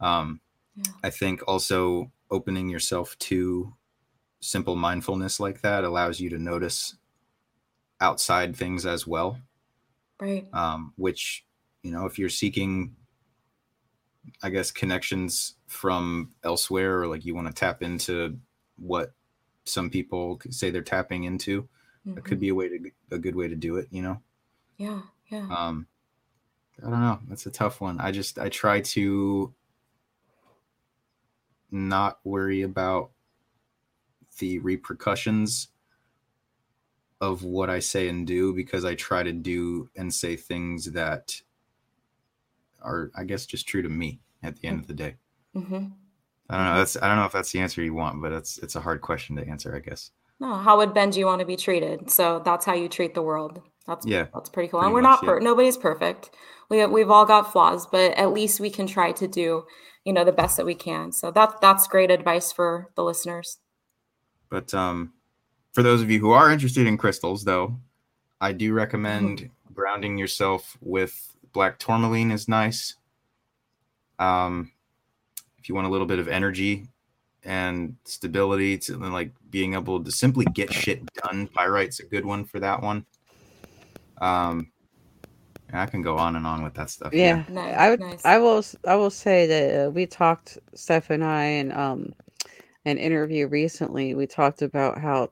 [0.00, 0.40] Um,
[0.74, 0.92] yeah.
[1.04, 3.72] I think also opening yourself to
[4.40, 6.96] simple mindfulness like that allows you to notice
[8.00, 9.38] outside things as well.
[10.20, 10.48] Right.
[10.52, 11.44] Um, which,
[11.82, 12.96] you know, if you're seeking,
[14.42, 18.38] I guess, connections from elsewhere, or like you want to tap into
[18.76, 19.12] what
[19.64, 21.62] some people say they're tapping into,
[22.06, 22.18] mm-hmm.
[22.18, 23.88] it could be a way to a good way to do it.
[23.90, 24.22] You know.
[24.76, 25.02] Yeah.
[25.28, 25.46] Yeah.
[25.56, 25.86] Um,
[26.84, 27.18] I don't know.
[27.28, 28.00] That's a tough one.
[28.00, 29.52] I just I try to
[31.72, 33.10] not worry about
[34.38, 35.68] the repercussions
[37.20, 41.40] of what I say and do because I try to do and say things that
[42.82, 45.16] are, I guess, just true to me at the end of the day.
[45.56, 45.86] Mm-hmm.
[46.50, 46.76] I don't know.
[46.76, 49.00] That's I don't know if that's the answer you want, but it's it's a hard
[49.00, 50.10] question to answer, I guess.
[50.40, 52.10] No, how would Benji want to be treated?
[52.10, 53.62] So that's how you treat the world.
[53.86, 54.80] That's yeah, that's pretty cool.
[54.80, 55.44] Pretty and we're much, not per- yeah.
[55.44, 56.30] nobody's perfect.
[56.68, 59.64] We we've all got flaws, but at least we can try to do
[60.04, 61.12] you know the best that we can.
[61.12, 63.58] So that that's great advice for the listeners.
[64.48, 65.12] But um
[65.72, 67.74] for those of you who are interested in crystals though
[68.42, 69.72] i do recommend mm-hmm.
[69.72, 72.94] grounding yourself with black tourmaline is nice.
[74.18, 74.72] Um
[75.58, 76.88] if you want a little bit of energy
[77.44, 82.44] and stability to like being able to simply get shit done pyrite's a good one
[82.44, 83.06] for that one.
[84.20, 84.72] Um
[85.72, 87.12] I can go on and on with that stuff.
[87.12, 87.54] Yeah, yeah.
[87.54, 88.00] Nice, I would.
[88.00, 88.24] Nice.
[88.24, 88.64] I will.
[88.86, 92.12] I will say that uh, we talked, Steph and I, in um,
[92.84, 94.14] an interview recently.
[94.14, 95.30] We talked about how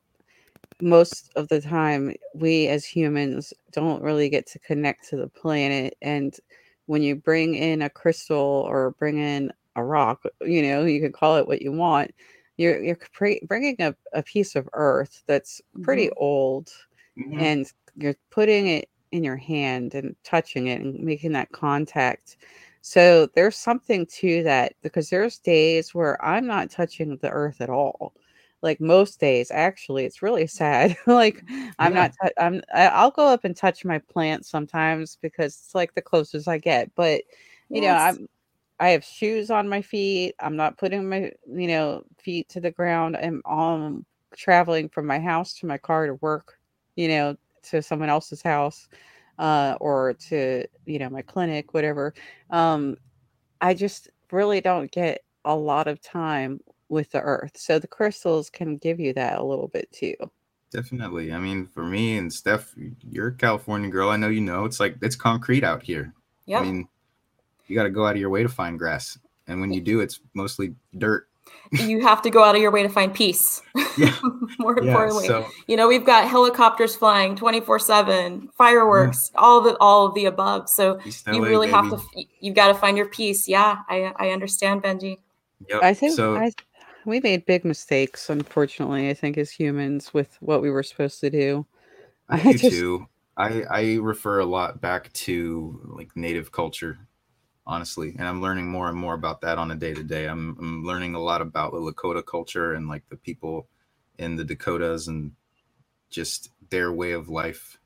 [0.80, 5.96] most of the time we as humans don't really get to connect to the planet,
[6.00, 6.34] and
[6.86, 11.12] when you bring in a crystal or bring in a rock, you know, you can
[11.12, 12.12] call it what you want.
[12.56, 12.98] You're you're
[13.44, 16.24] bringing a, a piece of Earth that's pretty mm-hmm.
[16.24, 16.70] old,
[17.18, 17.40] mm-hmm.
[17.40, 22.36] and you're putting it in your hand and touching it and making that contact.
[22.82, 27.70] So there's something to that because there's days where I'm not touching the earth at
[27.70, 28.14] all.
[28.62, 30.96] Like most days, actually, it's really sad.
[31.06, 31.42] like
[31.78, 32.10] I'm yeah.
[32.22, 32.32] not.
[32.38, 32.62] I'm.
[32.74, 36.94] I'll go up and touch my plants sometimes because it's like the closest I get.
[36.94, 37.22] But
[37.68, 38.16] you yes.
[38.16, 38.28] know, I'm.
[38.78, 40.34] I have shoes on my feet.
[40.40, 43.16] I'm not putting my you know feet to the ground.
[43.16, 44.04] I'm on
[44.36, 46.58] traveling from my house to my car to work.
[46.96, 48.88] You know, to someone else's house
[49.38, 52.14] uh, or to you know my clinic whatever
[52.50, 52.96] um,
[53.60, 58.50] i just really don't get a lot of time with the earth so the crystals
[58.50, 60.14] can give you that a little bit too.
[60.72, 62.74] Definitely i mean for me and steph
[63.10, 66.14] you're a california girl i know you know it's like it's concrete out here.
[66.46, 66.86] Yeah i mean
[67.66, 69.18] you got to go out of your way to find grass
[69.48, 71.29] and when you do it's mostly dirt
[71.72, 73.62] you have to go out of your way to find peace.
[73.96, 74.14] Yeah.
[74.58, 79.40] More yeah, importantly, so, you know, we've got helicopters flying 24 seven, fireworks, yeah.
[79.40, 80.68] all the, all of the above.
[80.68, 80.98] So
[81.32, 82.00] you really have to,
[82.40, 83.48] you've got to find your peace.
[83.48, 83.78] Yeah.
[83.88, 85.18] I, I understand Benji.
[85.68, 85.82] Yep.
[85.82, 86.50] I think, so, I,
[87.04, 89.08] we made big mistakes, unfortunately.
[89.08, 91.66] I think as humans with what we were supposed to do.
[92.28, 93.06] I do just, too.
[93.36, 96.98] I I refer a lot back to like native culture,
[97.66, 100.26] honestly, and I'm learning more and more about that on a day to day.
[100.26, 103.68] I'm I'm learning a lot about the Lakota culture and like the people
[104.18, 105.32] in the Dakotas and
[106.10, 107.78] just their way of life.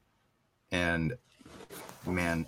[0.73, 1.15] And
[2.07, 2.47] man,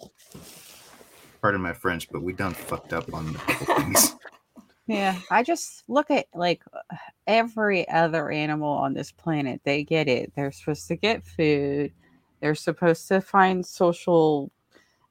[1.40, 4.14] pardon my French, but we done fucked up on the things.
[4.88, 6.62] Yeah, I just look at like
[7.26, 9.60] every other animal on this planet.
[9.64, 10.32] They get it.
[10.36, 11.92] They're supposed to get food.
[12.40, 14.52] They're supposed to find social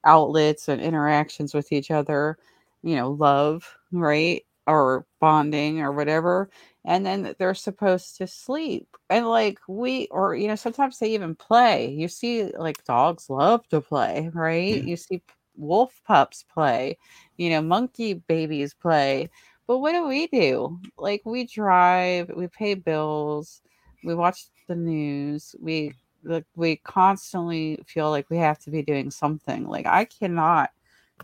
[0.06, 2.38] outlets and interactions with each other,
[2.82, 4.44] you know, love, right?
[4.66, 6.50] Or bonding or whatever.
[6.84, 8.88] And then they're supposed to sleep.
[9.10, 11.90] And like we, or, you know, sometimes they even play.
[11.90, 14.82] You see, like dogs love to play, right?
[14.84, 15.22] You see
[15.56, 16.98] wolf pups play,
[17.36, 19.30] you know, monkey babies play
[19.66, 20.78] but what do we do?
[20.96, 23.62] Like we drive, we pay bills,
[24.04, 25.92] we watch the news, we
[26.26, 29.66] like we constantly feel like we have to be doing something.
[29.66, 30.70] Like I cannot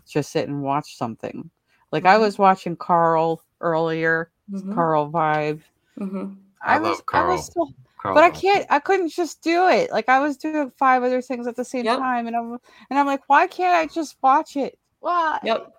[0.07, 1.49] just sit and watch something.
[1.91, 2.13] Like mm-hmm.
[2.13, 4.73] I was watching Carl earlier, mm-hmm.
[4.73, 5.61] Carl vibe.
[5.99, 6.33] Mm-hmm.
[6.63, 7.29] I, I, was, Carl.
[7.29, 8.65] I was still, Carl but I can't.
[8.69, 9.91] I couldn't just do it.
[9.91, 11.99] Like I was doing five other things at the same yep.
[11.99, 12.57] time, and I'm
[12.89, 14.79] and I'm like, why can't I just watch it?
[14.99, 15.39] Why?
[15.43, 15.73] Yep.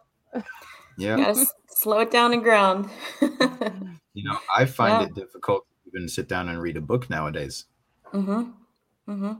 [0.97, 1.17] Yeah.
[1.17, 2.89] Yes slow it down and ground.
[3.21, 5.07] you know, I find yeah.
[5.07, 7.67] it difficult to even sit down and read a book nowadays.
[8.13, 8.51] Mm-hmm.
[9.09, 9.33] Mm-hmm.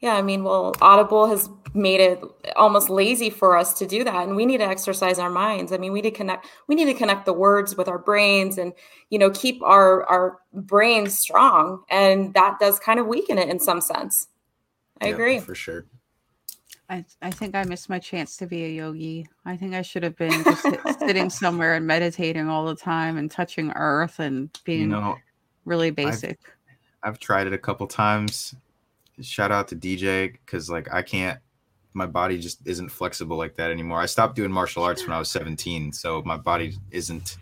[0.00, 2.22] Yeah, I mean, well, Audible has made it
[2.56, 5.72] almost lazy for us to do that, and we need to exercise our minds.
[5.72, 6.46] I mean, we need to connect.
[6.68, 8.72] We need to connect the words with our brains, and
[9.10, 11.84] you know, keep our our brains strong.
[11.90, 14.28] And that does kind of weaken it in some sense.
[15.02, 15.84] I yeah, agree for sure.
[16.88, 19.28] I, I think I missed my chance to be a yogi.
[19.44, 20.66] I think I should have been just
[20.98, 25.16] sitting somewhere and meditating all the time and touching earth and being you know,
[25.64, 26.40] really basic.
[27.02, 28.56] I've, I've tried it a couple times.
[29.22, 31.38] Shout out to DJ because like I can't
[31.92, 34.00] my body just isn't flexible like that anymore.
[34.00, 37.36] I stopped doing martial arts when I was 17, so my body isn't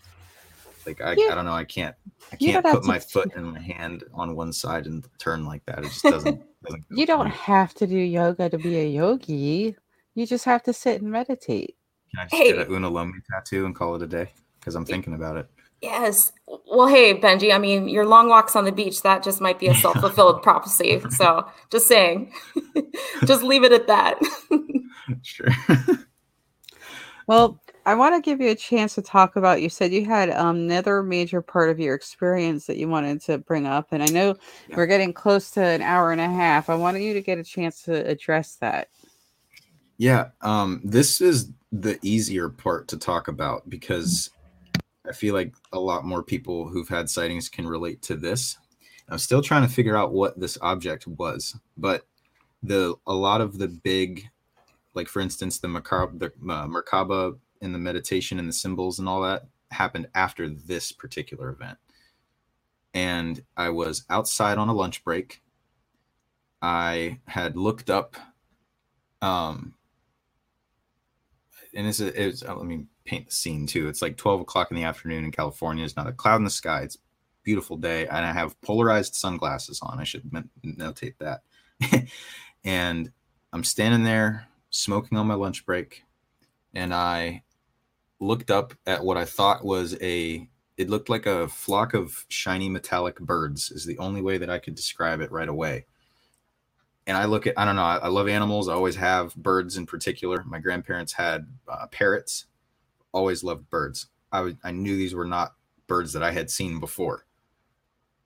[0.86, 1.32] like I, yeah.
[1.32, 1.52] I don't know.
[1.52, 1.94] I can't
[2.32, 5.80] I can't put my foot and my hand on one side and turn like that.
[5.80, 6.42] It just doesn't.
[6.64, 9.76] doesn't you don't have to do yoga to be a yogi.
[10.14, 11.76] You just have to sit and meditate.
[12.10, 12.52] Can I just hey.
[12.52, 14.32] get a Unalome tattoo and call it a day?
[14.58, 15.46] Because I'm thinking about it.
[15.80, 16.32] Yes.
[16.46, 19.68] Well, hey, Benji, I mean, your long walks on the beach, that just might be
[19.68, 21.00] a self fulfilled prophecy.
[21.10, 22.32] So just saying,
[23.24, 24.18] just leave it at that.
[25.22, 25.48] sure.
[27.26, 29.62] well, I want to give you a chance to talk about.
[29.62, 33.38] You said you had um, another major part of your experience that you wanted to
[33.38, 34.34] bring up, and I know
[34.68, 34.76] yeah.
[34.76, 36.68] we're getting close to an hour and a half.
[36.68, 38.88] I wanted you to get a chance to address that.
[39.96, 44.30] Yeah, um, this is the easier part to talk about because
[45.08, 48.58] I feel like a lot more people who've had sightings can relate to this.
[49.08, 52.06] I'm still trying to figure out what this object was, but
[52.62, 54.28] the a lot of the big,
[54.94, 59.08] like for instance, the Merkaba, the uh, Merkaba and the meditation and the symbols and
[59.08, 61.78] all that happened after this particular event.
[62.92, 65.42] And I was outside on a lunch break.
[66.60, 68.16] I had looked up,
[69.22, 69.74] um,
[71.74, 73.88] and it's, a, it's let me paint the scene too.
[73.88, 75.84] It's like 12 o'clock in the afternoon in California.
[75.84, 76.82] It's not a cloud in the sky.
[76.82, 76.98] It's
[77.42, 78.06] beautiful day.
[78.06, 79.98] And I have polarized sunglasses on.
[79.98, 80.30] I should
[80.64, 81.40] notate that.
[82.64, 83.10] and
[83.52, 86.04] I'm standing there smoking on my lunch break.
[86.74, 87.42] And I
[88.20, 92.68] looked up at what I thought was a it looked like a flock of shiny
[92.68, 95.86] metallic birds is the only way that I could describe it right away.
[97.06, 98.68] And I look at I don't know, I, love animals.
[98.68, 100.44] I always have birds in particular.
[100.44, 102.44] My grandparents had uh, parrots.
[103.12, 104.08] Always loved birds.
[104.32, 105.54] I I knew these were not
[105.86, 107.24] birds that I had seen before.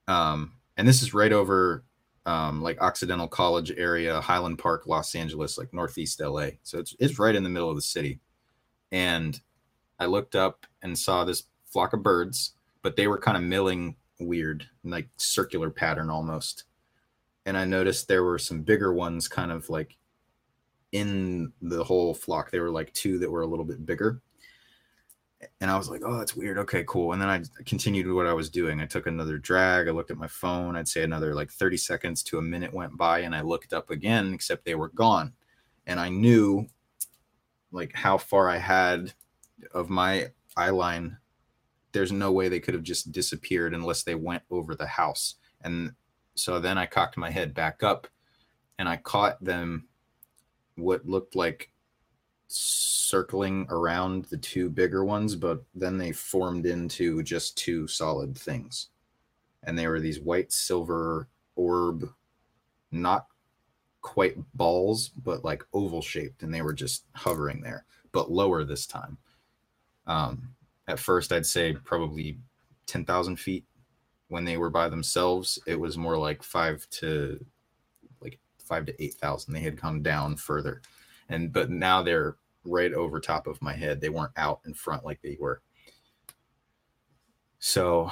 [0.09, 1.85] Um, and this is right over
[2.27, 6.51] um, like Occidental College area, Highland Park, Los Angeles, like Northeast LA.
[6.63, 8.21] So it's it's right in the middle of the city.
[8.91, 9.41] And
[9.99, 12.53] I looked up and saw this flock of birds,
[12.83, 16.65] but they were kind of milling weird, like circular pattern almost.
[17.45, 19.97] And I noticed there were some bigger ones kind of like
[20.93, 22.51] in the whole flock.
[22.51, 24.21] They were like two that were a little bit bigger.
[25.61, 26.59] And I was like, oh, that's weird.
[26.59, 27.13] Okay, cool.
[27.13, 28.81] And then I continued what I was doing.
[28.81, 29.89] I took another drag.
[29.89, 30.77] I looked at my phone.
[30.77, 33.91] I'd say another like 30 seconds to a minute went by and I looked up
[33.91, 35.33] again, except they were gone.
[35.87, 36.67] And I knew
[37.73, 39.13] like how far I had
[39.73, 41.17] of my eye line,
[41.93, 45.37] there's no way they could have just disappeared unless they went over the house.
[45.63, 45.93] And
[46.35, 48.07] so then I cocked my head back up
[48.79, 49.89] and I caught them
[50.77, 51.72] what looked like
[52.53, 58.89] circling around the two bigger ones, but then they formed into just two solid things.
[59.63, 62.09] And they were these white silver orb,
[62.91, 63.27] not
[64.01, 68.87] quite balls, but like oval shaped, and they were just hovering there, but lower this
[68.87, 69.19] time.
[70.07, 70.55] Um,
[70.89, 72.39] at first, I'd say probably
[72.87, 73.65] 10,000 feet.
[74.29, 77.45] When they were by themselves, it was more like five to
[78.21, 79.53] like five to 8,000.
[79.53, 80.81] They had come down further.
[81.29, 84.01] And but now they're right over top of my head.
[84.01, 85.63] They weren't out in front like they were.
[87.59, 88.11] So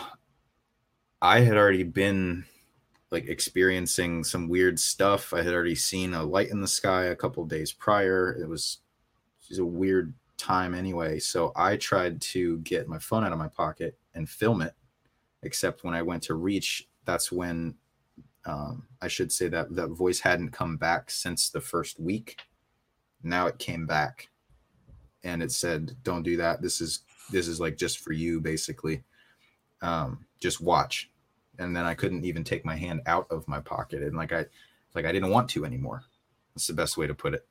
[1.21, 2.45] I had already been
[3.11, 5.35] like experiencing some weird stuff.
[5.35, 8.33] I had already seen a light in the sky a couple days prior.
[8.41, 8.79] It was,
[9.43, 11.19] it was a weird time anyway.
[11.19, 14.75] So I tried to get my phone out of my pocket and film it.
[15.43, 17.75] Except when I went to reach, that's when
[18.45, 22.41] um, I should say that that voice hadn't come back since the first week.
[23.23, 24.30] Now it came back,
[25.25, 26.63] and it said, "Don't do that.
[26.63, 29.05] This is this is like just for you, basically.
[29.83, 31.11] Um, just watch."
[31.59, 34.47] And then I couldn't even take my hand out of my pocket, and like I,
[34.95, 36.05] like I didn't want to anymore.
[36.55, 37.47] That's the best way to put it.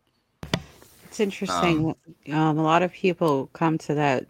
[1.05, 1.95] It's interesting.
[2.27, 4.27] Um, um, a lot of people come to that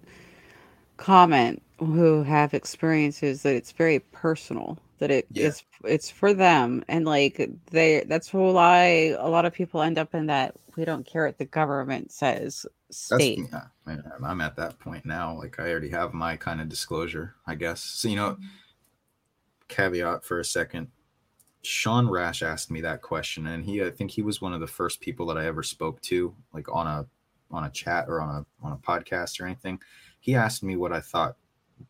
[0.98, 5.48] comment who have experiences that it's very personal that it yeah.
[5.48, 10.14] it's it's for them and like they that's why a lot of people end up
[10.14, 15.06] in that we don't care what the government says state yeah, i'm at that point
[15.06, 18.46] now like i already have my kind of disclosure i guess so you know mm-hmm.
[19.68, 20.88] caveat for a second
[21.62, 24.68] Sean Rash asked me that question, and he I think he was one of the
[24.68, 27.06] first people that I ever spoke to, like on a
[27.52, 29.80] on a chat or on a on a podcast or anything.
[30.20, 31.36] He asked me what I thought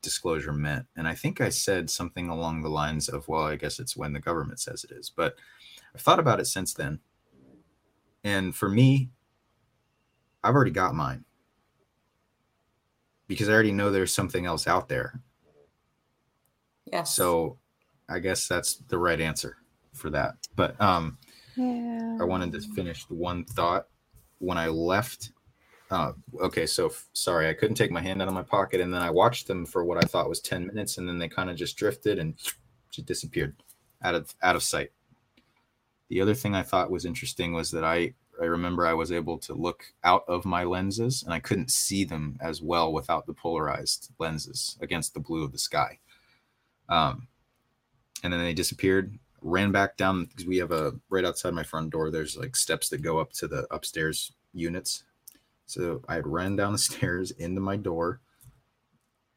[0.01, 3.79] disclosure meant, and I think I said something along the lines of, "Well, I guess
[3.79, 5.35] it's when the government says it is." But
[5.93, 6.99] I've thought about it since then,
[8.23, 9.09] and for me,
[10.43, 11.25] I've already got mine
[13.27, 15.21] because I already know there's something else out there.
[16.91, 17.15] Yes.
[17.15, 17.57] So
[18.09, 19.57] I guess that's the right answer
[19.93, 20.35] for that.
[20.55, 21.17] But um,
[21.55, 22.17] yeah.
[22.19, 23.87] I wanted to finish the one thought
[24.39, 25.31] when I left.
[25.89, 28.93] Uh, okay, so f- sorry, I couldn't take my hand out of my pocket, and
[28.93, 31.49] then I watched them for what I thought was ten minutes, and then they kind
[31.49, 32.35] of just drifted and
[32.91, 33.55] just disappeared
[34.03, 34.91] out of out of sight.
[36.09, 39.37] The other thing I thought was interesting was that I I remember I was able
[39.39, 43.33] to look out of my lenses, and I couldn't see them as well without the
[43.33, 45.99] polarized lenses against the blue of the sky.
[46.87, 47.27] Um,
[48.23, 51.91] and then they disappeared ran back down because we have a right outside my front
[51.91, 52.11] door.
[52.11, 55.03] There's like steps that go up to the upstairs units.
[55.69, 58.21] So I had ran down the stairs into my door.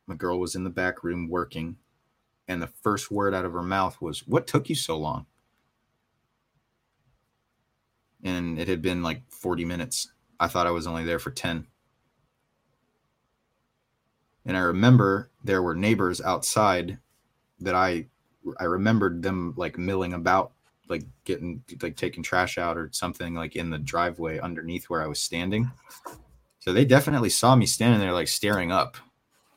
[0.06, 1.76] My girl was in the back room working,
[2.48, 5.26] and the first word out of her mouth was, "What took you so long?"
[8.24, 10.10] And it had been like 40 minutes.
[10.40, 11.66] I thought I was only there for 10.
[14.46, 16.98] And I remember there were neighbors outside
[17.60, 18.06] that I
[18.59, 20.52] I remembered them like milling about,
[20.88, 25.06] like getting like taking trash out or something like in the driveway underneath where I
[25.06, 25.70] was standing.
[26.59, 28.96] So they definitely saw me standing there like staring up.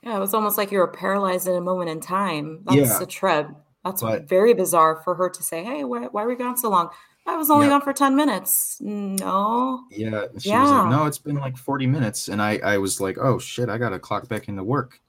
[0.01, 2.61] Yeah, it was almost like you were paralyzed in a moment in time.
[2.65, 3.01] That's yeah.
[3.01, 3.49] a trip.
[3.83, 6.69] That's but, very bizarre for her to say, "Hey, why, why were we gone so
[6.69, 6.89] long?"
[7.27, 7.71] I was only yeah.
[7.71, 8.77] gone for 10 minutes.
[8.81, 9.83] No.
[9.89, 10.25] Yeah.
[10.37, 10.61] She yeah.
[10.61, 12.27] was like, no, it's been like 40 minutes.
[12.27, 15.01] And I, I was like, oh shit, I got to clock back into work.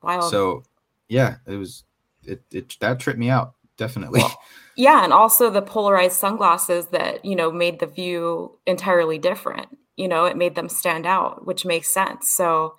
[0.00, 0.20] Wow.
[0.20, 0.62] So
[1.08, 1.82] yeah, it was
[2.24, 4.20] it, it that tripped me out definitely.
[4.20, 4.38] Well,
[4.80, 9.76] yeah, and also the polarized sunglasses that you know made the view entirely different.
[9.96, 12.30] You know, it made them stand out, which makes sense.
[12.30, 12.76] So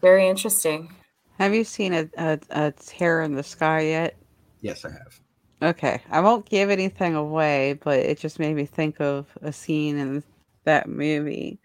[0.00, 0.94] very interesting.
[1.40, 4.16] Have you seen a, a, a tear in the sky yet?
[4.60, 5.20] Yes, I have.
[5.60, 9.98] Okay, I won't give anything away, but it just made me think of a scene
[9.98, 10.22] in
[10.62, 11.58] that movie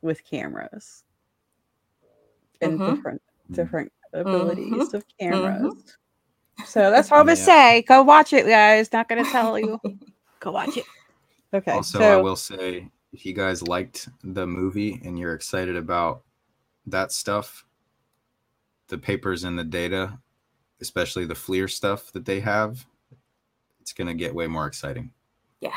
[0.00, 1.02] with cameras
[2.60, 2.94] and mm-hmm.
[2.94, 4.96] different different abilities mm-hmm.
[4.96, 5.60] of cameras.
[5.60, 5.90] Mm-hmm.
[6.66, 7.44] So that's all I'm gonna yeah.
[7.44, 7.82] say.
[7.82, 8.92] Go watch it, guys.
[8.92, 9.80] Not gonna tell you.
[10.40, 10.84] Go watch it.
[11.52, 11.72] Okay.
[11.72, 16.22] Also, so, I will say if you guys liked the movie and you're excited about
[16.86, 17.64] that stuff,
[18.88, 20.18] the papers and the data,
[20.80, 22.86] especially the FLIR stuff that they have,
[23.80, 25.10] it's gonna get way more exciting.
[25.60, 25.72] Yeah.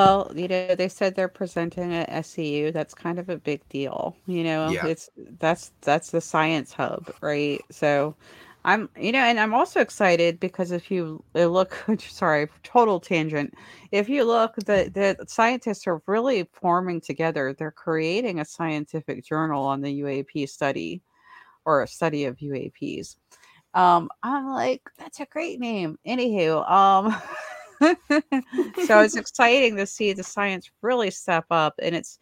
[0.00, 2.72] Well, you know, they said they're presenting at SCU.
[2.72, 4.16] That's kind of a big deal.
[4.26, 4.86] You know, yeah.
[4.86, 7.60] it's that's that's the science hub, right?
[7.70, 8.16] So
[8.64, 13.54] I'm, you know, and I'm also excited because if you uh, look, sorry, total tangent.
[13.92, 17.54] If you look, the the scientists are really forming together.
[17.58, 21.02] They're creating a scientific journal on the UAP study,
[21.64, 23.16] or a study of UAPs.
[23.74, 25.98] Um, I'm like, that's a great name.
[26.06, 27.16] Anywho, um.
[28.86, 32.18] so it's exciting to see the science really step up and it's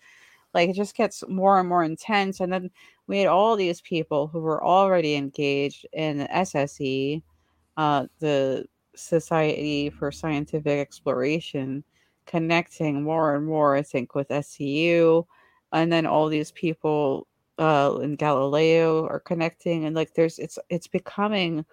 [0.55, 2.41] Like it just gets more and more intense.
[2.41, 2.71] And then
[3.09, 7.23] we had all these people who were already engaged in the SSE,
[7.77, 11.83] uh, the Society for Scientific Exploration,
[12.27, 15.25] connecting more and more, I think, with SCU.
[15.73, 17.27] And then all these people
[17.59, 21.65] uh, in Galileo are connecting, and like there's it's it's becoming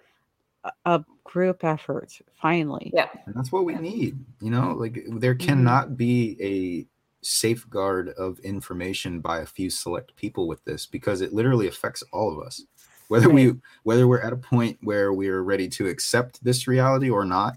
[0.84, 2.90] a group effort finally.
[2.92, 4.18] Yeah, and that's what we need.
[4.40, 5.46] You know, like there mm-hmm.
[5.46, 5.94] cannot mm-hmm.
[5.94, 6.95] be a
[7.26, 12.32] safeguard of information by a few select people with this because it literally affects all
[12.32, 12.64] of us.
[13.08, 13.54] Whether we
[13.84, 17.56] whether we're at a point where we're ready to accept this reality or not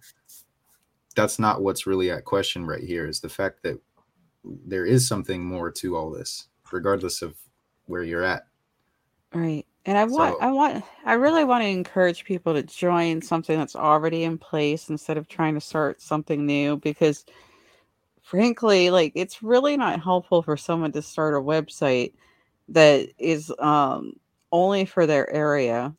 [1.16, 3.80] that's not what's really at question right here is the fact that
[4.44, 7.36] there is something more to all this regardless of
[7.88, 8.44] where you're at.
[9.34, 9.66] Right.
[9.86, 13.58] And i want so, i want i really want to encourage people to join something
[13.58, 17.26] that's already in place instead of trying to start something new because
[18.30, 22.14] frankly like it's really not helpful for someone to start a website
[22.68, 24.14] that is um
[24.52, 25.94] only for their area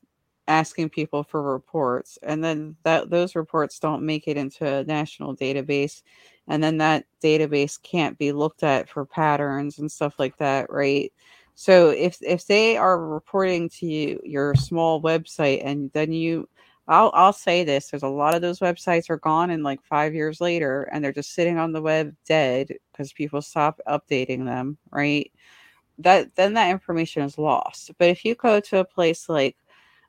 [0.46, 5.34] asking people for reports and then that those reports don't make it into a national
[5.36, 6.02] database
[6.48, 11.12] and then that database can't be looked at for patterns and stuff like that right?
[11.54, 16.48] So if if they are reporting to you your small website and then you
[16.90, 20.14] I'll I'll say this there's a lot of those websites are gone in like 5
[20.14, 24.78] years later and they're just sitting on the web dead because people stop updating them
[24.92, 25.32] right
[25.98, 29.56] that then that information is lost but if you go to a place like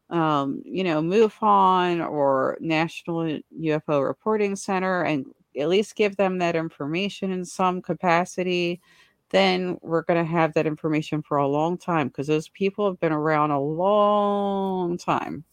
[0.09, 5.25] um, you know, MUFON or National UFO Reporting Center and
[5.59, 8.81] at least give them that information in some capacity,
[9.29, 12.99] then we're going to have that information for a long time because those people have
[12.99, 15.45] been around a long time.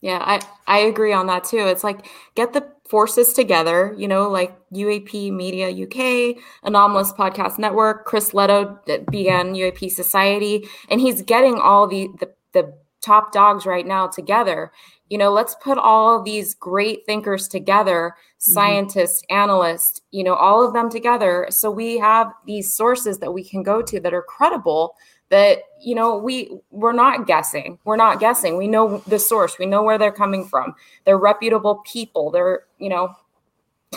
[0.00, 1.66] Yeah, I, I agree on that too.
[1.66, 8.06] It's like get the forces together, you know, like UAP Media UK, Anomalous Podcast Network,
[8.06, 8.78] Chris Lehto
[9.10, 14.70] began UAP Society, and he's getting all the the, the top dogs right now together
[15.10, 18.52] you know let's put all these great thinkers together mm-hmm.
[18.52, 23.44] scientists analysts you know all of them together so we have these sources that we
[23.44, 24.94] can go to that are credible
[25.30, 29.66] that you know we we're not guessing we're not guessing we know the source we
[29.66, 30.74] know where they're coming from
[31.04, 33.14] they're reputable people they're you know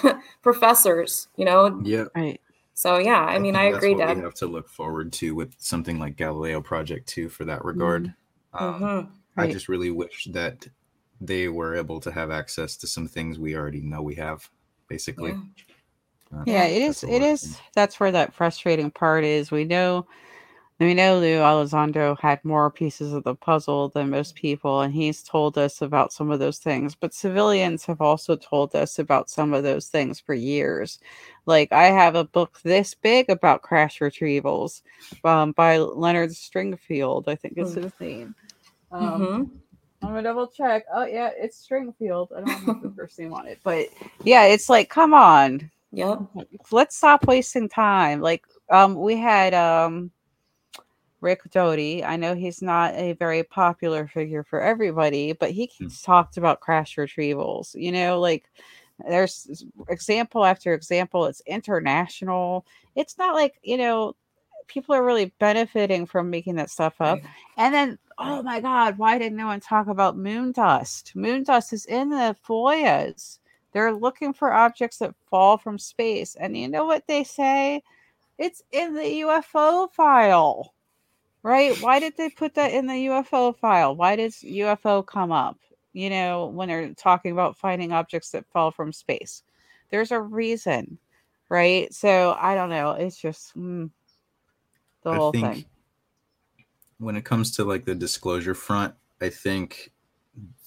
[0.41, 2.39] professors you know yeah right
[2.73, 5.55] so yeah i, I mean i agree that we have to look forward to with
[5.57, 8.14] something like galileo project too for that regard mm-hmm
[8.53, 8.85] um, mm-hmm.
[9.35, 9.49] right.
[9.49, 10.68] I just really wish that
[11.19, 14.49] they were able to have access to some things we already know we have,
[14.88, 15.31] basically.
[15.31, 17.03] Yeah, uh, yeah it is.
[17.03, 17.60] It is.
[17.73, 19.51] That's where that frustrating part is.
[19.51, 20.05] We know.
[20.84, 25.23] We know Lou Elizondo had more pieces of the puzzle than most people, and he's
[25.23, 26.93] told us about some of those things.
[26.93, 30.99] But civilians have also told us about some of those things for years.
[31.45, 34.81] Like I have a book this big about crash retrievals
[35.23, 37.84] um, by Leonard Stringfield, I think is hmm.
[37.84, 38.35] his name.
[38.91, 39.43] Um, mm-hmm.
[40.05, 40.84] I'm gonna double check.
[40.93, 42.27] Oh yeah, it's Stringfield.
[42.35, 43.88] I don't have the first name on it, but
[44.26, 45.72] yeah, it's like, come on.
[45.93, 46.19] Yep.
[46.72, 48.19] Let's stop wasting time.
[48.19, 50.11] Like, um, we had um
[51.23, 52.03] Rick Doty.
[52.03, 56.03] I know he's not a very popular figure for everybody, but he mm.
[56.03, 57.73] talked about crash retrievals.
[57.73, 58.51] You know, like
[59.09, 61.25] there's example after example.
[61.25, 62.65] It's international.
[62.95, 64.15] It's not like you know
[64.67, 67.19] people are really benefiting from making that stuff up.
[67.57, 71.13] And then, oh my God, why didn't no one talk about moon dust?
[71.15, 73.39] Moon dust is in the FOIAs.
[73.71, 76.35] They're looking for objects that fall from space.
[76.35, 77.81] And you know what they say?
[78.37, 80.73] It's in the UFO file,
[81.43, 81.77] right?
[81.81, 83.95] Why did they put that in the UFO file?
[83.95, 85.59] Why does UFO come up,
[85.93, 89.43] you know, when they're talking about finding objects that fall from space?
[89.91, 90.97] There's a reason,
[91.49, 91.93] right?
[91.93, 92.91] So I don't know.
[92.91, 93.55] It's just.
[93.57, 93.91] Mm
[95.03, 95.65] the I whole thing.
[96.97, 99.91] When it comes to like the disclosure front, I think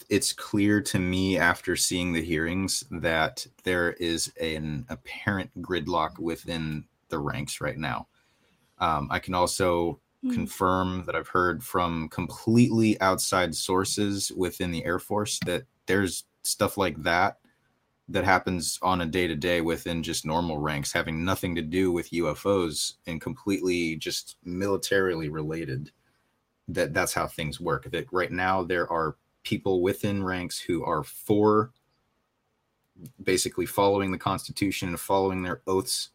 [0.08, 6.84] it's clear to me after seeing the hearings that there is an apparent gridlock within
[7.08, 8.06] the ranks right now.
[8.78, 10.34] Um, I can also mm.
[10.34, 16.76] confirm that I've heard from completely outside sources within the Air Force that there's stuff
[16.76, 17.38] like that
[18.08, 21.90] that happens on a day to day within just normal ranks, having nothing to do
[21.90, 25.90] with UFOs and completely just militarily related.
[26.68, 27.90] That that's how things work.
[27.90, 31.72] That right now there are people within ranks who are for
[33.22, 36.10] basically following the Constitution and following their oaths,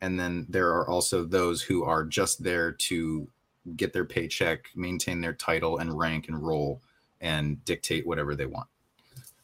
[0.00, 3.28] and then there are also those who are just there to
[3.76, 6.82] get their paycheck, maintain their title and rank and role,
[7.20, 8.68] and dictate whatever they want.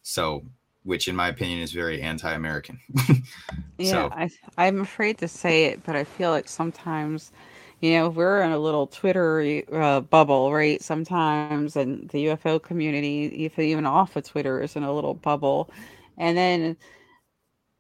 [0.02, 0.44] So
[0.82, 2.80] which in my opinion is very anti-American.
[3.78, 4.10] yeah, so.
[4.12, 7.32] I I'm afraid to say it, but I feel like sometimes
[7.80, 10.82] you know, we're in a little Twitter uh, bubble, right?
[10.82, 15.70] Sometimes, and the UFO community, even off of Twitter, is in a little bubble.
[16.18, 16.76] And then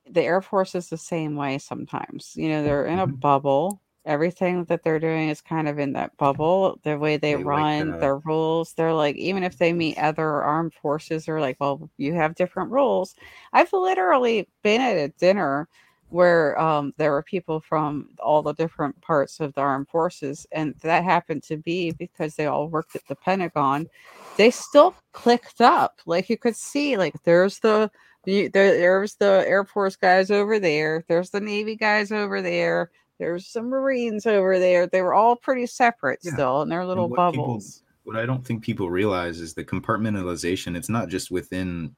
[0.08, 2.32] the Air Force is the same way sometimes.
[2.34, 3.16] You know, they're in a mm-hmm.
[3.16, 3.82] bubble.
[4.06, 6.78] Everything that they're doing is kind of in that bubble.
[6.82, 8.72] The way they, they run, like their rules.
[8.72, 12.70] They're like, even if they meet other armed forces, they're like, well, you have different
[12.70, 13.14] rules.
[13.52, 15.68] I've literally been at a dinner
[16.10, 20.74] where um, there were people from all the different parts of the armed forces, and
[20.82, 23.88] that happened to be because they all worked at the Pentagon.
[24.36, 27.90] They still clicked up, like you could see, like there's the,
[28.24, 32.90] the there, there's the Air Force guys over there, there's the Navy guys over there,
[33.20, 34.86] there's some Marines over there.
[34.86, 36.32] They were all pretty separate yeah.
[36.32, 37.82] still in their little what bubbles.
[37.82, 40.74] People, what I don't think people realize is the compartmentalization.
[40.74, 41.94] It's not just within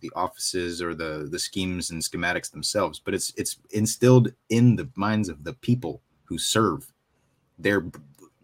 [0.00, 4.90] the offices or the the schemes and schematics themselves, but it's it's instilled in the
[4.96, 6.92] minds of the people who serve.
[7.58, 7.86] They're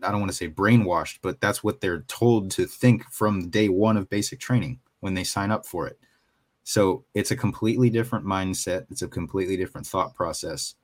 [0.02, 3.68] I don't want to say brainwashed, but that's what they're told to think from day
[3.68, 5.98] one of basic training when they sign up for it.
[6.62, 8.86] So it's a completely different mindset.
[8.90, 10.76] It's a completely different thought process.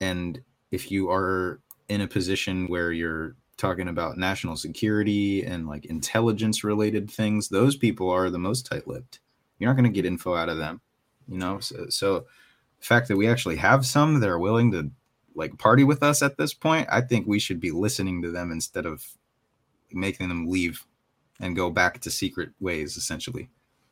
[0.00, 5.86] And if you are in a position where you're talking about national security and like
[5.86, 9.20] intelligence related things, those people are the most tight lipped
[9.58, 10.80] you're not going to get info out of them
[11.28, 11.58] you know?
[11.60, 12.26] So, so
[12.78, 14.90] the fact that we actually have some that are willing to
[15.34, 18.50] like party with us at this point i think we should be listening to them
[18.50, 19.04] instead of
[19.92, 20.86] making them leave
[21.40, 23.50] and go back to secret ways essentially.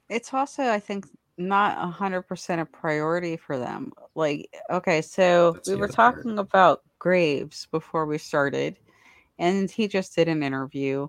[0.08, 1.06] It's also i think
[1.36, 6.36] not a hundred percent a priority for them like okay so That's we were talking
[6.36, 6.38] part.
[6.38, 8.78] about graves before we started
[9.38, 11.08] and he just did an interview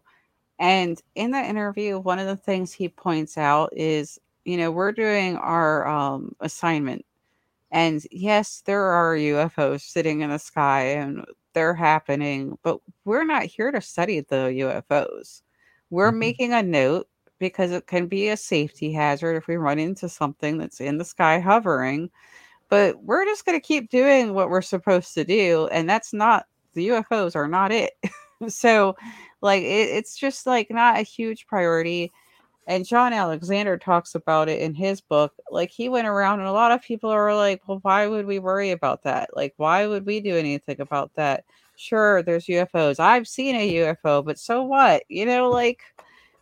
[0.60, 4.92] and in that interview one of the things he points out is you know, we're
[4.92, 7.04] doing our um, assignment.
[7.72, 13.44] And yes, there are UFOs sitting in the sky and they're happening, but we're not
[13.44, 14.54] here to study the
[14.90, 15.42] UFOs.
[15.90, 16.20] We're mm-hmm.
[16.20, 17.08] making a note
[17.40, 21.06] because it can be a safety hazard if we run into something that's in the
[21.06, 22.10] sky hovering.
[22.70, 25.68] But we're just going to keep doing what we're supposed to do.
[25.72, 27.94] And that's not the UFOs are not it.
[28.48, 28.96] so,
[29.42, 32.12] like, it, it's just like not a huge priority
[32.68, 35.34] and John Alexander talks about it in his book.
[35.52, 38.40] Like he went around, and a lot of people are like, "Well, why would we
[38.40, 39.30] worry about that?
[39.36, 41.46] Like, why would we do anything about that?"
[41.76, 43.00] Sure, there's UFOs.
[43.00, 45.04] I've seen a UFO, but so what?
[45.10, 45.82] You know, like,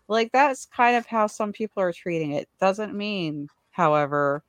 [0.08, 2.50] like that's kind of how some people are treating it.
[2.60, 4.44] Doesn't mean, however,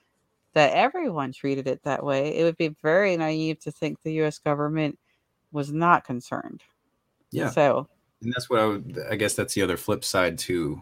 [0.54, 2.36] that everyone treated it that way.
[2.36, 4.38] It would be very naive to think the U.S.
[4.38, 4.98] government
[5.52, 6.62] was not concerned.
[7.30, 7.50] Yeah.
[7.50, 7.88] So,
[8.22, 8.98] and that's what I would.
[9.10, 10.80] I guess that's the other flip side to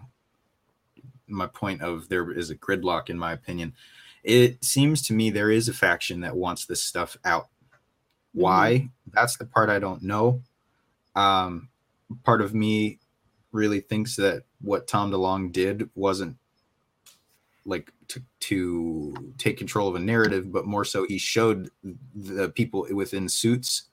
[1.26, 3.74] my point of there is a gridlock in my opinion.
[4.22, 7.48] It seems to me there is a faction that wants this stuff out.
[8.32, 8.72] Why?
[8.74, 9.10] Mm-hmm.
[9.12, 10.42] That's the part I don't know.
[11.14, 11.68] Um,
[12.22, 12.98] part of me
[13.50, 16.36] really thinks that what Tom DeLonge did wasn't
[17.64, 21.70] like to, to take control of a narrative, but more so he showed
[22.14, 23.84] the people within suits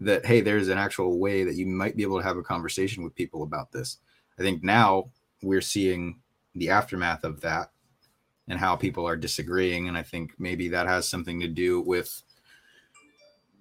[0.00, 3.04] that hey, there's an actual way that you might be able to have a conversation
[3.04, 3.98] with people about this.
[4.38, 5.10] I think now
[5.42, 6.20] we're seeing
[6.54, 7.70] the aftermath of that
[8.48, 9.88] and how people are disagreeing.
[9.88, 12.22] And I think maybe that has something to do with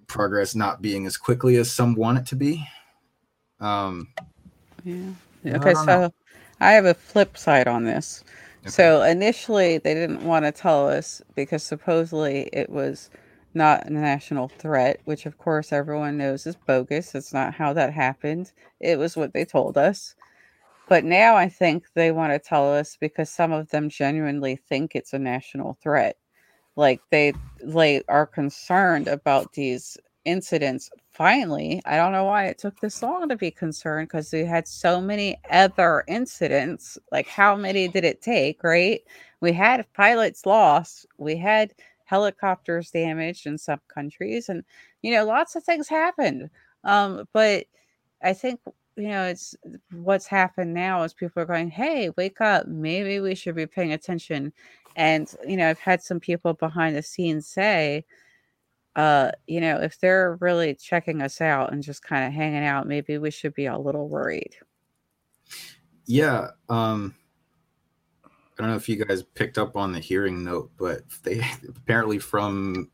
[0.08, 2.68] progress not being as quickly as some want it to be.
[3.60, 4.08] Um,
[4.84, 5.12] yeah.
[5.46, 5.74] Okay.
[5.74, 6.14] So know.
[6.62, 8.24] I have a flip side on this.
[8.64, 8.70] Okay.
[8.72, 13.10] So initially, they didn't want to tell us because supposedly it was
[13.56, 17.16] not a national threat, which of course everyone knows is bogus.
[17.16, 18.54] It's not how that happened.
[18.82, 20.16] It was what they told us.
[20.90, 24.96] But now I think they want to tell us because some of them genuinely think
[24.96, 26.18] it's a national threat.
[26.78, 27.34] Like they
[27.64, 30.92] they are concerned about these incidents.
[31.12, 34.68] Finally, I don't know why it took this long to be concerned because we had
[34.68, 36.98] so many other incidents.
[37.12, 39.02] Like how many did it take, right?
[39.42, 41.74] We had pilots lost, we had
[42.06, 44.64] helicopters damaged in some countries, and
[45.02, 46.50] you know, lots of things happened.
[46.86, 47.66] Um, but
[48.24, 48.62] I think
[48.98, 49.56] you know, it's
[49.94, 52.68] what's happened now is people are going, hey, wake up.
[52.68, 54.54] Maybe we should be paying attention.
[54.96, 58.06] And, you know, I've had some people behind the scenes say,
[58.96, 62.88] uh, you know, if they're really checking us out and just kind of hanging out,
[62.88, 64.56] maybe we should be a little worried.
[66.06, 66.48] Yeah.
[66.68, 67.16] Um,
[68.26, 72.20] I don't know if you guys picked up on the hearing note, but they apparently
[72.20, 72.92] from,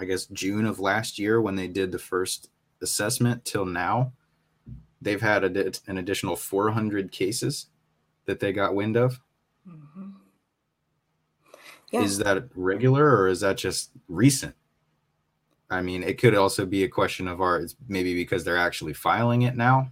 [0.00, 2.50] I guess, June of last year when they did the first
[2.82, 4.12] assessment till now,
[5.00, 7.66] they've had a, an additional 400 cases
[8.26, 9.20] that they got wind of.
[9.68, 10.08] Mm-hmm.
[11.92, 12.02] Yeah.
[12.02, 14.54] Is that regular or is that just recent?
[15.70, 19.42] I mean, it could also be a question of ours, maybe because they're actually filing
[19.42, 19.90] it now,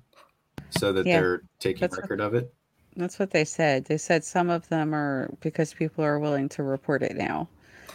[0.71, 2.53] so that yeah, they're taking record what, of it.
[2.97, 3.85] That's what they said.
[3.85, 7.49] They said some of them are because people are willing to report it now.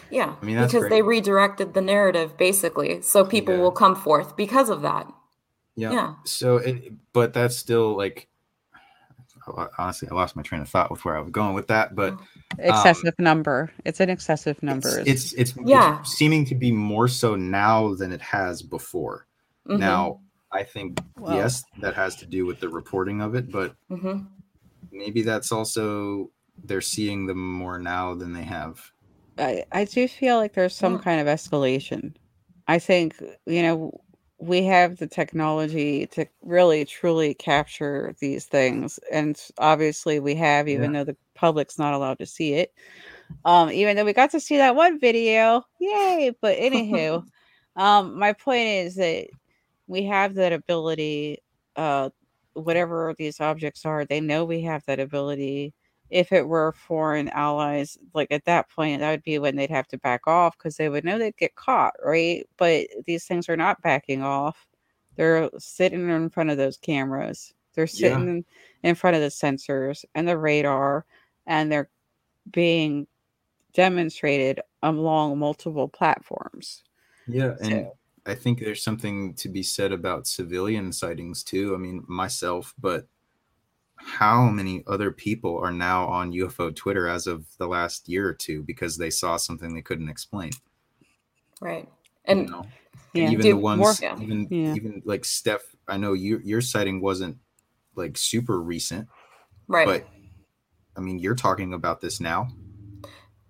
[0.10, 0.90] Yeah, I mean, because great.
[0.90, 3.62] they redirected the narrative basically, so people yeah.
[3.62, 5.12] will come forth because of that.
[5.76, 5.92] Yeah.
[5.92, 6.14] yeah.
[6.24, 8.28] So, it, but that's still like,
[9.78, 12.14] honestly, I lost my train of thought with where I was going with that, but
[12.14, 12.22] oh.
[12.60, 13.72] Excessive um, number.
[13.86, 15.00] It's an excessive number.
[15.00, 16.00] It's it's, it's yeah.
[16.00, 19.28] It's seeming to be more so now than it has before.
[19.68, 19.80] Mm-hmm.
[19.80, 20.20] Now,
[20.52, 24.24] I think well, yes, that has to do with the reporting of it, but mm-hmm.
[24.92, 26.32] maybe that's also
[26.64, 28.92] they're seeing them more now than they have.
[29.38, 31.02] I I do feel like there's some yeah.
[31.02, 32.14] kind of escalation.
[32.68, 33.16] I think
[33.46, 34.02] you know
[34.44, 40.94] we have the technology to really truly capture these things and obviously we have even
[40.94, 41.00] yeah.
[41.00, 42.74] though the public's not allowed to see it
[43.46, 47.24] um even though we got to see that one video yay but anywho
[47.78, 49.28] um my point is that
[49.88, 51.38] we have that ability
[51.78, 52.10] uh
[52.54, 55.74] whatever these objects are they know we have that ability
[56.10, 59.88] if it were foreign allies, like at that point, that would be when they'd have
[59.88, 62.48] to back off because they would know they'd get caught, right?
[62.58, 64.68] But these things are not backing off.
[65.16, 67.54] They're sitting in front of those cameras.
[67.74, 68.46] They're sitting
[68.84, 68.90] yeah.
[68.90, 71.06] in front of the sensors and the radar,
[71.48, 71.90] and they're
[72.52, 73.08] being
[73.74, 76.84] demonstrated along multiple platforms.
[77.28, 77.98] Yeah, and so.
[78.26, 81.74] I think there's something to be said about civilian sightings too.
[81.74, 83.08] I mean, myself, but
[84.06, 88.34] how many other people are now on UFO Twitter as of the last year or
[88.34, 90.52] two because they saw something they couldn't explain.
[91.62, 91.88] Right.
[92.26, 92.66] And, you know?
[93.14, 93.24] yeah.
[93.24, 94.20] and even Dude, the ones more, yeah.
[94.20, 94.74] even yeah.
[94.76, 97.38] even like Steph, I know you your sighting wasn't
[97.96, 99.08] like super recent.
[99.68, 99.86] Right.
[99.86, 100.08] But
[100.96, 102.50] I mean, you're talking about this now.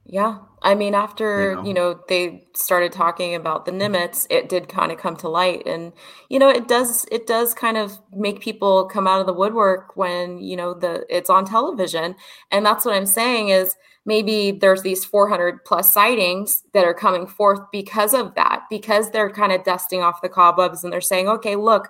[0.06, 0.40] Yeah.
[0.62, 1.64] I mean, after, you know?
[1.64, 5.66] you know, they started talking about the Nimitz, it did kind of come to light.
[5.66, 5.94] And,
[6.30, 9.96] you know, it does it does kind of make people come out of the woodwork
[9.96, 12.16] when, you know, the it's on television.
[12.52, 13.76] And that's what I'm saying is
[14.06, 19.32] maybe there's these 400 plus sightings that are coming forth because of that, because they're
[19.32, 21.90] kind of dusting off the cobwebs and they're saying, okay, look,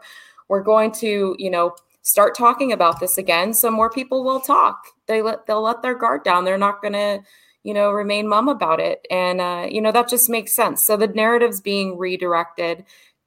[0.49, 4.85] we're going to, you know, start talking about this again so more people will talk.
[5.07, 6.45] They let they'll let their guard down.
[6.45, 7.21] They're not going to
[7.63, 9.05] you know, remain mum about it.
[9.09, 10.85] And, uh, you know, that just makes sense.
[10.85, 12.85] So the narrative's being redirected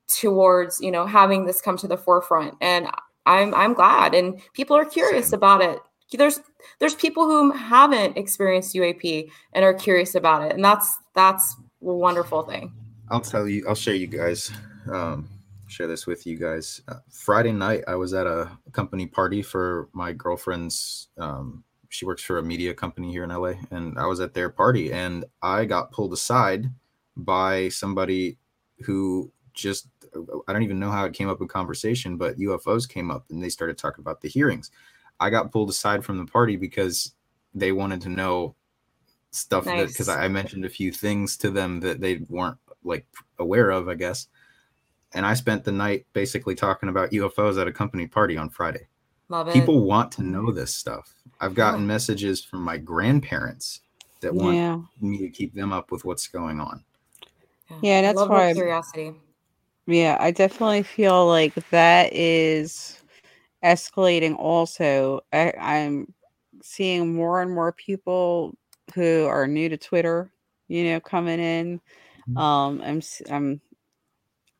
[0.09, 2.55] towards, you know, having this come to the forefront.
[2.61, 2.89] And
[3.25, 4.15] I'm, I'm glad.
[4.15, 5.39] And people are curious Same.
[5.39, 5.81] about it.
[6.13, 6.41] There's,
[6.79, 10.53] there's people who haven't experienced UAP and are curious about it.
[10.53, 12.73] And that's, that's a wonderful thing.
[13.11, 14.53] I'll tell you, I'll share you guys,
[14.93, 15.29] um,
[15.67, 16.81] share this with you guys.
[16.87, 21.65] Uh, Friday night, I was at a company party for my girlfriend's um,
[21.97, 24.93] she works for a media company here in LA, and I was at their party,
[24.93, 26.71] and I got pulled aside
[27.17, 28.37] by somebody
[28.81, 29.89] who just
[30.47, 33.43] I don't even know how it came up in conversation, but UFOs came up, and
[33.43, 34.71] they started talking about the hearings.
[35.21, 37.15] I got pulled aside from the party because
[37.55, 38.55] they wanted to know
[39.31, 39.89] stuff nice.
[39.89, 43.07] because I mentioned a few things to them that they weren't like
[43.39, 44.29] aware of, I guess.
[45.15, 48.87] And I spent the night basically talking about UFOs at a company party on Friday.
[49.29, 49.55] Love it.
[49.55, 51.15] People want to know this stuff.
[51.41, 51.87] I've gotten yeah.
[51.87, 53.81] messages from my grandparents
[54.21, 54.81] that want yeah.
[55.01, 56.85] me to keep them up with what's going on.
[57.83, 59.13] Yeah, that's why curiosity.
[59.87, 63.03] Yeah, I definitely feel like that is
[63.65, 64.37] escalating.
[64.39, 66.13] Also, I, I'm
[66.63, 68.57] seeing more and more people
[68.95, 70.31] who are new to Twitter,
[70.69, 71.81] you know, coming in.
[72.29, 72.39] Mm-hmm.
[72.39, 73.61] Um, I'm I'm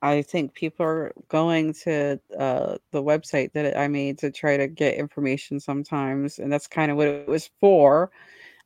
[0.03, 4.67] I think people are going to uh, the website that I made to try to
[4.67, 8.11] get information sometimes, and that's kind of what it was for,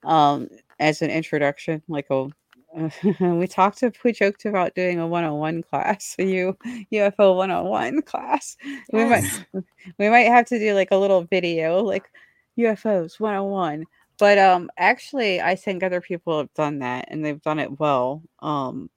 [0.05, 0.49] um,
[0.81, 1.83] as an introduction.
[1.89, 2.29] Like a,
[3.21, 6.59] we talked to, we joked about doing a 101 class, a U,
[6.93, 8.57] UFO 101 class.
[8.65, 8.87] Yes.
[8.93, 9.65] We might,
[9.99, 12.11] we might have to do like a little video, like
[12.59, 13.85] UFOs 101.
[14.19, 18.23] But um, actually, I think other people have done that, and they've done it well.
[18.41, 18.91] Um,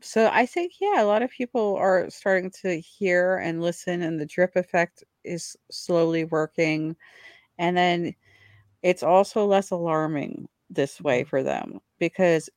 [0.00, 4.18] so I think yeah, a lot of people are starting to hear and listen, and
[4.20, 6.96] the drip effect is slowly working.
[7.58, 8.14] And then
[8.82, 11.28] it's also less alarming this way mm-hmm.
[11.28, 12.48] for them because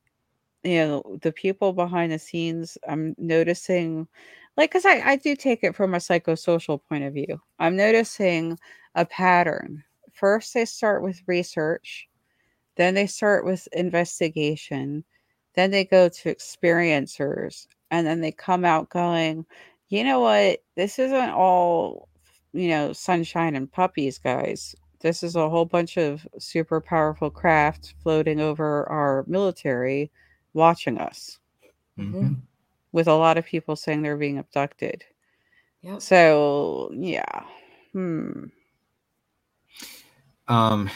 [0.62, 2.78] you know the people behind the scenes.
[2.88, 4.08] I'm noticing,
[4.56, 7.40] like, because I I do take it from a psychosocial point of view.
[7.58, 8.58] I'm noticing
[8.94, 9.84] a pattern.
[10.12, 12.08] First, they start with research,
[12.76, 15.04] then they start with investigation
[15.54, 19.46] then they go to experiencers and then they come out going,
[19.88, 20.62] you know what?
[20.76, 22.08] This isn't all,
[22.52, 24.74] you know, sunshine and puppies, guys.
[25.00, 30.10] This is a whole bunch of super powerful craft floating over our military
[30.54, 31.38] watching us.
[31.98, 32.32] Mm-hmm.
[32.90, 35.04] with a lot of people saying they're being abducted.
[35.82, 36.02] Yep.
[36.02, 37.44] So yeah.
[37.92, 38.46] Hmm.
[40.48, 40.90] Um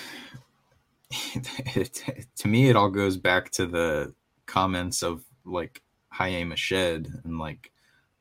[1.35, 2.03] it,
[2.37, 4.13] to me it all goes back to the
[4.49, 7.71] comments of like Haim Eshed and like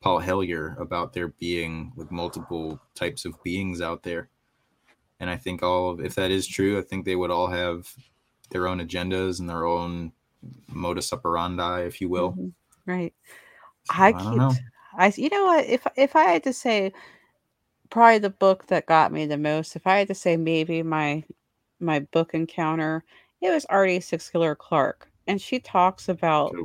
[0.01, 4.29] Paul Hellyer about there being like multiple types of beings out there.
[5.19, 7.91] And I think all of if that is true, I think they would all have
[8.51, 10.11] their own agendas and their own
[10.67, 12.33] modus operandi, if you will.
[12.33, 12.49] Mm-hmm.
[12.85, 13.13] Right.
[13.85, 14.63] So, I, I keep.
[14.99, 16.93] I you know what if if I had to say
[17.89, 21.23] probably the book that got me the most, if I had to say maybe my
[21.79, 23.03] my book encounter,
[23.41, 25.09] it was Ardy Sixkiller Clarke.
[25.27, 26.55] And she talks about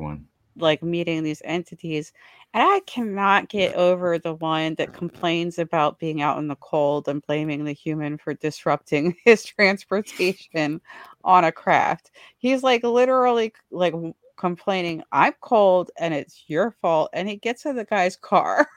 [0.56, 2.12] like meeting these entities.
[2.55, 7.09] And I cannot get over the one that complains about being out in the cold
[7.09, 10.80] and blaming the human for disrupting his transportation
[11.24, 12.10] on a craft.
[12.39, 13.94] He's like literally like
[14.36, 17.10] complaining, I'm cold and it's your fault.
[17.12, 18.68] And he gets in the guy's car.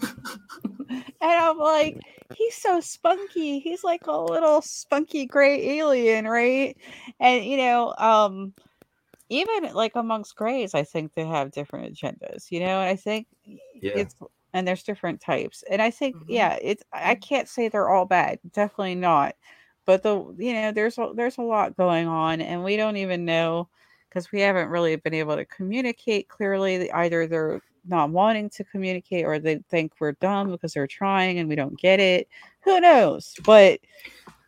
[0.90, 1.98] and I'm like,
[2.34, 3.58] he's so spunky.
[3.58, 6.76] He's like a little spunky gray alien, right?
[7.20, 8.54] And you know, um,
[9.28, 13.26] even like amongst grays, I think they have different agendas, you know, and I think
[13.44, 13.92] yeah.
[13.94, 14.14] it's
[14.52, 15.62] and there's different types.
[15.70, 16.30] And I think, mm-hmm.
[16.32, 19.34] yeah, it's I can't say they're all bad, definitely not.
[19.84, 23.24] But the you know, there's a there's a lot going on, and we don't even
[23.24, 23.68] know
[24.08, 26.90] because we haven't really been able to communicate clearly.
[26.90, 31.48] Either they're not wanting to communicate or they think we're dumb because they're trying and
[31.48, 32.28] we don't get it.
[32.60, 33.34] Who knows?
[33.44, 33.80] But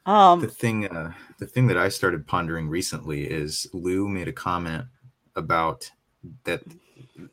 [0.07, 4.33] um the thing uh the thing that I started pondering recently is Lou made a
[4.33, 4.85] comment
[5.35, 5.91] about
[6.45, 6.63] that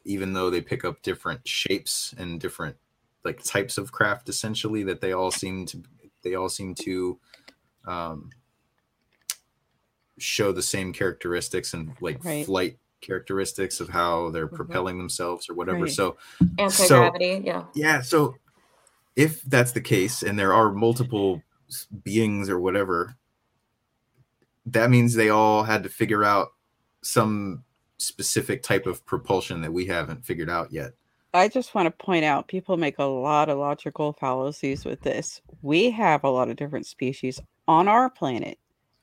[0.06, 2.78] even though they pick up different shapes and different
[3.26, 5.84] like types of craft essentially that they all seem to
[6.24, 7.20] they all seem to
[7.86, 8.30] um
[10.18, 12.46] show the same characteristics and like right.
[12.46, 14.56] flight characteristics of how they're mm-hmm.
[14.56, 15.82] propelling themselves or whatever.
[15.82, 15.92] Right.
[15.92, 16.18] So
[16.58, 17.64] anti-gravity, so, yeah.
[17.76, 18.02] Yeah.
[18.02, 18.36] So
[19.16, 21.44] if that's the case and there are multiple
[22.04, 23.18] beings or whatever,
[24.68, 26.50] that means they all had to figure out
[27.02, 27.64] some
[27.98, 30.92] specific type of propulsion that we haven't figured out yet.
[31.34, 35.42] I just want to point out people make a lot of logical fallacies with this.
[35.62, 38.58] We have a lot of different species on our planet,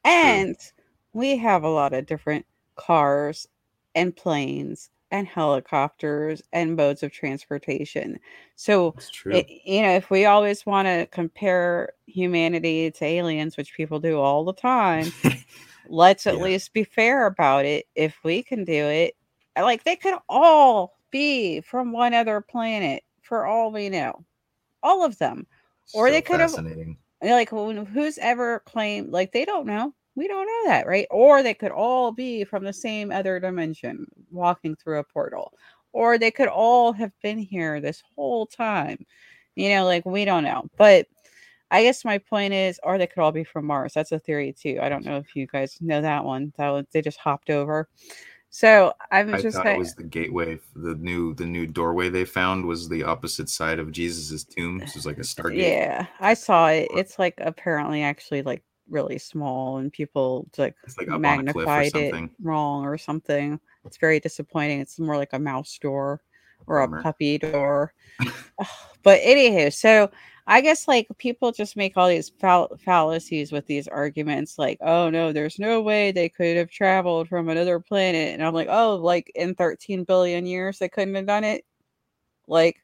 [0.04, 0.84] and True.
[1.12, 2.46] we have a lot of different
[2.76, 3.46] cars
[3.94, 8.18] and planes and helicopters and modes of transportation.
[8.56, 8.94] So,
[9.26, 14.00] it, eh, you know, if we always want to compare humanity to aliens, which people
[14.00, 15.12] do all the time,
[15.88, 16.42] let's at yeah.
[16.42, 17.86] least be fair about it.
[17.94, 19.14] If we can do it,
[19.56, 24.24] eh, like they could all be from one other planet for all we know,
[24.82, 25.46] all of them,
[25.92, 26.54] or so they could have.
[27.22, 29.10] Like, who's ever claimed?
[29.10, 31.06] Like, they don't know we don't know that, right?
[31.10, 35.52] Or they could all be from the same other dimension walking through a portal.
[35.92, 39.04] Or they could all have been here this whole time.
[39.56, 40.68] You know, like we don't know.
[40.76, 41.06] But
[41.70, 43.94] I guess my point is, or they could all be from Mars.
[43.94, 44.78] That's a theory too.
[44.82, 46.52] I don't know if you guys know that one.
[46.56, 47.88] That was, they just hopped over.
[48.50, 50.60] So I'm I just thought it was the gateway.
[50.76, 54.78] The new the new doorway they found was the opposite side of Jesus's tomb.
[54.78, 55.56] This is like a stargate.
[55.56, 56.88] Yeah, I saw it.
[56.94, 62.98] It's like apparently actually like really small and people like, like magnified it wrong or
[62.98, 63.58] something.
[63.84, 64.80] It's very disappointing.
[64.80, 66.20] It's more like a mouse door
[66.66, 67.92] or a puppy door.
[69.02, 70.10] but anywho, so
[70.46, 75.08] I guess like people just make all these fall- fallacies with these arguments, like, oh
[75.08, 78.34] no, there's no way they could have traveled from another planet.
[78.34, 81.64] And I'm like, oh, like in 13 billion years, they couldn't have done it.
[82.46, 82.76] Like,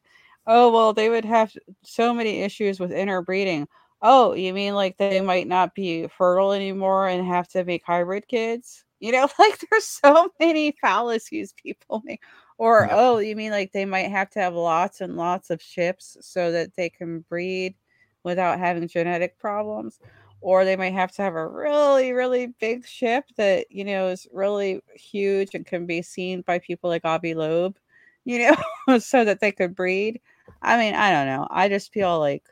[0.47, 1.53] oh, well, they would have
[1.83, 3.69] so many issues with interbreeding.
[4.03, 8.27] Oh, you mean like they might not be fertile anymore and have to make hybrid
[8.29, 8.85] kids?
[9.01, 12.23] You know, like there's so many fallacies people make.
[12.59, 12.97] Or, yeah.
[12.97, 16.53] oh, you mean like they might have to have lots and lots of ships so
[16.53, 17.75] that they can breed
[18.23, 19.99] without having genetic problems?
[20.43, 24.27] Or they might have to have a really, really big ship that, you know, is
[24.33, 27.77] really huge and can be seen by people like Avi Loeb,
[28.25, 28.51] you
[28.87, 30.21] know, so that they could breed.
[30.63, 31.47] I mean, I don't know.
[31.51, 32.45] I just feel like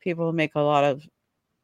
[0.00, 1.06] people make a lot of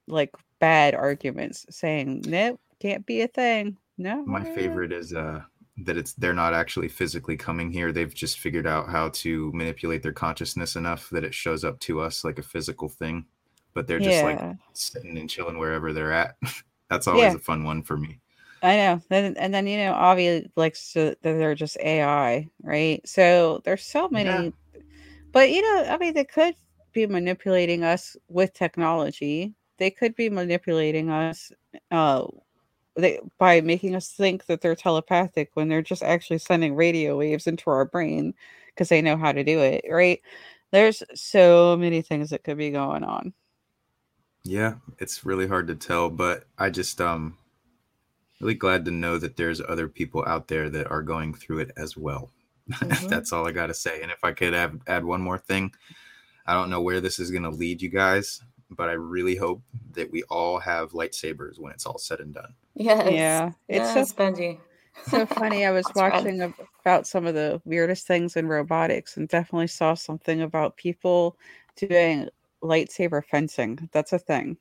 [0.06, 5.40] like bad arguments saying nope can't be a thing no my favorite is uh
[5.76, 10.02] that it's they're not actually physically coming here they've just figured out how to manipulate
[10.02, 13.24] their consciousness enough that it shows up to us like a physical thing
[13.72, 14.24] but they're just yeah.
[14.24, 16.36] like sitting and chilling wherever they're at
[16.90, 17.34] that's always yeah.
[17.34, 18.20] a fun one for me
[18.64, 19.02] I know.
[19.10, 23.06] And, and then, you know, obviously, like, so they're just AI, right?
[23.06, 24.30] So there's so many.
[24.74, 24.80] Yeah.
[25.32, 26.54] But, you know, I mean, they could
[26.94, 29.54] be manipulating us with technology.
[29.78, 31.52] They could be manipulating us
[31.90, 32.26] uh,
[32.96, 37.46] they, by making us think that they're telepathic when they're just actually sending radio waves
[37.46, 38.34] into our brain.
[38.74, 40.20] because they know how to do it, right?
[40.70, 43.32] There's so many things that could be going on.
[44.44, 47.38] Yeah, it's really hard to tell, but I just um
[48.40, 51.70] really glad to know that there's other people out there that are going through it
[51.76, 52.30] as well.
[52.70, 53.08] Mm-hmm.
[53.08, 54.00] That's all I got to say.
[54.00, 55.74] And if I could add, add one more thing,
[56.46, 59.62] I don't know where this is going to lead you guys, but I really hope
[59.92, 62.54] that we all have lightsabers when it's all said and done.
[62.74, 63.12] Yes.
[63.12, 63.52] Yeah.
[63.68, 64.58] It's yes, so, Benji.
[65.08, 65.64] so funny.
[65.64, 66.54] I was watching right.
[66.84, 71.36] about some of the weirdest things in robotics and definitely saw something about people
[71.76, 72.28] doing
[72.62, 73.88] lightsaber fencing.
[73.92, 74.56] That's a thing.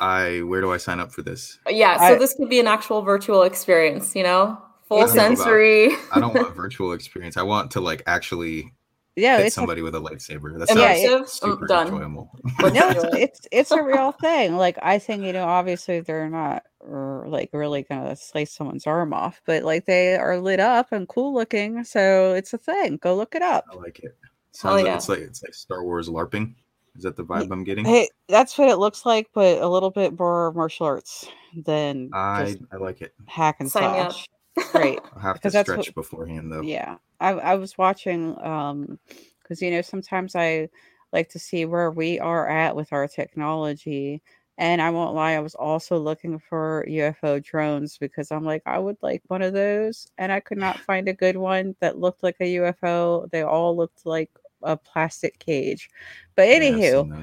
[0.00, 1.58] I where do I sign up for this?
[1.68, 4.60] Yeah, so I, this could be an actual virtual experience, you know?
[4.88, 5.86] Full sensory.
[5.86, 7.36] About, I don't want a virtual experience.
[7.36, 8.72] I want to like actually
[9.16, 10.58] yeah, hit somebody a, with a lightsaber.
[10.58, 11.88] That's yeah, super done.
[11.88, 12.30] enjoyable.
[12.60, 14.56] no, it's, it's it's a real thing.
[14.56, 19.12] Like I think you know, obviously they're not or like really gonna slice someone's arm
[19.12, 22.96] off, but like they are lit up and cool looking, so it's a thing.
[22.96, 23.64] Go look it up.
[23.70, 24.16] I like it.
[24.52, 24.96] Sounds oh, like yeah.
[24.96, 26.54] it's like it's like Star Wars LARPing.
[26.96, 27.84] Is that the vibe I'm getting?
[27.84, 31.26] Hey, that's what it looks like, but a little bit more martial arts
[31.64, 33.14] than I I like it.
[33.26, 34.28] Hack and slash.
[34.70, 35.00] Great.
[35.14, 36.62] I'll have to stretch what, beforehand though.
[36.62, 36.96] Yeah.
[37.20, 38.98] I, I was watching um
[39.42, 40.68] because you know sometimes I
[41.14, 44.20] like to see where we are at with our technology.
[44.58, 48.78] And I won't lie, I was also looking for UFO drones because I'm like, I
[48.78, 50.06] would like one of those.
[50.18, 53.30] And I could not find a good one that looked like a UFO.
[53.30, 54.30] They all looked like
[54.62, 55.90] a plastic cage.
[56.36, 57.22] But anywho, yeah,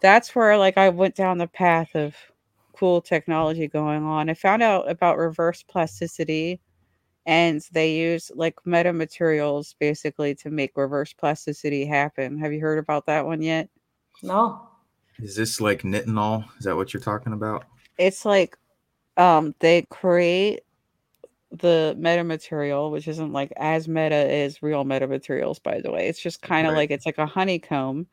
[0.00, 2.16] that's where like I went down the path of
[2.72, 4.28] cool technology going on.
[4.28, 6.60] I found out about reverse plasticity
[7.26, 12.38] and they use like metamaterials basically to make reverse plasticity happen.
[12.38, 13.68] Have you heard about that one yet?
[14.22, 14.68] No.
[15.18, 16.44] Is this like nitinol?
[16.58, 17.64] Is that what you're talking about?
[17.98, 18.56] It's like
[19.16, 20.62] um they create
[21.60, 26.08] the metamaterial, which isn't like as meta as real metamaterials, by the way.
[26.08, 26.80] It's just kind of right.
[26.80, 28.06] like it's like a honeycomb,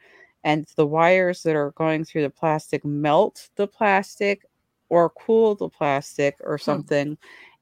[0.44, 4.46] and the wires that are going through the plastic melt the plastic
[4.90, 6.64] or cool the plastic or hmm.
[6.64, 7.14] something, hmm.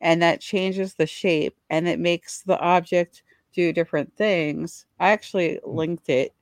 [0.02, 3.24] And that changes the shape and it makes the object
[3.54, 4.86] do different things.
[5.00, 5.78] I actually hmm.
[5.78, 6.34] linked it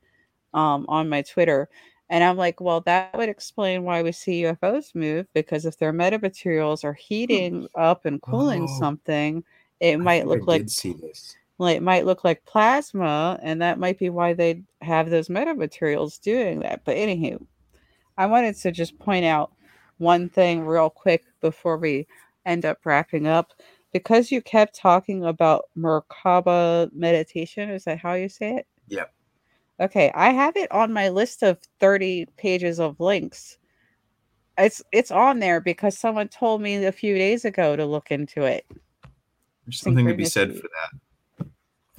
[0.54, 1.70] um, on my Twitter.
[2.10, 5.92] And I'm like, well, that would explain why we see UFOs move because if their
[5.92, 9.44] metamaterials are heating up and cooling oh, something,
[9.80, 11.36] it might look like see this.
[11.60, 16.22] Like it might look like plasma, and that might be why they have those metamaterials
[16.22, 16.82] doing that.
[16.86, 17.44] But anywho,
[18.18, 19.52] I wanted to just point out
[19.98, 22.08] one thing real quick before we
[22.48, 23.54] end up wrapping up.
[23.94, 28.68] Because you kept talking about Merkaba meditation, is that how you say it?
[28.88, 29.14] Yep.
[29.80, 33.58] Okay, I have it on my list of 30 pages of links.
[34.58, 38.44] It's it's on there because someone told me a few days ago to look into
[38.44, 38.66] it.
[39.66, 41.48] There's something to be said for that.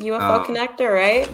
[0.00, 1.28] UFO um, connector, right?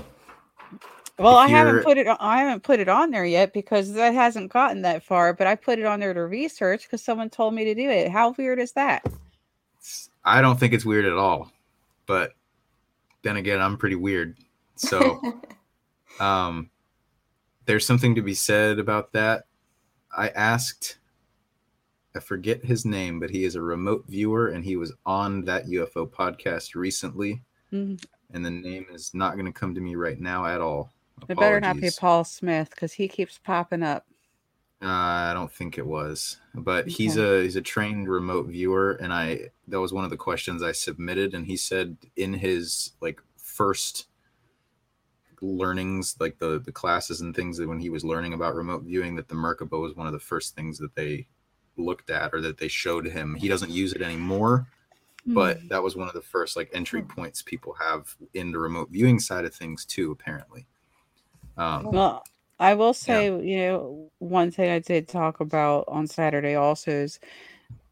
[1.19, 4.53] Well, I haven't put it I haven't put it on there yet because that hasn't
[4.53, 7.65] gotten that far, but I put it on there to research because someone told me
[7.65, 8.11] to do it.
[8.11, 9.07] How weird is that?
[10.25, 11.53] I don't think it's weird at all.
[12.07, 12.33] But
[13.23, 14.37] then again, I'm pretty weird.
[14.77, 15.21] So
[16.21, 16.71] Um,
[17.67, 19.45] there's something to be said about that.
[20.17, 20.99] I asked,
[22.15, 25.67] I forget his name, but he is a remote viewer and he was on that
[25.67, 27.43] UFO podcast recently.
[27.73, 27.97] Mm-hmm.
[28.33, 30.93] And the name is not going to come to me right now at all.
[31.23, 31.37] Apologies.
[31.37, 34.07] It better not be Paul Smith because he keeps popping up.
[34.83, 36.91] Uh, I don't think it was, but okay.
[36.91, 40.63] he's a he's a trained remote viewer, and I that was one of the questions
[40.63, 44.09] I submitted, and he said in his like first
[45.41, 49.15] learnings, like the the classes and things that when he was learning about remote viewing,
[49.15, 51.27] that the Merkaba was one of the first things that they
[51.79, 53.35] looked at or that they showed him.
[53.37, 54.67] He doesn't use it anymore,
[55.27, 55.35] mm.
[55.35, 57.09] but that was one of the first like entry hmm.
[57.09, 60.11] points people have in the remote viewing side of things too.
[60.11, 60.67] Apparently.
[61.57, 62.25] Um, well,
[62.59, 63.39] I will say, yeah.
[63.39, 67.21] you know, one thing I did talk about on Saturday also is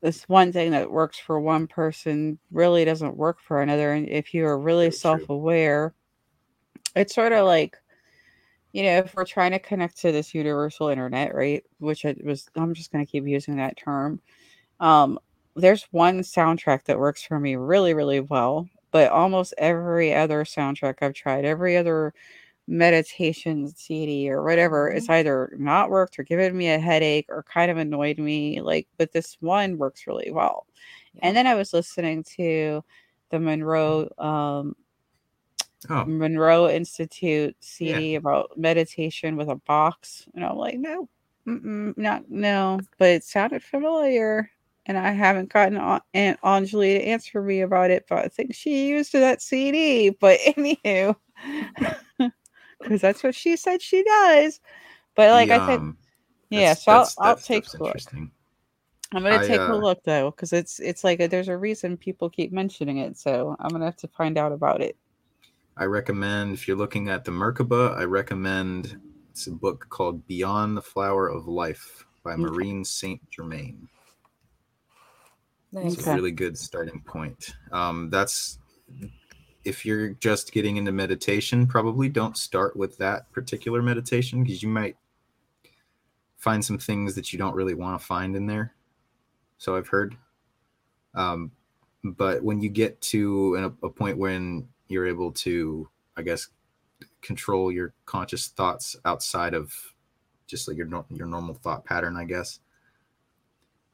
[0.00, 3.92] this one thing that works for one person really doesn't work for another.
[3.92, 5.94] And if you are really self aware,
[6.94, 7.78] it's sort of like
[8.72, 12.48] you know if we're trying to connect to this universal internet right which it was
[12.56, 14.20] i'm just going to keep using that term
[14.80, 15.18] um
[15.54, 20.96] there's one soundtrack that works for me really really well but almost every other soundtrack
[21.02, 22.14] i've tried every other
[22.72, 24.96] meditation cd or whatever mm-hmm.
[24.96, 28.88] it's either not worked or given me a headache or kind of annoyed me like
[28.96, 30.66] but this one works really well
[31.14, 31.20] yeah.
[31.24, 32.82] and then i was listening to
[33.30, 34.74] the monroe um
[35.90, 36.04] oh.
[36.04, 38.18] Monroe Institute CD yeah.
[38.18, 41.08] about meditation with a box, and I'm like, no,
[41.44, 44.50] not no, but it sounded familiar,
[44.86, 48.88] and I haven't gotten Aunt Anjali to answer me about it, but I think she
[48.88, 50.10] used that CD.
[50.10, 51.16] But anywho,
[52.82, 54.60] because that's what she said she does.
[55.14, 55.98] But like the, I think, um,
[56.50, 56.74] yeah.
[56.74, 57.96] So I'll, I'll take a look.
[59.14, 61.56] I'm gonna I, take uh, a look though, because it's it's like a, there's a
[61.56, 63.18] reason people keep mentioning it.
[63.18, 64.96] So I'm gonna have to find out about it.
[65.76, 69.00] I recommend if you're looking at the Merkaba, I recommend
[69.30, 72.42] it's a book called Beyond the Flower of Life by okay.
[72.42, 73.88] Maureen Saint Germain.
[75.72, 75.94] Nice.
[75.94, 77.54] It's a really good starting point.
[77.72, 78.58] Um, that's
[79.64, 84.68] if you're just getting into meditation, probably don't start with that particular meditation because you
[84.68, 84.96] might
[86.36, 88.74] find some things that you don't really want to find in there.
[89.58, 90.16] So I've heard.
[91.14, 91.52] Um,
[92.02, 96.48] but when you get to an, a point when you're able to, I guess,
[97.20, 99.72] control your conscious thoughts outside of
[100.48, 102.58] just like your your normal thought pattern, I guess.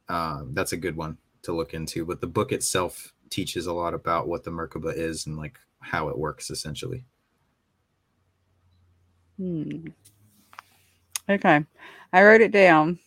[0.09, 2.07] Uh, that's a good one to look into.
[2.07, 6.09] But the book itself teaches a lot about what the Merkaba is and like how
[6.09, 7.05] it works essentially.
[9.37, 9.89] Hmm.
[11.29, 11.65] Okay.
[12.13, 12.99] I wrote it down.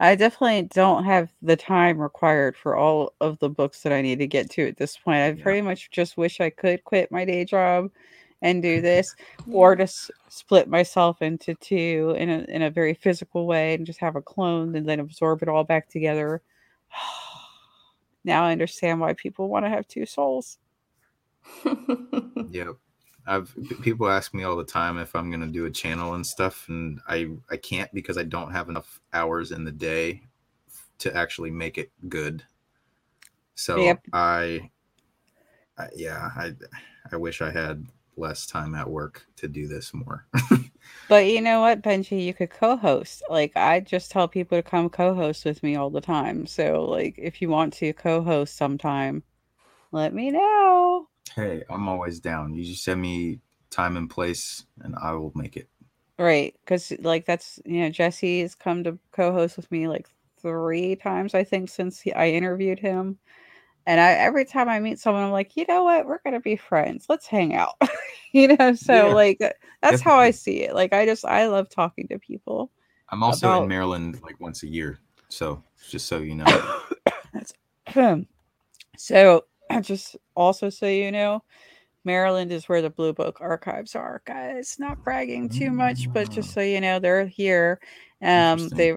[0.00, 4.18] I definitely don't have the time required for all of the books that I need
[4.18, 5.18] to get to at this point.
[5.18, 5.42] I yeah.
[5.42, 7.90] pretty much just wish I could quit my day job
[8.42, 9.14] and do this
[9.50, 14.00] or just split myself into two in a in a very physical way and just
[14.00, 16.42] have a clone and then absorb it all back together.
[18.24, 20.58] now I understand why people want to have two souls.
[22.50, 22.76] yep.
[23.26, 26.66] I've people ask me all the time if I'm gonna do a channel and stuff,
[26.68, 30.22] and I I can't because I don't have enough hours in the day
[30.98, 32.44] to actually make it good.
[33.54, 34.00] So yep.
[34.12, 34.70] I,
[35.78, 36.54] I, yeah, I
[37.12, 40.26] I wish I had less time at work to do this more.
[41.08, 43.22] but you know what, Benji, you could co-host.
[43.28, 46.46] Like I just tell people to come co-host with me all the time.
[46.46, 49.22] So like if you want to co-host sometime,
[49.92, 51.08] let me know.
[51.34, 52.54] Hey, I'm always down.
[52.54, 55.68] You just send me time and place, and I will make it.
[56.18, 60.08] Right, because like that's you know Jesse has come to co-host with me like
[60.40, 63.18] three times I think since he, I interviewed him,
[63.86, 66.56] and I every time I meet someone I'm like, you know what, we're gonna be
[66.56, 67.06] friends.
[67.08, 67.80] Let's hang out.
[68.32, 70.02] you know, so yeah, like that's definitely.
[70.04, 70.74] how I see it.
[70.74, 72.70] Like I just I love talking to people.
[73.10, 73.62] I'm also about...
[73.62, 74.98] in Maryland like once a year,
[75.28, 76.80] so just so you know.
[77.32, 77.54] that's
[78.96, 79.44] so
[79.82, 81.42] just also so you know,
[82.04, 84.76] Maryland is where the Blue Book archives are, guys.
[84.78, 87.80] Not bragging too much, but just so you know, they're here.
[88.22, 88.96] Um, they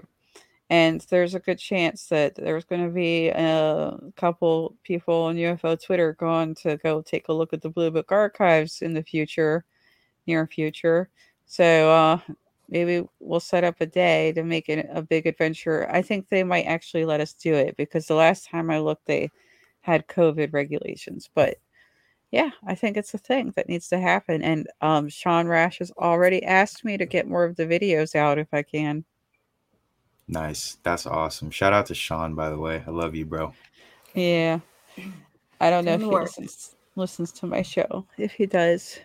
[0.70, 5.82] and there's a good chance that there's going to be a couple people on UFO
[5.82, 9.64] Twitter going to go take a look at the Blue Book archives in the future,
[10.26, 11.08] near future.
[11.46, 12.18] So uh,
[12.68, 15.88] maybe we'll set up a day to make it a big adventure.
[15.90, 19.06] I think they might actually let us do it because the last time I looked,
[19.06, 19.30] they
[19.80, 21.30] had COVID regulations.
[21.34, 21.56] But
[22.30, 24.42] yeah, I think it's a thing that needs to happen.
[24.42, 28.38] And um, Sean Rash has already asked me to get more of the videos out
[28.38, 29.06] if I can.
[30.28, 30.78] Nice.
[30.82, 31.50] That's awesome.
[31.50, 32.82] Shout out to Sean, by the way.
[32.86, 33.54] I love you, bro.
[34.14, 34.60] Yeah.
[35.60, 38.06] I don't know if he listens, listens to my show.
[38.18, 38.98] If he does,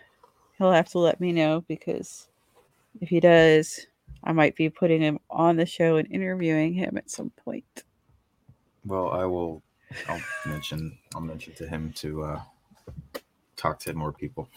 [0.58, 2.28] he'll have to let me know because
[3.02, 3.88] if he does,
[4.24, 7.84] I might be putting him on the show and interviewing him at some point.
[8.86, 9.64] Well, I will
[10.08, 12.42] I'll mention I'll mention to him to uh,
[13.56, 14.50] talk to more people.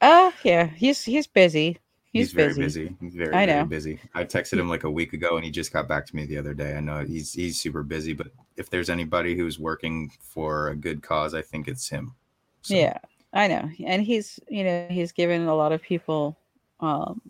[0.00, 1.78] uh yeah, he's he's busy.
[2.14, 2.84] He's, he's very busy.
[2.84, 2.96] busy.
[3.00, 3.52] He's very, I know.
[3.54, 4.00] very busy.
[4.14, 6.38] I texted him like a week ago and he just got back to me the
[6.38, 6.76] other day.
[6.76, 11.02] I know he's he's super busy, but if there's anybody who's working for a good
[11.02, 12.14] cause, I think it's him.
[12.62, 12.74] So.
[12.76, 12.98] Yeah,
[13.32, 13.68] I know.
[13.84, 16.38] And he's you know, he's given a lot of people
[16.78, 17.20] um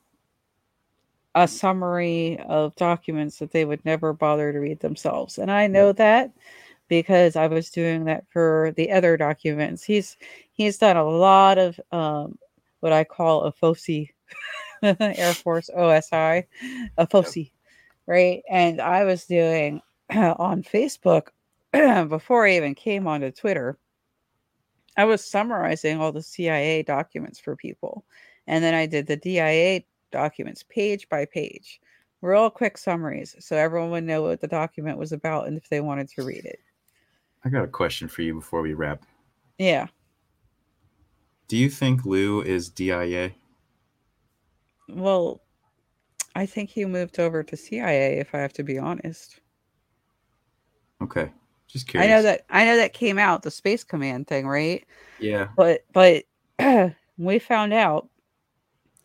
[1.34, 5.38] a summary of documents that they would never bother to read themselves.
[5.38, 6.30] And I know that
[6.88, 9.82] because I was doing that for the other documents.
[9.82, 10.16] He's
[10.52, 12.38] he's done a lot of um,
[12.80, 14.10] what I call a FOSI,
[15.00, 16.44] Air Force OSI,
[16.98, 17.50] a FOSI,
[18.06, 18.42] right?
[18.50, 19.80] And I was doing
[20.10, 21.28] on Facebook
[22.08, 23.78] before I even came onto Twitter.
[24.96, 28.04] I was summarizing all the CIA documents for people,
[28.46, 29.82] and then I did the DIA
[30.12, 31.80] documents page by page
[32.24, 35.80] real quick summaries so everyone would know what the document was about and if they
[35.80, 36.58] wanted to read it.
[37.44, 39.04] I got a question for you before we wrap.
[39.58, 39.88] Yeah.
[41.48, 43.32] Do you think Lou is DIA?
[44.88, 45.42] Well,
[46.34, 49.40] I think he moved over to CIA if I have to be honest.
[51.02, 51.30] Okay.
[51.66, 52.08] Just curious.
[52.08, 54.84] I know that I know that came out the Space Command thing, right?
[55.18, 55.48] Yeah.
[55.56, 56.24] But but
[57.18, 58.08] we found out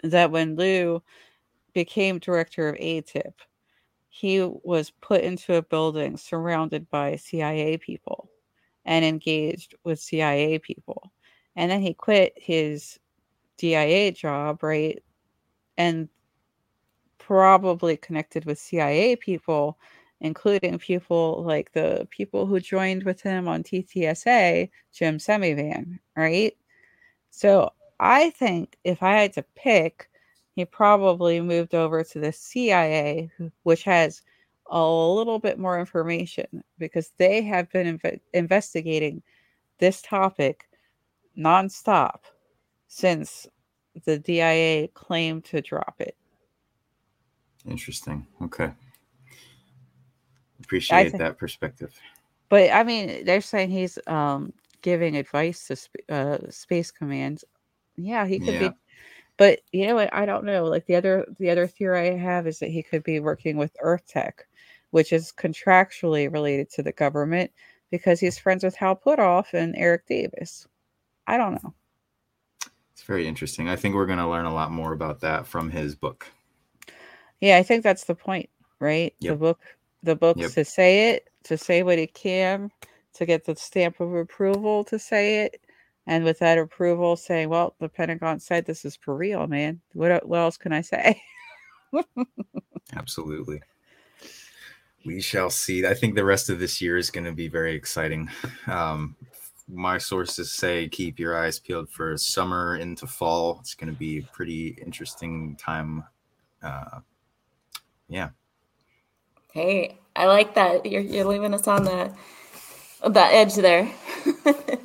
[0.03, 1.01] that when Lou
[1.73, 3.33] became director of AATIP,
[4.09, 8.29] he was put into a building surrounded by CIA people
[8.85, 11.11] and engaged with CIA people.
[11.55, 12.99] and then he quit his
[13.57, 15.01] DIA job, right?
[15.79, 16.09] And
[17.17, 19.77] probably connected with CIA people,
[20.21, 26.57] including people like the people who joined with him on TTSA, Jim Semivan, right?
[27.31, 30.09] So I think if I had to pick,
[30.55, 33.31] he probably moved over to the CIA,
[33.63, 34.21] which has
[34.69, 39.21] a little bit more information because they have been inv- investigating
[39.79, 40.67] this topic
[41.37, 42.21] nonstop
[42.87, 43.47] since
[44.05, 46.15] the DIA claimed to drop it.
[47.65, 48.25] Interesting.
[48.41, 48.71] Okay.
[50.61, 51.93] Appreciate that perspective.
[52.49, 57.43] But I mean, they're saying he's um, giving advice to sp- uh, Space Command.
[57.95, 58.69] Yeah, he could yeah.
[58.69, 58.75] be.
[59.37, 60.13] But you know what?
[60.13, 60.65] I don't know.
[60.65, 63.75] Like the other the other theory I have is that he could be working with
[63.81, 64.45] Earth Tech,
[64.91, 67.51] which is contractually related to the government
[67.91, 70.67] because he's friends with Hal Puthoff and Eric Davis.
[71.27, 71.73] I don't know.
[72.99, 73.69] It's very interesting.
[73.69, 76.29] I think we're going to learn a lot more about that from his book.
[77.39, 78.49] Yeah, I think that's the point,
[78.81, 79.15] right?
[79.21, 79.31] Yep.
[79.31, 79.59] The book,
[80.03, 80.51] the book yep.
[80.51, 82.69] to say it, to say what it can,
[83.13, 85.61] to get the stamp of approval to say it,
[86.07, 89.79] and with that approval, saying, "Well, the Pentagon said this is for real, man.
[89.93, 91.21] What what else can I say?"
[92.93, 93.61] Absolutely.
[95.05, 95.87] We shall see.
[95.87, 98.29] I think the rest of this year is going to be very exciting.
[98.67, 99.15] Um,
[99.71, 103.57] my sources say keep your eyes peeled for summer into fall.
[103.61, 106.03] It's going to be a pretty interesting time.
[106.61, 106.99] Uh,
[108.07, 108.29] yeah.
[109.53, 110.85] Hey, I like that.
[110.85, 112.13] You're you're leaving us on the
[113.07, 113.89] that edge there.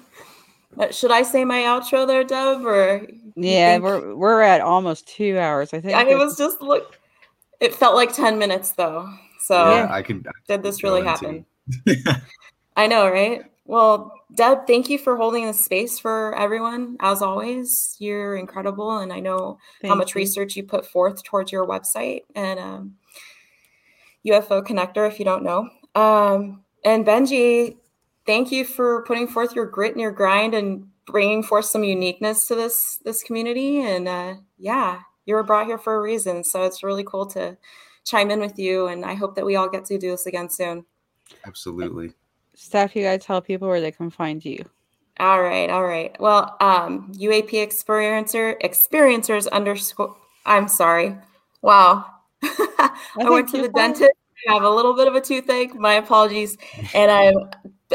[0.90, 2.64] Should I say my outro there, Deb?
[2.64, 3.06] Or
[3.36, 3.84] yeah, think...
[3.84, 5.72] we're we're at almost two hours.
[5.72, 6.98] I think I was just look.
[7.60, 9.08] It felt like ten minutes though.
[9.40, 10.24] So yeah, I can.
[10.48, 11.44] did this really happen?
[12.76, 13.44] I know, right?
[13.66, 16.96] Well, Deb, thank you for holding the space for everyone.
[17.00, 20.18] As always, you're incredible, and I know thank how much you.
[20.20, 22.96] research you put forth towards your website and um,
[24.26, 25.08] UFO Connector.
[25.08, 27.78] If you don't know, um, and Benji,
[28.26, 32.46] thank you for putting forth your grit and your grind and bringing forth some uniqueness
[32.48, 33.80] to this this community.
[33.80, 37.56] And uh, yeah, you were brought here for a reason, so it's really cool to
[38.04, 38.88] chime in with you.
[38.88, 40.84] And I hope that we all get to do this again soon.
[41.46, 42.12] Absolutely.
[42.54, 44.64] Steph, you gotta tell people where they can find you.
[45.20, 46.14] All right, all right.
[46.18, 50.16] Well, um, UAP experiencer experiencers underscore.
[50.44, 51.16] I'm sorry.
[51.62, 52.06] Wow.
[52.42, 52.90] I,
[53.20, 53.92] I went to the fine.
[53.92, 54.12] dentist.
[54.48, 55.74] I have a little bit of a toothache.
[55.74, 56.58] My apologies,
[56.94, 57.34] and I'm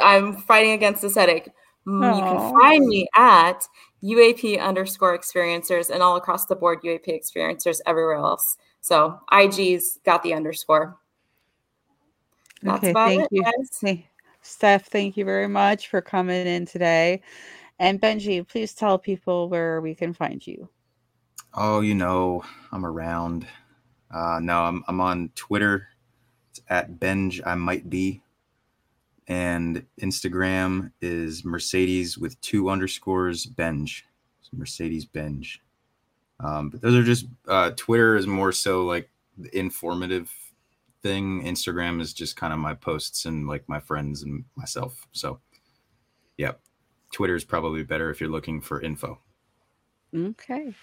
[0.01, 1.49] I'm fighting against this headache.
[1.87, 2.15] Aww.
[2.15, 3.67] You can find me at
[4.03, 8.57] UAP underscore experiencers and all across the board UAP experiencers everywhere else.
[8.81, 10.97] So IG's got the underscore.
[12.63, 13.43] That's okay, thank it, you.
[13.43, 14.05] Guys.
[14.49, 17.21] Steph, thank you very much for coming in today.
[17.77, 20.67] And Benji, please tell people where we can find you.
[21.53, 23.47] Oh, you know, I'm around.
[24.11, 25.87] Uh, no, I'm I'm on Twitter.
[26.49, 28.21] It's at Benj I might be.
[29.27, 34.05] And Instagram is Mercedes with two underscores Benj.
[34.41, 35.61] So Mercedes Benj.
[36.39, 39.09] Um, but those are just uh, Twitter is more so like
[39.53, 40.33] informative
[41.01, 41.43] thing.
[41.43, 45.07] Instagram is just kind of my posts and like my friends and myself.
[45.11, 45.39] So,
[46.37, 46.53] yeah,
[47.11, 49.19] Twitter is probably better if you're looking for info.
[50.15, 50.73] Okay.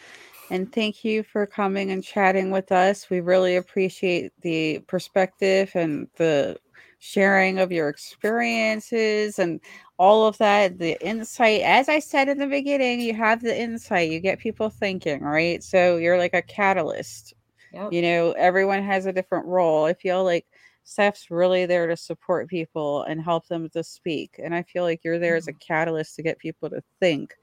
[0.51, 3.11] And thank you for coming and chatting with us.
[3.11, 6.59] We really appreciate the perspective and the
[6.99, 9.61] sharing of your experiences and
[9.99, 11.63] all of that, the insight.
[11.63, 15.63] As I said in the beginning, you have the insight, you get people thinking, right?
[15.63, 17.35] So you're like a catalyst
[17.77, 17.93] Yep.
[17.93, 19.85] You know, everyone has a different role.
[19.85, 20.47] I feel like
[20.85, 24.41] Steph's really there to support people and help them to speak.
[24.43, 25.39] And I feel like you're there mm-hmm.
[25.39, 25.75] as a mm-hmm.
[25.75, 27.35] catalyst to get people to think.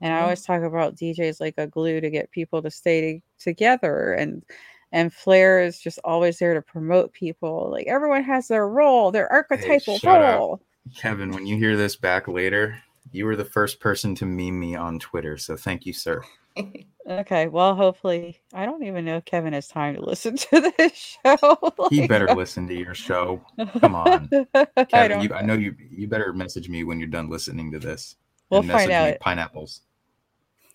[0.00, 0.20] And mm-hmm.
[0.20, 4.12] I always talk about DJs like a glue to get people to stay together.
[4.12, 4.44] And
[4.92, 7.68] and Flair is just always there to promote people.
[7.70, 10.54] Like everyone has their role, their archetypal hey, role.
[10.54, 10.60] Up.
[10.96, 12.80] Kevin, when you hear this back later,
[13.12, 15.36] you were the first person to meme me on Twitter.
[15.36, 16.22] So thank you, sir.
[17.08, 21.16] Okay, well, hopefully, I don't even know if Kevin has time to listen to this
[21.24, 21.58] show.
[21.78, 23.40] like, he better uh listen to your show.
[23.80, 24.28] Come on,
[24.88, 25.18] Kevin.
[25.18, 25.74] I, you, I know you.
[25.90, 28.16] You better message me when you're done listening to this.
[28.50, 29.18] We'll find out.
[29.18, 29.80] pineapples.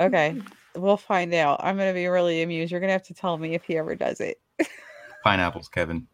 [0.02, 0.42] Okay,
[0.76, 1.62] we'll find out.
[1.64, 2.72] I'm gonna be really amused.
[2.72, 4.42] You're gonna have to tell me if he ever does it.
[5.24, 6.08] pineapples, Kevin.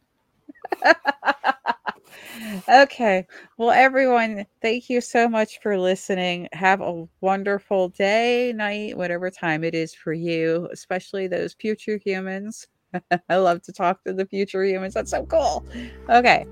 [2.69, 3.25] Okay.
[3.57, 6.47] Well, everyone, thank you so much for listening.
[6.53, 12.67] Have a wonderful day, night, whatever time it is for you, especially those future humans.
[13.29, 14.93] I love to talk to the future humans.
[14.93, 15.65] That's so cool.
[16.09, 16.45] Okay.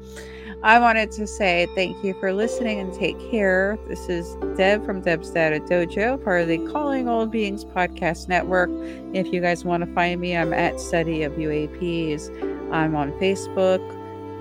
[0.62, 3.78] I wanted to say thank you for listening and take care.
[3.88, 8.70] This is Deb from Deb's Data Dojo, part of the Calling All Beings podcast network.
[9.14, 12.30] If you guys want to find me, I'm at Study of UAPs.
[12.74, 13.80] I'm on Facebook,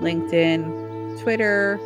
[0.01, 0.78] LinkedIn,
[1.17, 1.79] Twitter,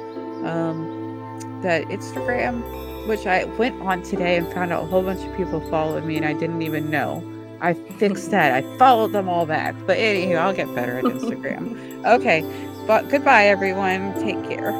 [0.46, 5.36] um, that Instagram, which I went on today and found out a whole bunch of
[5.38, 7.24] people followed me and I didn't even know.
[7.62, 8.52] I fixed that.
[8.52, 9.74] I followed them all back.
[9.88, 12.06] But anywho, I'll get better at Instagram.
[12.06, 12.44] okay.
[12.86, 14.14] But goodbye, everyone.
[14.16, 14.74] Take care.